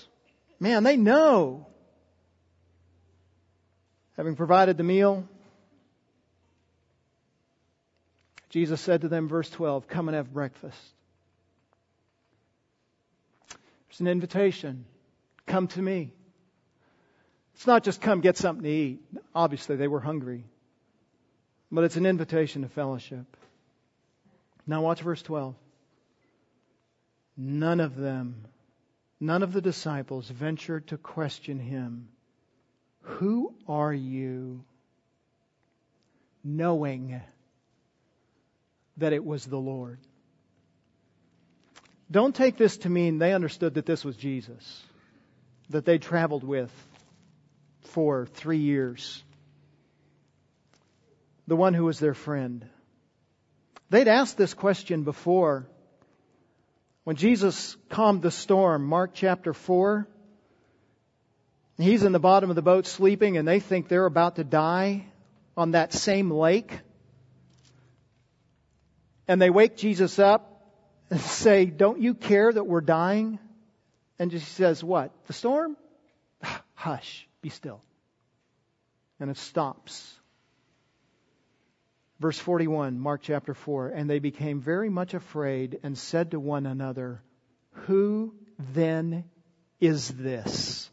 Man, 0.59 0.83
they 0.83 0.97
know. 0.97 1.67
Having 4.17 4.35
provided 4.35 4.77
the 4.77 4.83
meal, 4.83 5.27
Jesus 8.51 8.81
said 8.81 9.01
to 9.01 9.07
them, 9.07 9.29
verse 9.29 9.49
12, 9.49 9.87
Come 9.87 10.09
and 10.09 10.15
have 10.15 10.31
breakfast. 10.31 10.77
There's 13.89 14.01
an 14.01 14.07
invitation. 14.07 14.85
Come 15.47 15.67
to 15.69 15.81
me. 15.81 16.11
It's 17.55 17.65
not 17.65 17.83
just 17.83 18.01
come 18.01 18.19
get 18.19 18.37
something 18.37 18.63
to 18.63 18.69
eat. 18.69 18.99
Obviously, 19.33 19.77
they 19.77 19.87
were 19.87 20.01
hungry. 20.01 20.43
But 21.71 21.85
it's 21.85 21.95
an 21.95 22.05
invitation 22.05 22.63
to 22.63 22.67
fellowship. 22.67 23.25
Now, 24.67 24.81
watch 24.81 25.01
verse 25.01 25.21
12. 25.21 25.55
None 27.37 27.79
of 27.79 27.95
them, 27.95 28.45
none 29.19 29.43
of 29.43 29.53
the 29.53 29.61
disciples 29.61 30.29
ventured 30.29 30.87
to 30.87 30.97
question 30.97 31.57
him, 31.57 32.09
Who 33.01 33.53
are 33.67 33.93
you? 33.93 34.65
Knowing 36.43 37.21
that 38.97 39.13
it 39.13 39.23
was 39.23 39.45
the 39.45 39.57
Lord. 39.57 39.99
Don't 42.09 42.35
take 42.35 42.57
this 42.57 42.77
to 42.77 42.89
mean 42.89 43.19
they 43.19 43.33
understood 43.33 43.75
that 43.75 43.85
this 43.85 44.03
was 44.03 44.17
Jesus 44.17 44.83
that 45.71 45.85
they 45.85 45.97
traveled 45.97 46.43
with 46.43 46.71
for 47.81 48.25
three 48.25 48.59
years. 48.59 49.23
The 51.47 51.55
one 51.55 51.73
who 51.73 51.85
was 51.85 51.99
their 51.99 52.13
friend. 52.13 52.65
They'd 53.89 54.07
asked 54.07 54.37
this 54.37 54.53
question 54.53 55.03
before 55.03 55.67
When 57.03 57.15
Jesus 57.15 57.75
calmed 57.89 58.21
the 58.21 58.31
storm, 58.31 58.85
Mark 58.85 59.11
chapter 59.13 59.53
4, 59.53 60.07
he's 61.77 62.03
in 62.03 62.11
the 62.11 62.19
bottom 62.19 62.49
of 62.49 62.55
the 62.55 62.61
boat 62.61 62.85
sleeping 62.85 63.37
and 63.37 63.47
they 63.47 63.59
think 63.59 63.87
they're 63.87 64.05
about 64.05 64.35
to 64.35 64.43
die 64.43 65.05
on 65.57 65.71
that 65.71 65.93
same 65.93 66.29
lake. 66.29 66.79
And 69.27 69.41
they 69.41 69.49
wake 69.49 69.77
Jesus 69.77 70.19
up 70.19 70.65
and 71.09 71.19
say, 71.41 71.65
Don't 71.65 72.01
you 72.01 72.13
care 72.13 72.51
that 72.51 72.63
we're 72.63 72.81
dying? 72.81 73.39
And 74.19 74.31
he 74.31 74.39
says, 74.39 74.83
What? 74.83 75.11
The 75.27 75.33
storm? 75.33 75.77
Hush, 76.73 77.27
be 77.41 77.49
still. 77.49 77.81
And 79.19 79.29
it 79.29 79.37
stops. 79.37 80.17
Verse 82.19 82.37
41, 82.37 82.99
Mark 82.99 83.21
chapter 83.23 83.55
4. 83.55 83.89
And 83.89 84.07
they 84.07 84.19
became 84.19 84.61
very 84.61 84.89
much 84.89 85.15
afraid 85.15 85.79
and 85.81 85.97
said 85.97 86.31
to 86.31 86.39
one 86.39 86.67
another, 86.67 87.21
Who 87.87 88.35
then 88.73 89.23
is 89.79 90.07
this? 90.09 90.89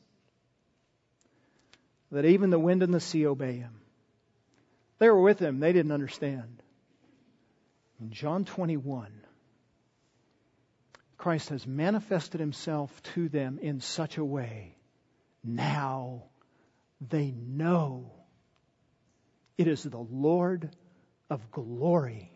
That 2.11 2.25
even 2.25 2.49
the 2.49 2.59
wind 2.59 2.83
and 2.83 2.95
the 2.95 3.01
sea 3.01 3.27
obey 3.27 3.59
him. 3.59 3.79
They 4.99 5.11
were 5.11 5.21
with 5.21 5.39
him, 5.39 5.61
they 5.61 5.75
didn't 5.75 5.93
understand. 5.93 6.63
In 8.01 8.11
John 8.11 8.45
21, 8.45 9.13
Christ 11.17 11.49
has 11.49 11.67
manifested 11.67 12.41
himself 12.41 13.03
to 13.15 13.29
them 13.29 13.59
in 13.61 13.81
such 13.81 14.19
a 14.19 14.25
way. 14.25 14.77
Now 15.43 16.25
they 17.01 17.33
know 17.33 18.13
it 19.57 19.67
is 19.67 19.83
the 19.83 19.99
Lord 19.99 20.71
of 21.29 21.51
glory. 21.51 22.31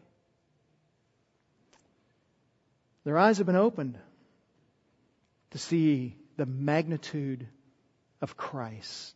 Their 3.04 3.18
eyes 3.18 3.38
have 3.38 3.46
been 3.46 3.56
opened 3.56 3.98
to 5.50 5.58
see 5.58 6.16
the 6.36 6.46
magnitude 6.46 7.46
of 8.20 8.36
Christ. 8.36 9.14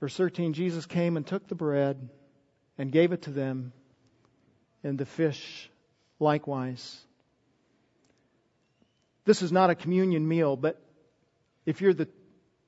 Verse 0.00 0.16
13 0.16 0.52
Jesus 0.52 0.86
came 0.86 1.16
and 1.16 1.26
took 1.26 1.48
the 1.48 1.56
bread 1.56 2.08
and 2.78 2.92
gave 2.92 3.12
it 3.12 3.22
to 3.22 3.30
them, 3.30 3.72
and 4.84 4.96
the 4.96 5.04
fish 5.04 5.68
likewise. 6.20 7.04
This 9.24 9.42
is 9.42 9.52
not 9.52 9.68
a 9.68 9.74
communion 9.74 10.26
meal, 10.26 10.56
but 10.56 10.80
if 11.66 11.80
you're 11.80 11.92
the 11.92 12.08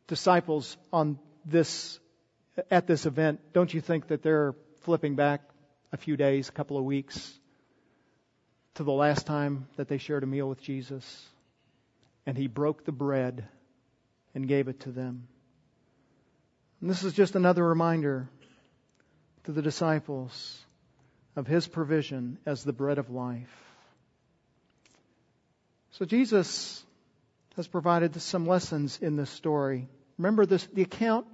disciples 0.09 0.77
on 0.93 1.19
this 1.47 1.99
at 2.71 2.87
this 2.87 3.07
event, 3.07 3.41
don't 3.53 3.73
you 3.73 3.81
think 3.81 4.09
that 4.09 4.23
they're 4.23 4.55
flipping 4.83 5.15
back 5.15 5.41
a 5.93 5.97
few 5.97 6.17
days, 6.17 6.49
a 6.49 6.53
couple 6.53 6.77
of 6.77 6.85
weeks 6.85 7.33
to 8.75 8.85
the 8.85 8.93
last 8.93 9.27
time 9.27 9.69
that 9.77 9.89
they 9.89 9.99
shared 9.99 10.25
a 10.25 10.27
meal 10.27 10.49
with 10.49 10.61
Jesus? 10.61 11.29
And 12.27 12.37
he 12.37 12.49
broke 12.49 12.85
the 12.85 12.93
bread 12.93 13.49
and 14.35 14.47
gave 14.47 14.69
it 14.69 14.81
to 14.81 14.91
them. 14.91 15.29
And 16.81 16.91
this 16.91 17.03
is 17.03 17.15
just 17.15 17.37
another 17.37 17.67
reminder 17.67 18.29
to 19.45 19.53
the 19.53 19.63
disciples 19.63 20.65
of 21.37 21.47
his 21.47 21.67
provision 21.67 22.39
as 22.47 22.65
the 22.65 22.73
bread 22.73 22.99
of 22.99 23.11
life. 23.11 23.49
So 25.93 26.05
Jesus 26.05 26.85
has 27.57 27.67
provided 27.67 28.21
some 28.21 28.47
lessons 28.47 28.99
in 29.01 29.17
this 29.17 29.31
story. 29.31 29.89
Remember 30.19 30.47
this, 30.47 30.67
the 30.73 30.83
account 30.83 31.27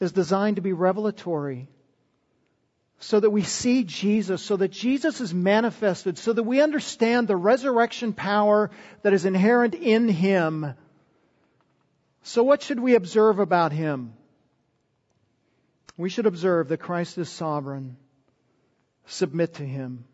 is 0.00 0.12
designed 0.12 0.56
to 0.56 0.62
be 0.62 0.72
revelatory 0.72 1.68
so 3.00 3.18
that 3.18 3.30
we 3.30 3.42
see 3.42 3.84
Jesus, 3.84 4.42
so 4.42 4.56
that 4.56 4.70
Jesus 4.70 5.20
is 5.20 5.32
manifested, 5.32 6.18
so 6.18 6.34
that 6.34 6.42
we 6.42 6.60
understand 6.60 7.26
the 7.26 7.36
resurrection 7.36 8.12
power 8.12 8.70
that 9.02 9.14
is 9.14 9.24
inherent 9.24 9.74
in 9.74 10.08
Him. 10.08 10.74
So 12.22 12.42
what 12.42 12.62
should 12.62 12.78
we 12.78 12.94
observe 12.94 13.38
about 13.38 13.72
Him? 13.72 14.12
We 16.00 16.08
should 16.08 16.24
observe 16.24 16.68
that 16.68 16.78
Christ 16.78 17.18
is 17.18 17.28
sovereign. 17.28 17.98
Submit 19.04 19.54
to 19.54 19.66
Him. 19.66 20.06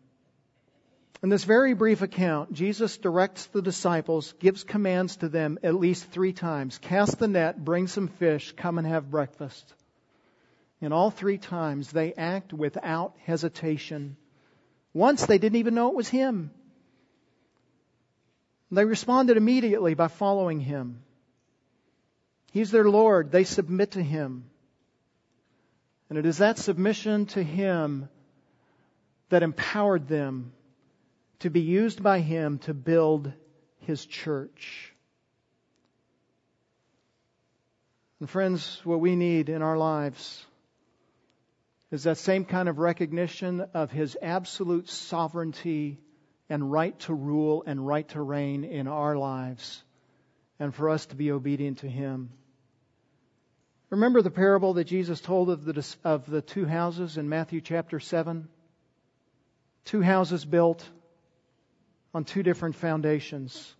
In 1.23 1.29
this 1.29 1.45
very 1.45 1.73
brief 1.75 2.01
account, 2.01 2.51
Jesus 2.51 2.97
directs 2.97 3.45
the 3.45 3.61
disciples, 3.61 4.33
gives 4.33 4.65
commands 4.65 5.15
to 5.17 5.29
them 5.29 5.57
at 5.63 5.75
least 5.75 6.03
three 6.11 6.33
times. 6.33 6.77
Cast 6.77 7.19
the 7.19 7.29
net, 7.29 7.63
bring 7.63 7.87
some 7.87 8.09
fish, 8.09 8.51
come 8.57 8.77
and 8.77 8.85
have 8.85 9.09
breakfast. 9.09 9.73
And 10.81 10.93
all 10.93 11.09
three 11.09 11.37
times 11.37 11.89
they 11.89 12.13
act 12.13 12.51
without 12.51 13.15
hesitation. 13.23 14.17
Once 14.93 15.25
they 15.25 15.37
didn't 15.37 15.55
even 15.55 15.73
know 15.73 15.87
it 15.87 15.95
was 15.95 16.09
him. 16.09 16.51
They 18.71 18.83
responded 18.83 19.37
immediately 19.37 19.93
by 19.93 20.09
following 20.09 20.59
him. 20.59 20.99
He's 22.51 22.71
their 22.71 22.89
Lord. 22.89 23.31
They 23.31 23.45
submit 23.45 23.91
to 23.91 24.03
him. 24.03 24.49
And 26.09 26.17
it 26.17 26.25
is 26.25 26.37
that 26.37 26.57
submission 26.57 27.25
to 27.27 27.43
him 27.43 28.09
that 29.29 29.43
empowered 29.43 30.07
them 30.07 30.53
to 31.39 31.49
be 31.49 31.61
used 31.61 32.01
by 32.01 32.19
him 32.19 32.59
to 32.59 32.73
build 32.73 33.31
his 33.79 34.05
church. 34.05 34.93
And 38.19 38.29
friends, 38.29 38.81
what 38.83 38.99
we 38.99 39.15
need 39.15 39.49
in 39.49 39.61
our 39.61 39.77
lives 39.77 40.45
is 41.91 42.03
that 42.03 42.17
same 42.17 42.45
kind 42.45 42.67
of 42.67 42.79
recognition 42.79 43.61
of 43.73 43.91
his 43.91 44.17
absolute 44.21 44.89
sovereignty 44.89 45.99
and 46.49 46.71
right 46.71 46.97
to 47.01 47.13
rule 47.13 47.63
and 47.65 47.85
right 47.85 48.07
to 48.09 48.21
reign 48.21 48.63
in 48.63 48.87
our 48.87 49.15
lives 49.15 49.83
and 50.59 50.73
for 50.73 50.89
us 50.89 51.05
to 51.07 51.15
be 51.15 51.31
obedient 51.31 51.79
to 51.79 51.89
him. 51.89 52.31
Remember 53.89 54.21
the 54.21 54.31
parable 54.31 54.73
that 54.73 54.83
Jesus 54.83 55.21
told 55.21 55.49
of 55.49 55.63
the, 55.63 55.95
of 56.03 56.29
the 56.29 56.41
two 56.41 56.65
houses 56.65 57.17
in 57.17 57.29
Matthew 57.29 57.61
chapter 57.61 57.99
7? 57.99 58.49
Two 59.85 60.01
houses 60.01 60.43
built 60.43 60.87
on 62.13 62.25
two 62.25 62.43
different 62.43 62.75
foundations. 62.75 63.73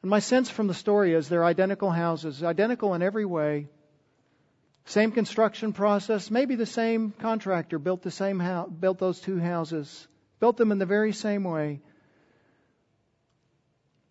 And 0.00 0.10
my 0.10 0.20
sense 0.20 0.48
from 0.48 0.66
the 0.66 0.74
story 0.74 1.12
is 1.12 1.28
they're 1.28 1.44
identical 1.44 1.90
houses, 1.90 2.42
identical 2.42 2.94
in 2.94 3.02
every 3.02 3.26
way, 3.26 3.68
same 4.86 5.12
construction 5.12 5.74
process, 5.74 6.30
maybe 6.30 6.54
the 6.54 6.64
same 6.64 7.12
contractor 7.18 7.78
built 7.78 8.00
the 8.02 8.10
same 8.10 8.38
house, 8.38 8.70
built 8.70 8.98
those 8.98 9.20
two 9.20 9.38
houses, 9.38 10.08
built 10.40 10.56
them 10.56 10.72
in 10.72 10.78
the 10.78 10.86
very 10.86 11.12
same 11.12 11.44
way. 11.44 11.82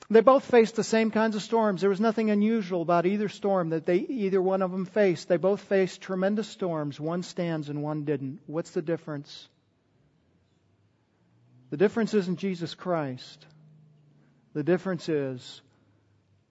They 0.10 0.22
both 0.22 0.46
faced 0.46 0.76
the 0.76 0.86
same 0.86 1.12
kinds 1.12 1.36
of 1.36 1.42
storms. 1.42 1.82
There 1.82 1.90
was 1.90 2.00
nothing 2.00 2.30
unusual 2.30 2.82
about 2.82 3.06
either 3.06 3.28
storm 3.28 3.70
that 3.70 3.86
they 3.86 3.98
either 3.98 4.42
one 4.42 4.62
of 4.62 4.72
them 4.72 4.86
faced. 4.86 5.28
They 5.28 5.36
both 5.36 5.62
faced 5.62 6.02
tremendous 6.02 6.48
storms. 6.48 6.98
One 6.98 7.24
stands 7.24 7.68
and 7.68 7.84
one 7.84 8.06
didn't. 8.06 8.40
What's 8.46 8.72
the 8.72 8.82
difference? 8.82 9.50
The 11.72 11.78
difference 11.78 12.14
isn't 12.14 12.38
Jesus 12.38 12.74
Christ. 12.74 13.46
The 14.54 14.64
difference 14.64 15.10
is 15.10 15.62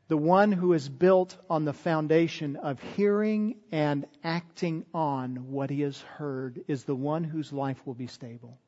the 0.08 0.18
one 0.18 0.52
who 0.52 0.74
is 0.74 0.88
built 0.88 1.36
on 1.48 1.64
the 1.64 1.72
foundation 1.72 2.56
of 2.56 2.78
hearing 2.94 3.56
and 3.72 4.06
acting 4.22 4.84
on 4.92 5.50
what 5.50 5.70
he 5.70 5.80
has 5.80 5.98
heard 6.00 6.62
is 6.68 6.84
the 6.84 6.94
one 6.94 7.24
whose 7.24 7.52
life 7.52 7.84
will 7.86 7.94
be 7.94 8.06
stable. 8.06 8.58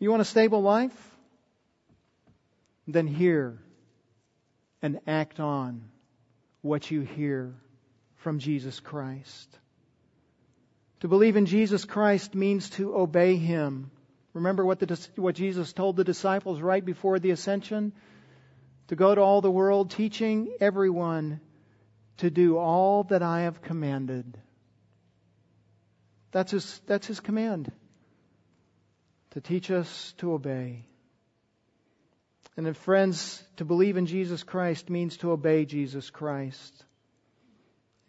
You 0.00 0.10
want 0.10 0.20
a 0.20 0.26
stable 0.26 0.62
life? 0.62 1.17
Then 2.88 3.06
hear 3.06 3.62
and 4.82 4.98
act 5.06 5.38
on 5.38 5.84
what 6.62 6.90
you 6.90 7.02
hear 7.02 7.54
from 8.16 8.40
Jesus 8.40 8.80
Christ. 8.80 9.56
To 11.00 11.08
believe 11.08 11.36
in 11.36 11.46
Jesus 11.46 11.84
Christ 11.84 12.34
means 12.34 12.70
to 12.70 12.96
obey 12.96 13.36
him. 13.36 13.92
Remember 14.32 14.64
what, 14.64 14.80
the, 14.80 15.08
what 15.14 15.36
Jesus 15.36 15.72
told 15.72 15.94
the 15.94 16.02
disciples 16.02 16.60
right 16.60 16.84
before 16.84 17.20
the 17.20 17.30
ascension? 17.30 17.92
to 18.88 18.96
go 18.96 19.14
to 19.14 19.20
all 19.20 19.40
the 19.40 19.50
world, 19.50 19.90
teaching 19.90 20.50
everyone 20.60 21.40
to 22.18 22.30
do 22.30 22.58
all 22.58 23.04
that 23.04 23.22
I 23.22 23.42
have 23.42 23.62
commanded. 23.62 24.36
That's 26.32 26.50
his, 26.50 26.80
that's 26.86 27.06
his 27.06 27.20
command. 27.20 27.70
To 29.32 29.40
teach 29.40 29.70
us 29.70 30.14
to 30.18 30.32
obey. 30.32 30.86
And 32.58 32.66
then, 32.66 32.74
friends, 32.74 33.40
to 33.58 33.64
believe 33.64 33.96
in 33.96 34.06
Jesus 34.06 34.42
Christ 34.42 34.90
means 34.90 35.18
to 35.18 35.30
obey 35.30 35.64
Jesus 35.64 36.10
Christ. 36.10 36.84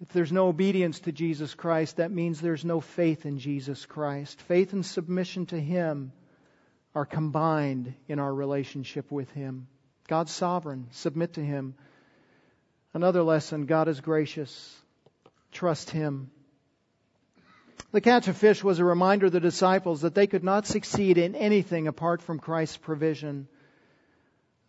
If 0.01 0.09
there's 0.09 0.31
no 0.31 0.47
obedience 0.47 1.01
to 1.01 1.11
Jesus 1.11 1.53
Christ, 1.53 1.97
that 1.97 2.09
means 2.09 2.41
there's 2.41 2.65
no 2.65 2.81
faith 2.81 3.27
in 3.27 3.37
Jesus 3.37 3.85
Christ. 3.85 4.41
Faith 4.41 4.73
and 4.73 4.83
submission 4.83 5.45
to 5.45 5.59
Him 5.61 6.13
are 6.95 7.05
combined 7.05 7.93
in 8.07 8.17
our 8.17 8.33
relationship 8.33 9.11
with 9.11 9.29
Him. 9.33 9.67
God's 10.07 10.31
sovereign. 10.31 10.87
Submit 10.93 11.33
to 11.33 11.41
Him. 11.41 11.75
Another 12.91 13.21
lesson 13.21 13.67
God 13.67 13.87
is 13.87 14.01
gracious. 14.01 14.75
Trust 15.51 15.91
Him. 15.91 16.31
The 17.91 18.01
catch 18.01 18.27
of 18.27 18.35
fish 18.35 18.63
was 18.63 18.79
a 18.79 18.83
reminder 18.83 19.27
to 19.27 19.29
the 19.29 19.39
disciples 19.39 20.01
that 20.01 20.15
they 20.15 20.25
could 20.25 20.43
not 20.43 20.65
succeed 20.65 21.19
in 21.19 21.35
anything 21.35 21.87
apart 21.87 22.23
from 22.23 22.39
Christ's 22.39 22.77
provision. 22.77 23.47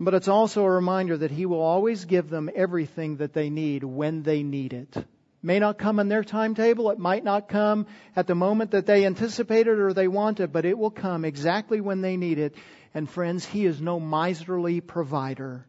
But 0.03 0.14
it's 0.14 0.28
also 0.28 0.64
a 0.64 0.70
reminder 0.70 1.18
that 1.18 1.30
He 1.30 1.44
will 1.44 1.61
always 1.61 2.07
give 2.07 2.30
them 2.30 2.48
everything 2.55 3.18
that 3.18 3.34
they 3.34 3.51
need 3.51 3.84
when 3.84 4.22
they 4.22 4.42
need 4.42 4.72
it. 4.72 4.96
May 5.42 5.59
not 5.59 5.78
come 5.78 6.01
in 6.01 6.09
their 6.09 6.24
timetable. 6.24 6.90
It 6.90 6.98
might 6.98 7.22
not 7.22 7.48
come 7.48 7.86
at 8.16 8.26
the 8.26 8.34
moment 8.34 8.70
that 8.70 8.86
they 8.86 9.05
anticipated 9.05 9.78
or 9.78 9.92
they 9.92 10.09
wanted, 10.09 10.53
but 10.53 10.64
it 10.64 10.78
will 10.78 10.90
come 10.90 11.26
exactly 11.26 11.82
when 11.82 12.01
they 12.01 12.16
need 12.16 12.38
it. 12.38 12.55
And 12.94 13.09
friends, 13.09 13.44
He 13.44 13.66
is 13.66 13.80
no 13.80 14.01
miserly 14.01 14.80
provider. 14.80 15.66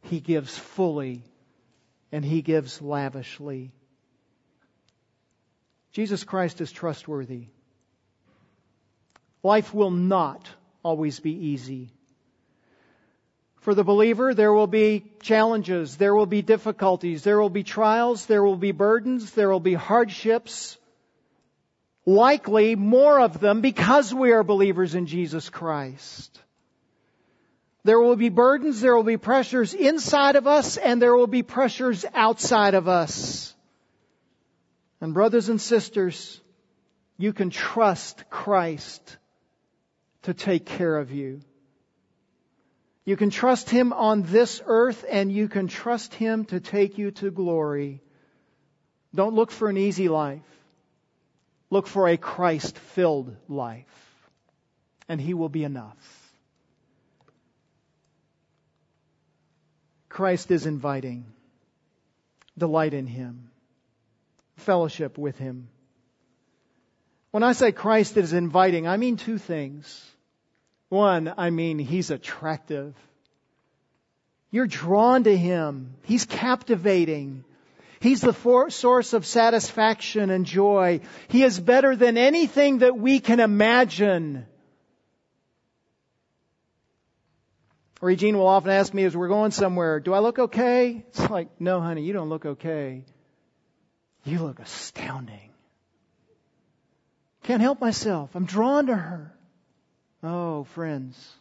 He 0.00 0.20
gives 0.20 0.56
fully 0.56 1.22
and 2.10 2.24
He 2.24 2.40
gives 2.40 2.80
lavishly. 2.80 3.72
Jesus 5.92 6.24
Christ 6.24 6.62
is 6.62 6.72
trustworthy. 6.72 7.48
Life 9.42 9.74
will 9.74 9.90
not 9.90 10.48
always 10.82 11.20
be 11.20 11.32
easy. 11.32 11.92
For 13.66 13.74
the 13.74 13.82
believer, 13.82 14.32
there 14.32 14.52
will 14.52 14.68
be 14.68 15.02
challenges, 15.20 15.96
there 15.96 16.14
will 16.14 16.26
be 16.26 16.40
difficulties, 16.40 17.24
there 17.24 17.40
will 17.40 17.50
be 17.50 17.64
trials, 17.64 18.26
there 18.26 18.44
will 18.44 18.54
be 18.54 18.70
burdens, 18.70 19.32
there 19.32 19.50
will 19.50 19.58
be 19.58 19.74
hardships. 19.74 20.78
Likely 22.04 22.76
more 22.76 23.18
of 23.18 23.40
them 23.40 23.62
because 23.62 24.14
we 24.14 24.30
are 24.30 24.44
believers 24.44 24.94
in 24.94 25.06
Jesus 25.06 25.50
Christ. 25.50 26.40
There 27.82 28.00
will 28.00 28.14
be 28.14 28.28
burdens, 28.28 28.80
there 28.80 28.94
will 28.94 29.02
be 29.02 29.16
pressures 29.16 29.74
inside 29.74 30.36
of 30.36 30.46
us, 30.46 30.76
and 30.76 31.02
there 31.02 31.16
will 31.16 31.26
be 31.26 31.42
pressures 31.42 32.04
outside 32.14 32.74
of 32.74 32.86
us. 32.86 33.52
And 35.00 35.12
brothers 35.12 35.48
and 35.48 35.60
sisters, 35.60 36.40
you 37.18 37.32
can 37.32 37.50
trust 37.50 38.30
Christ 38.30 39.16
to 40.22 40.34
take 40.34 40.66
care 40.66 40.98
of 40.98 41.10
you. 41.10 41.40
You 43.06 43.16
can 43.16 43.30
trust 43.30 43.70
Him 43.70 43.92
on 43.92 44.22
this 44.22 44.60
earth 44.66 45.04
and 45.08 45.30
you 45.30 45.48
can 45.48 45.68
trust 45.68 46.12
Him 46.12 46.44
to 46.46 46.58
take 46.58 46.98
you 46.98 47.12
to 47.12 47.30
glory. 47.30 48.02
Don't 49.14 49.34
look 49.34 49.52
for 49.52 49.68
an 49.68 49.76
easy 49.76 50.08
life. 50.08 50.42
Look 51.70 51.86
for 51.86 52.08
a 52.08 52.16
Christ 52.16 52.76
filled 52.76 53.36
life. 53.48 53.86
And 55.08 55.20
He 55.20 55.34
will 55.34 55.48
be 55.48 55.62
enough. 55.62 55.96
Christ 60.08 60.50
is 60.50 60.66
inviting. 60.66 61.26
Delight 62.58 62.92
in 62.92 63.06
Him. 63.06 63.50
Fellowship 64.56 65.16
with 65.16 65.38
Him. 65.38 65.68
When 67.30 67.44
I 67.44 67.52
say 67.52 67.70
Christ 67.70 68.16
is 68.16 68.32
inviting, 68.32 68.88
I 68.88 68.96
mean 68.96 69.16
two 69.16 69.38
things. 69.38 70.04
One, 70.88 71.32
I 71.36 71.50
mean, 71.50 71.78
he's 71.78 72.10
attractive. 72.10 72.94
You're 74.50 74.66
drawn 74.66 75.24
to 75.24 75.36
him. 75.36 75.94
He's 76.04 76.24
captivating. 76.24 77.44
He's 78.00 78.20
the 78.20 78.32
for- 78.32 78.70
source 78.70 79.12
of 79.12 79.26
satisfaction 79.26 80.30
and 80.30 80.46
joy. 80.46 81.00
He 81.28 81.42
is 81.42 81.58
better 81.58 81.96
than 81.96 82.16
anything 82.16 82.78
that 82.78 82.96
we 82.96 83.18
can 83.20 83.40
imagine. 83.40 84.46
Regine 88.00 88.36
will 88.36 88.46
often 88.46 88.70
ask 88.70 88.92
me 88.92 89.04
as 89.04 89.16
we're 89.16 89.28
going 89.28 89.50
somewhere, 89.50 90.00
do 90.00 90.12
I 90.12 90.20
look 90.20 90.38
okay? 90.38 91.04
It's 91.08 91.30
like, 91.30 91.48
no 91.58 91.80
honey, 91.80 92.02
you 92.02 92.12
don't 92.12 92.28
look 92.28 92.44
okay. 92.46 93.04
You 94.24 94.40
look 94.40 94.60
astounding. 94.60 95.50
Can't 97.44 97.62
help 97.62 97.80
myself. 97.80 98.30
I'm 98.34 98.44
drawn 98.44 98.86
to 98.86 98.94
her. 98.94 99.32
Oh, 100.28 100.64
friends, 100.64 101.36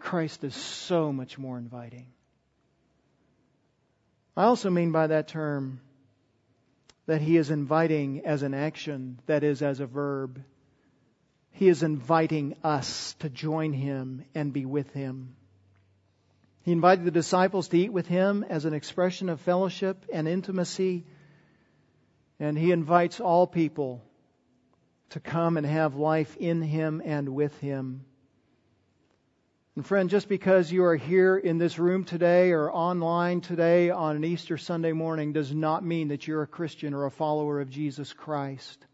Christ 0.00 0.42
is 0.42 0.56
so 0.56 1.12
much 1.12 1.38
more 1.38 1.56
inviting. 1.56 2.08
I 4.36 4.44
also 4.44 4.70
mean 4.70 4.90
by 4.90 5.06
that 5.06 5.28
term 5.28 5.80
that 7.06 7.20
he 7.20 7.36
is 7.36 7.48
inviting 7.48 8.22
as 8.26 8.42
an 8.42 8.54
action, 8.54 9.20
that 9.26 9.44
is, 9.44 9.62
as 9.62 9.78
a 9.78 9.86
verb. 9.86 10.42
He 11.52 11.68
is 11.68 11.84
inviting 11.84 12.56
us 12.64 13.14
to 13.20 13.30
join 13.30 13.72
him 13.72 14.24
and 14.34 14.52
be 14.52 14.66
with 14.66 14.92
him. 14.92 15.36
He 16.62 16.72
invited 16.72 17.04
the 17.04 17.12
disciples 17.12 17.68
to 17.68 17.78
eat 17.78 17.92
with 17.92 18.08
him 18.08 18.44
as 18.48 18.64
an 18.64 18.74
expression 18.74 19.28
of 19.28 19.40
fellowship 19.42 20.06
and 20.12 20.26
intimacy. 20.26 21.04
And 22.40 22.58
he 22.58 22.72
invites 22.72 23.20
all 23.20 23.46
people 23.46 24.02
to 25.10 25.20
come 25.20 25.56
and 25.56 25.66
have 25.66 25.96
life 25.96 26.36
in 26.36 26.62
Him 26.62 27.02
and 27.04 27.28
with 27.28 27.58
Him. 27.58 28.04
And 29.76 29.86
friend, 29.86 30.10
just 30.10 30.28
because 30.28 30.70
you 30.70 30.84
are 30.84 30.96
here 30.96 31.36
in 31.36 31.58
this 31.58 31.78
room 31.78 32.04
today 32.04 32.50
or 32.50 32.70
online 32.72 33.40
today 33.40 33.90
on 33.90 34.16
an 34.16 34.24
Easter 34.24 34.58
Sunday 34.58 34.92
morning 34.92 35.32
does 35.32 35.54
not 35.54 35.84
mean 35.84 36.08
that 36.08 36.26
you're 36.26 36.42
a 36.42 36.46
Christian 36.46 36.92
or 36.92 37.06
a 37.06 37.10
follower 37.10 37.60
of 37.60 37.70
Jesus 37.70 38.12
Christ. 38.12 38.84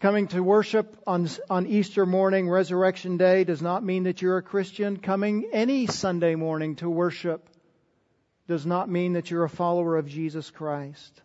Coming 0.00 0.28
to 0.28 0.42
worship 0.44 0.96
on, 1.08 1.28
on 1.50 1.66
Easter 1.66 2.06
morning, 2.06 2.48
Resurrection 2.48 3.16
Day, 3.16 3.42
does 3.42 3.60
not 3.60 3.84
mean 3.84 4.04
that 4.04 4.22
you're 4.22 4.36
a 4.36 4.42
Christian. 4.42 4.96
Coming 4.96 5.50
any 5.52 5.88
Sunday 5.88 6.36
morning 6.36 6.76
to 6.76 6.88
worship 6.88 7.48
does 8.46 8.64
not 8.64 8.88
mean 8.88 9.14
that 9.14 9.28
you're 9.28 9.42
a 9.42 9.50
follower 9.50 9.96
of 9.96 10.06
Jesus 10.06 10.50
Christ. 10.50 11.20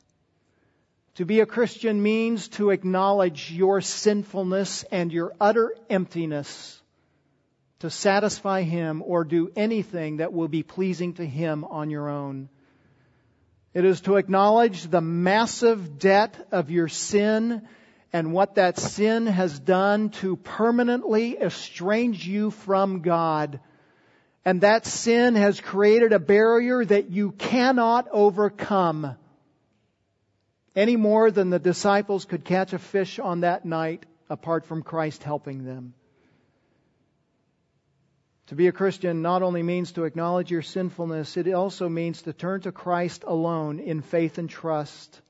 To 1.16 1.26
be 1.26 1.42
a 1.42 1.46
Christian 1.46 2.02
means 2.02 2.48
to 2.50 2.72
acknowledge 2.72 3.52
your 3.52 3.82
sinfulness 3.82 4.84
and 4.92 5.12
your 5.12 5.34
utter 5.40 5.76
emptiness 5.90 6.82
to 7.80 7.90
satisfy 7.92 8.64
Him 8.64 9.04
or 9.06 9.24
do 9.24 9.52
anything 9.56 10.18
that 10.18 10.34
will 10.34 10.48
be 10.48 10.64
pleasing 10.64 11.14
to 11.16 11.26
Him 11.26 11.66
on 11.66 11.92
your 11.92 12.10
own. 12.10 12.50
It 13.74 13.86
is 13.86 14.02
to 14.02 14.16
acknowledge 14.16 14.84
the 14.84 15.02
massive 15.02 16.00
debt 16.00 16.48
of 16.52 16.72
your 16.72 16.88
sin 16.88 17.68
and 18.12 18.32
what 18.32 18.56
that 18.56 18.80
sin 18.80 19.26
has 19.28 19.60
done 19.60 20.10
to 20.12 20.36
permanently 20.38 21.38
estrange 21.38 22.26
you 22.28 22.52
from 22.52 23.02
God. 23.02 23.60
And 24.46 24.62
that 24.62 24.86
sin 24.86 25.36
has 25.36 25.60
created 25.60 26.14
a 26.14 26.20
barrier 26.20 26.84
that 26.84 27.12
you 27.12 27.32
cannot 27.32 28.08
overcome 28.12 29.16
any 30.76 30.96
more 30.96 31.32
than 31.32 31.50
the 31.50 31.60
disciples 31.60 32.26
could 32.26 32.44
catch 32.44 32.74
a 32.74 32.80
fish 32.80 33.20
on 33.20 33.42
that 33.42 33.66
night 33.66 34.06
apart 34.30 34.66
from 34.66 34.82
Christ 34.82 35.24
helping 35.24 35.66
them. 35.66 35.94
To 38.48 38.56
be 38.56 38.68
a 38.68 38.72
Christian 38.72 39.22
not 39.22 39.42
only 39.42 39.64
means 39.64 39.94
to 39.94 40.04
acknowledge 40.04 40.52
your 40.52 40.62
sinfulness, 40.62 41.38
it 41.38 41.52
also 41.54 41.88
means 41.88 42.24
to 42.24 42.34
turn 42.34 42.62
to 42.62 42.72
Christ 42.72 43.24
alone 43.26 43.80
in 43.80 44.02
faith 44.02 44.38
and 44.38 44.50
trust 44.50 45.22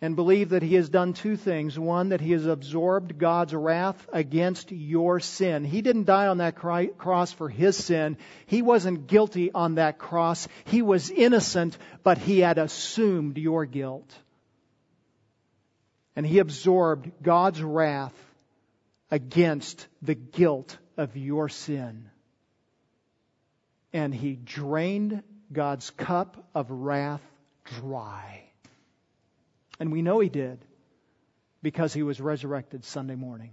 and 0.00 0.14
believe 0.14 0.50
that 0.50 0.62
He 0.62 0.76
has 0.76 0.88
done 0.88 1.12
two 1.12 1.36
things. 1.36 1.78
One, 1.78 2.10
that 2.10 2.20
He 2.20 2.32
has 2.32 2.46
absorbed 2.46 3.18
God's 3.18 3.52
wrath 3.52 4.08
against 4.12 4.70
your 4.70 5.18
sin. 5.20 5.64
He 5.64 5.82
didn't 5.82 6.04
die 6.04 6.28
on 6.28 6.38
that 6.38 6.54
cross 6.54 7.32
for 7.32 7.48
His 7.48 7.76
sin. 7.76 8.16
He 8.46 8.62
wasn't 8.62 9.08
guilty 9.08 9.50
on 9.52 9.74
that 9.74 9.98
cross. 9.98 10.46
He 10.66 10.82
was 10.82 11.10
innocent, 11.10 11.76
but 12.04 12.16
He 12.16 12.38
had 12.38 12.58
assumed 12.58 13.38
your 13.38 13.66
guilt 13.66 14.08
and 16.18 16.26
he 16.26 16.40
absorbed 16.40 17.12
God's 17.22 17.62
wrath 17.62 18.12
against 19.08 19.86
the 20.02 20.16
guilt 20.16 20.76
of 20.96 21.16
your 21.16 21.48
sin. 21.48 22.10
And 23.92 24.12
he 24.12 24.34
drained 24.34 25.22
God's 25.52 25.90
cup 25.90 26.44
of 26.56 26.72
wrath 26.72 27.22
dry. 27.66 28.42
And 29.78 29.92
we 29.92 30.02
know 30.02 30.18
he 30.18 30.28
did 30.28 30.58
because 31.62 31.94
he 31.94 32.02
was 32.02 32.20
resurrected 32.20 32.84
Sunday 32.84 33.14
morning. 33.14 33.52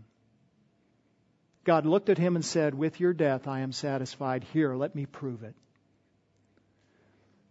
God 1.65 1.85
looked 1.85 2.09
at 2.09 2.17
him 2.17 2.35
and 2.35 2.43
said, 2.43 2.73
With 2.73 2.99
your 2.99 3.13
death 3.13 3.47
I 3.47 3.59
am 3.59 3.73
satisfied. 3.73 4.43
Here, 4.53 4.73
let 4.73 4.95
me 4.95 5.05
prove 5.05 5.43
it. 5.43 5.53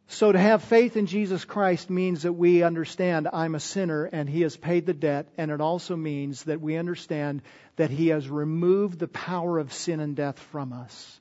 So 0.07 0.31
to 0.31 0.39
have 0.39 0.63
faith 0.63 0.97
in 0.97 1.07
Jesus 1.07 1.45
Christ 1.45 1.89
means 1.89 2.23
that 2.23 2.33
we 2.33 2.63
understand 2.63 3.29
I'm 3.33 3.55
a 3.55 3.61
sinner 3.61 4.05
and 4.05 4.29
He 4.29 4.43
has 4.43 4.57
paid 4.57 4.87
the 4.87 4.95
debt, 4.95 5.29
and 5.39 5.51
it 5.51 5.61
also 5.61 5.97
means 5.97 6.45
that 6.45 6.61
we 6.61 6.77
understand 6.77 7.43
that 7.77 7.91
He 7.91 8.09
has 8.09 8.29
removed 8.29 8.99
the 8.99 9.09
power 9.09 9.59
of 9.59 9.73
sin 9.73 10.01
and 10.01 10.15
death 10.15 10.39
from 10.39 10.73
us. 10.73 11.21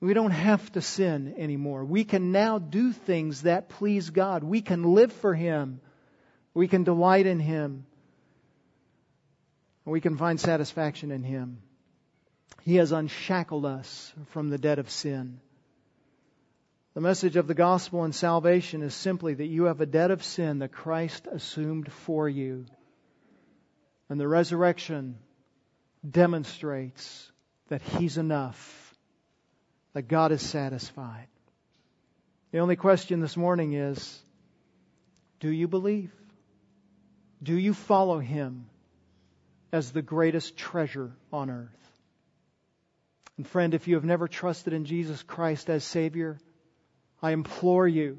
We 0.00 0.14
don't 0.14 0.30
have 0.30 0.70
to 0.72 0.80
sin 0.80 1.34
anymore. 1.38 1.84
We 1.84 2.04
can 2.04 2.30
now 2.30 2.58
do 2.58 2.92
things 2.92 3.42
that 3.42 3.68
please 3.68 4.10
God. 4.10 4.44
We 4.44 4.60
can 4.60 4.94
live 4.94 5.12
for 5.12 5.34
Him. 5.34 5.80
We 6.54 6.68
can 6.68 6.84
delight 6.84 7.26
in 7.26 7.40
Him. 7.40 7.86
We 9.84 10.00
can 10.00 10.16
find 10.16 10.38
satisfaction 10.38 11.10
in 11.10 11.24
Him. 11.24 11.58
He 12.62 12.76
has 12.76 12.92
unshackled 12.92 13.64
us 13.64 14.12
from 14.30 14.50
the 14.50 14.58
debt 14.58 14.78
of 14.78 14.90
sin. 14.90 15.40
The 16.98 17.02
message 17.02 17.36
of 17.36 17.46
the 17.46 17.54
gospel 17.54 18.02
and 18.02 18.12
salvation 18.12 18.82
is 18.82 18.92
simply 18.92 19.34
that 19.34 19.46
you 19.46 19.66
have 19.66 19.80
a 19.80 19.86
debt 19.86 20.10
of 20.10 20.24
sin 20.24 20.58
that 20.58 20.72
Christ 20.72 21.28
assumed 21.30 21.92
for 21.92 22.28
you. 22.28 22.66
And 24.08 24.18
the 24.18 24.26
resurrection 24.26 25.16
demonstrates 26.04 27.30
that 27.68 27.82
He's 27.82 28.18
enough, 28.18 28.96
that 29.92 30.08
God 30.08 30.32
is 30.32 30.42
satisfied. 30.42 31.28
The 32.50 32.58
only 32.58 32.74
question 32.74 33.20
this 33.20 33.36
morning 33.36 33.74
is 33.74 34.20
do 35.38 35.52
you 35.52 35.68
believe? 35.68 36.10
Do 37.40 37.56
you 37.56 37.74
follow 37.74 38.18
Him 38.18 38.66
as 39.70 39.92
the 39.92 40.02
greatest 40.02 40.56
treasure 40.56 41.12
on 41.32 41.48
earth? 41.48 42.00
And 43.36 43.46
friend, 43.46 43.72
if 43.72 43.86
you 43.86 43.94
have 43.94 44.04
never 44.04 44.26
trusted 44.26 44.72
in 44.72 44.84
Jesus 44.84 45.22
Christ 45.22 45.70
as 45.70 45.84
Savior, 45.84 46.40
I 47.22 47.32
implore 47.32 47.86
you 47.86 48.18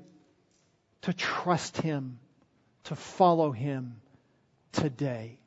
to 1.03 1.13
trust 1.13 1.77
Him, 1.77 2.19
to 2.85 2.95
follow 2.95 3.51
Him 3.51 4.01
today. 4.71 5.39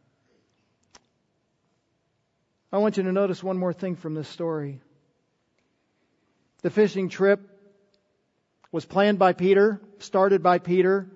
I 2.73 2.79
want 2.79 2.97
you 2.97 3.03
to 3.03 3.13
notice 3.13 3.43
one 3.43 3.59
more 3.59 3.75
thing 3.75 3.97
from 3.97 4.15
this 4.15 4.29
story. 4.29 4.81
The 6.63 6.71
fishing 6.71 7.11
trip 7.11 7.41
was 8.71 8.87
planned 8.87 9.19
by 9.19 9.35
Peter, 9.35 9.81
started 9.99 10.43
by 10.43 10.59
Peter. 10.59 11.07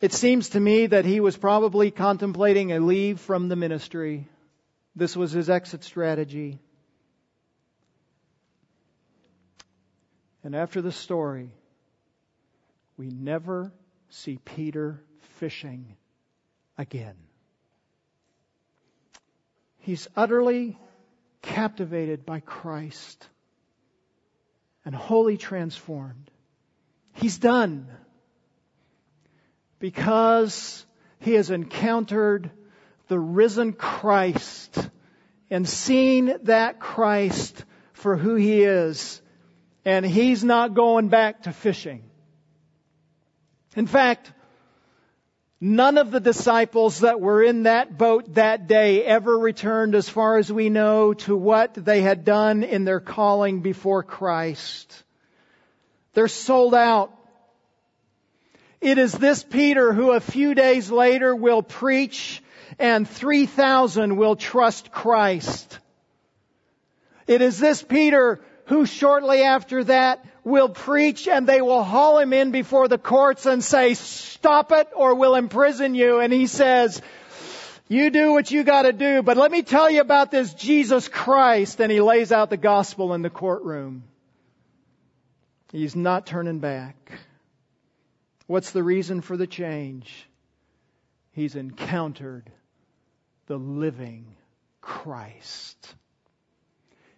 It 0.00 0.12
seems 0.12 0.50
to 0.50 0.60
me 0.60 0.86
that 0.86 1.04
he 1.04 1.18
was 1.18 1.36
probably 1.36 1.90
contemplating 1.90 2.70
a 2.70 2.78
leave 2.78 3.18
from 3.18 3.48
the 3.48 3.56
ministry. 3.56 4.28
This 4.94 5.16
was 5.16 5.32
his 5.32 5.50
exit 5.50 5.82
strategy. 5.82 6.60
And 10.44 10.54
after 10.54 10.82
the 10.82 10.92
story, 10.92 11.50
we 12.98 13.08
never 13.08 13.72
see 14.10 14.38
Peter 14.44 15.02
fishing 15.38 15.96
again. 16.76 17.16
He's 19.78 20.06
utterly 20.14 20.78
captivated 21.40 22.26
by 22.26 22.40
Christ 22.40 23.26
and 24.84 24.94
wholly 24.94 25.38
transformed. 25.38 26.30
He's 27.14 27.38
done 27.38 27.88
because 29.78 30.84
he 31.20 31.34
has 31.34 31.50
encountered 31.50 32.50
the 33.08 33.18
risen 33.18 33.72
Christ 33.72 34.90
and 35.48 35.66
seen 35.66 36.34
that 36.42 36.80
Christ 36.80 37.64
for 37.94 38.16
who 38.16 38.34
he 38.34 38.62
is 38.62 39.22
and 39.84 40.04
he's 40.04 40.42
not 40.42 40.74
going 40.74 41.08
back 41.08 41.42
to 41.42 41.52
fishing. 41.52 42.02
In 43.76 43.86
fact, 43.86 44.32
none 45.60 45.98
of 45.98 46.10
the 46.10 46.20
disciples 46.20 47.00
that 47.00 47.20
were 47.20 47.42
in 47.42 47.64
that 47.64 47.98
boat 47.98 48.34
that 48.34 48.66
day 48.66 49.04
ever 49.04 49.36
returned, 49.36 49.94
as 49.94 50.08
far 50.08 50.38
as 50.38 50.52
we 50.52 50.70
know, 50.70 51.14
to 51.14 51.36
what 51.36 51.74
they 51.74 52.00
had 52.00 52.24
done 52.24 52.62
in 52.62 52.84
their 52.84 53.00
calling 53.00 53.60
before 53.60 54.02
Christ. 54.02 55.02
They're 56.14 56.28
sold 56.28 56.74
out. 56.74 57.12
It 58.80 58.98
is 58.98 59.12
this 59.12 59.42
Peter 59.42 59.92
who 59.92 60.12
a 60.12 60.20
few 60.20 60.54
days 60.54 60.90
later 60.90 61.34
will 61.34 61.62
preach 61.62 62.42
and 62.78 63.08
3,000 63.08 64.16
will 64.16 64.36
trust 64.36 64.92
Christ. 64.92 65.78
It 67.26 67.40
is 67.40 67.58
this 67.58 67.82
Peter 67.82 68.40
who 68.66 68.86
shortly 68.86 69.42
after 69.42 69.84
that 69.84 70.24
will 70.42 70.68
preach 70.68 71.28
and 71.28 71.46
they 71.46 71.60
will 71.60 71.82
haul 71.82 72.18
him 72.18 72.32
in 72.32 72.50
before 72.50 72.88
the 72.88 72.98
courts 72.98 73.46
and 73.46 73.62
say, 73.62 73.94
stop 73.94 74.72
it 74.72 74.88
or 74.94 75.14
we'll 75.14 75.34
imprison 75.34 75.94
you. 75.94 76.20
And 76.20 76.32
he 76.32 76.46
says, 76.46 77.00
you 77.88 78.10
do 78.10 78.32
what 78.32 78.50
you 78.50 78.64
gotta 78.64 78.92
do, 78.92 79.22
but 79.22 79.36
let 79.36 79.50
me 79.50 79.62
tell 79.62 79.90
you 79.90 80.00
about 80.00 80.30
this 80.30 80.54
Jesus 80.54 81.08
Christ. 81.08 81.80
And 81.80 81.92
he 81.92 82.00
lays 82.00 82.32
out 82.32 82.50
the 82.50 82.56
gospel 82.56 83.14
in 83.14 83.22
the 83.22 83.30
courtroom. 83.30 84.04
He's 85.72 85.96
not 85.96 86.26
turning 86.26 86.60
back. 86.60 87.12
What's 88.46 88.70
the 88.70 88.82
reason 88.82 89.20
for 89.20 89.36
the 89.36 89.46
change? 89.46 90.28
He's 91.32 91.56
encountered 91.56 92.50
the 93.46 93.56
living 93.56 94.36
Christ. 94.80 95.94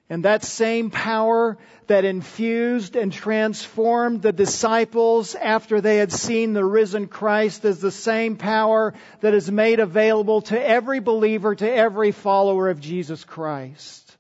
And 0.09 0.24
that 0.24 0.44
same 0.44 0.90
power 0.90 1.59
that 1.88 2.04
infused 2.04 2.94
and 2.94 3.12
transformed 3.12 4.22
the 4.22 4.32
disciples 4.32 5.34
after 5.34 5.80
they 5.80 5.96
had 5.96 6.12
seen 6.12 6.52
the 6.52 6.64
risen 6.64 7.09
Christ 7.09 7.64
is 7.64 7.80
the 7.80 7.90
same 7.90 8.36
power 8.36 8.94
that 9.20 9.34
is 9.34 9.50
made 9.50 9.80
available 9.80 10.42
to 10.42 10.61
every 10.61 11.00
believer, 11.00 11.54
to 11.57 11.68
every 11.70 12.12
follower 12.12 12.68
of 12.68 12.80
Jesus 12.80 13.24
Christ. 13.24 14.16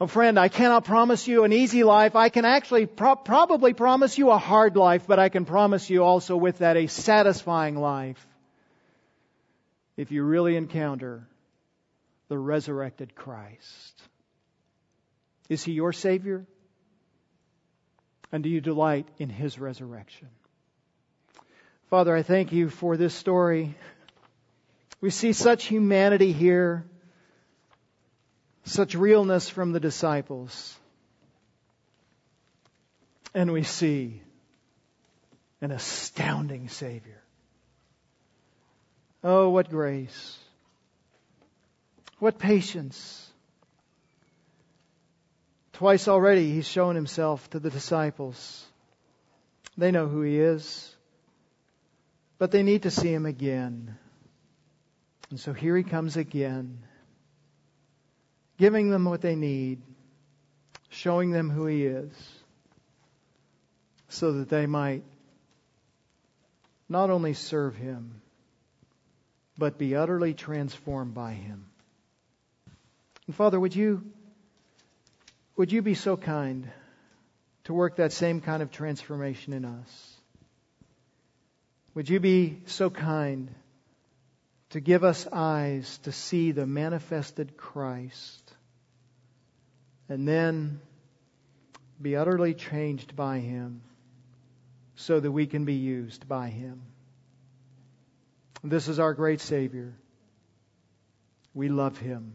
Oh 0.00 0.06
friend, 0.06 0.38
I 0.38 0.48
cannot 0.48 0.84
promise 0.84 1.28
you 1.28 1.44
an 1.44 1.52
easy 1.52 1.84
life. 1.84 2.16
I 2.16 2.30
can 2.30 2.44
actually 2.44 2.86
pro- 2.86 3.16
probably 3.16 3.74
promise 3.74 4.16
you 4.16 4.30
a 4.30 4.38
hard 4.38 4.76
life, 4.76 5.04
but 5.06 5.18
I 5.18 5.28
can 5.28 5.44
promise 5.44 5.90
you 5.90 6.02
also 6.02 6.36
with 6.36 6.58
that 6.58 6.76
a 6.76 6.86
satisfying 6.86 7.76
life 7.76 8.26
if 9.96 10.10
you 10.10 10.24
really 10.24 10.56
encounter 10.56 11.28
the 12.28 12.38
resurrected 12.38 13.14
Christ. 13.14 14.02
Is 15.48 15.62
he 15.64 15.72
your 15.72 15.92
Savior? 15.92 16.46
And 18.30 18.42
do 18.42 18.48
you 18.48 18.60
delight 18.60 19.06
in 19.18 19.28
his 19.28 19.58
resurrection? 19.58 20.28
Father, 21.90 22.16
I 22.16 22.22
thank 22.22 22.52
you 22.52 22.70
for 22.70 22.96
this 22.96 23.14
story. 23.14 23.74
We 25.02 25.10
see 25.10 25.34
such 25.34 25.64
humanity 25.64 26.32
here, 26.32 26.86
such 28.64 28.94
realness 28.94 29.50
from 29.50 29.72
the 29.72 29.80
disciples. 29.80 30.78
And 33.34 33.52
we 33.52 33.62
see 33.62 34.22
an 35.60 35.70
astounding 35.70 36.68
Savior. 36.68 37.22
Oh, 39.22 39.50
what 39.50 39.68
grace. 39.68 40.38
What 42.18 42.38
patience. 42.38 43.21
Twice 45.72 46.06
already 46.06 46.52
he's 46.52 46.66
shown 46.66 46.94
himself 46.94 47.48
to 47.50 47.58
the 47.58 47.70
disciples. 47.70 48.64
They 49.76 49.90
know 49.90 50.06
who 50.06 50.22
he 50.22 50.38
is, 50.38 50.94
but 52.38 52.50
they 52.50 52.62
need 52.62 52.82
to 52.82 52.90
see 52.90 53.12
him 53.12 53.24
again. 53.24 53.96
And 55.30 55.40
so 55.40 55.54
here 55.54 55.76
he 55.76 55.82
comes 55.82 56.18
again, 56.18 56.78
giving 58.58 58.90
them 58.90 59.06
what 59.06 59.22
they 59.22 59.34
need, 59.34 59.80
showing 60.90 61.30
them 61.30 61.48
who 61.48 61.64
he 61.64 61.86
is, 61.86 62.12
so 64.10 64.32
that 64.32 64.50
they 64.50 64.66
might 64.66 65.04
not 66.86 67.08
only 67.08 67.32
serve 67.32 67.74
him, 67.74 68.20
but 69.56 69.78
be 69.78 69.96
utterly 69.96 70.34
transformed 70.34 71.14
by 71.14 71.32
him. 71.32 71.64
And 73.26 73.34
Father, 73.34 73.58
would 73.58 73.74
you 73.74 74.02
would 75.56 75.72
you 75.72 75.82
be 75.82 75.94
so 75.94 76.16
kind 76.16 76.70
to 77.64 77.74
work 77.74 77.96
that 77.96 78.12
same 78.12 78.40
kind 78.40 78.62
of 78.62 78.70
transformation 78.70 79.52
in 79.52 79.64
us? 79.64 80.16
Would 81.94 82.08
you 82.08 82.20
be 82.20 82.62
so 82.66 82.88
kind 82.88 83.54
to 84.70 84.80
give 84.80 85.04
us 85.04 85.28
eyes 85.30 85.98
to 86.04 86.12
see 86.12 86.52
the 86.52 86.66
manifested 86.66 87.56
Christ 87.56 88.52
and 90.08 90.26
then 90.26 90.80
be 92.00 92.16
utterly 92.16 92.54
changed 92.54 93.14
by 93.14 93.38
Him 93.38 93.82
so 94.96 95.20
that 95.20 95.30
we 95.30 95.46
can 95.46 95.66
be 95.66 95.74
used 95.74 96.26
by 96.26 96.48
Him? 96.48 96.80
This 98.64 98.88
is 98.88 98.98
our 98.98 99.12
great 99.12 99.40
Savior. 99.40 99.92
We 101.52 101.68
love 101.68 101.98
Him. 101.98 102.34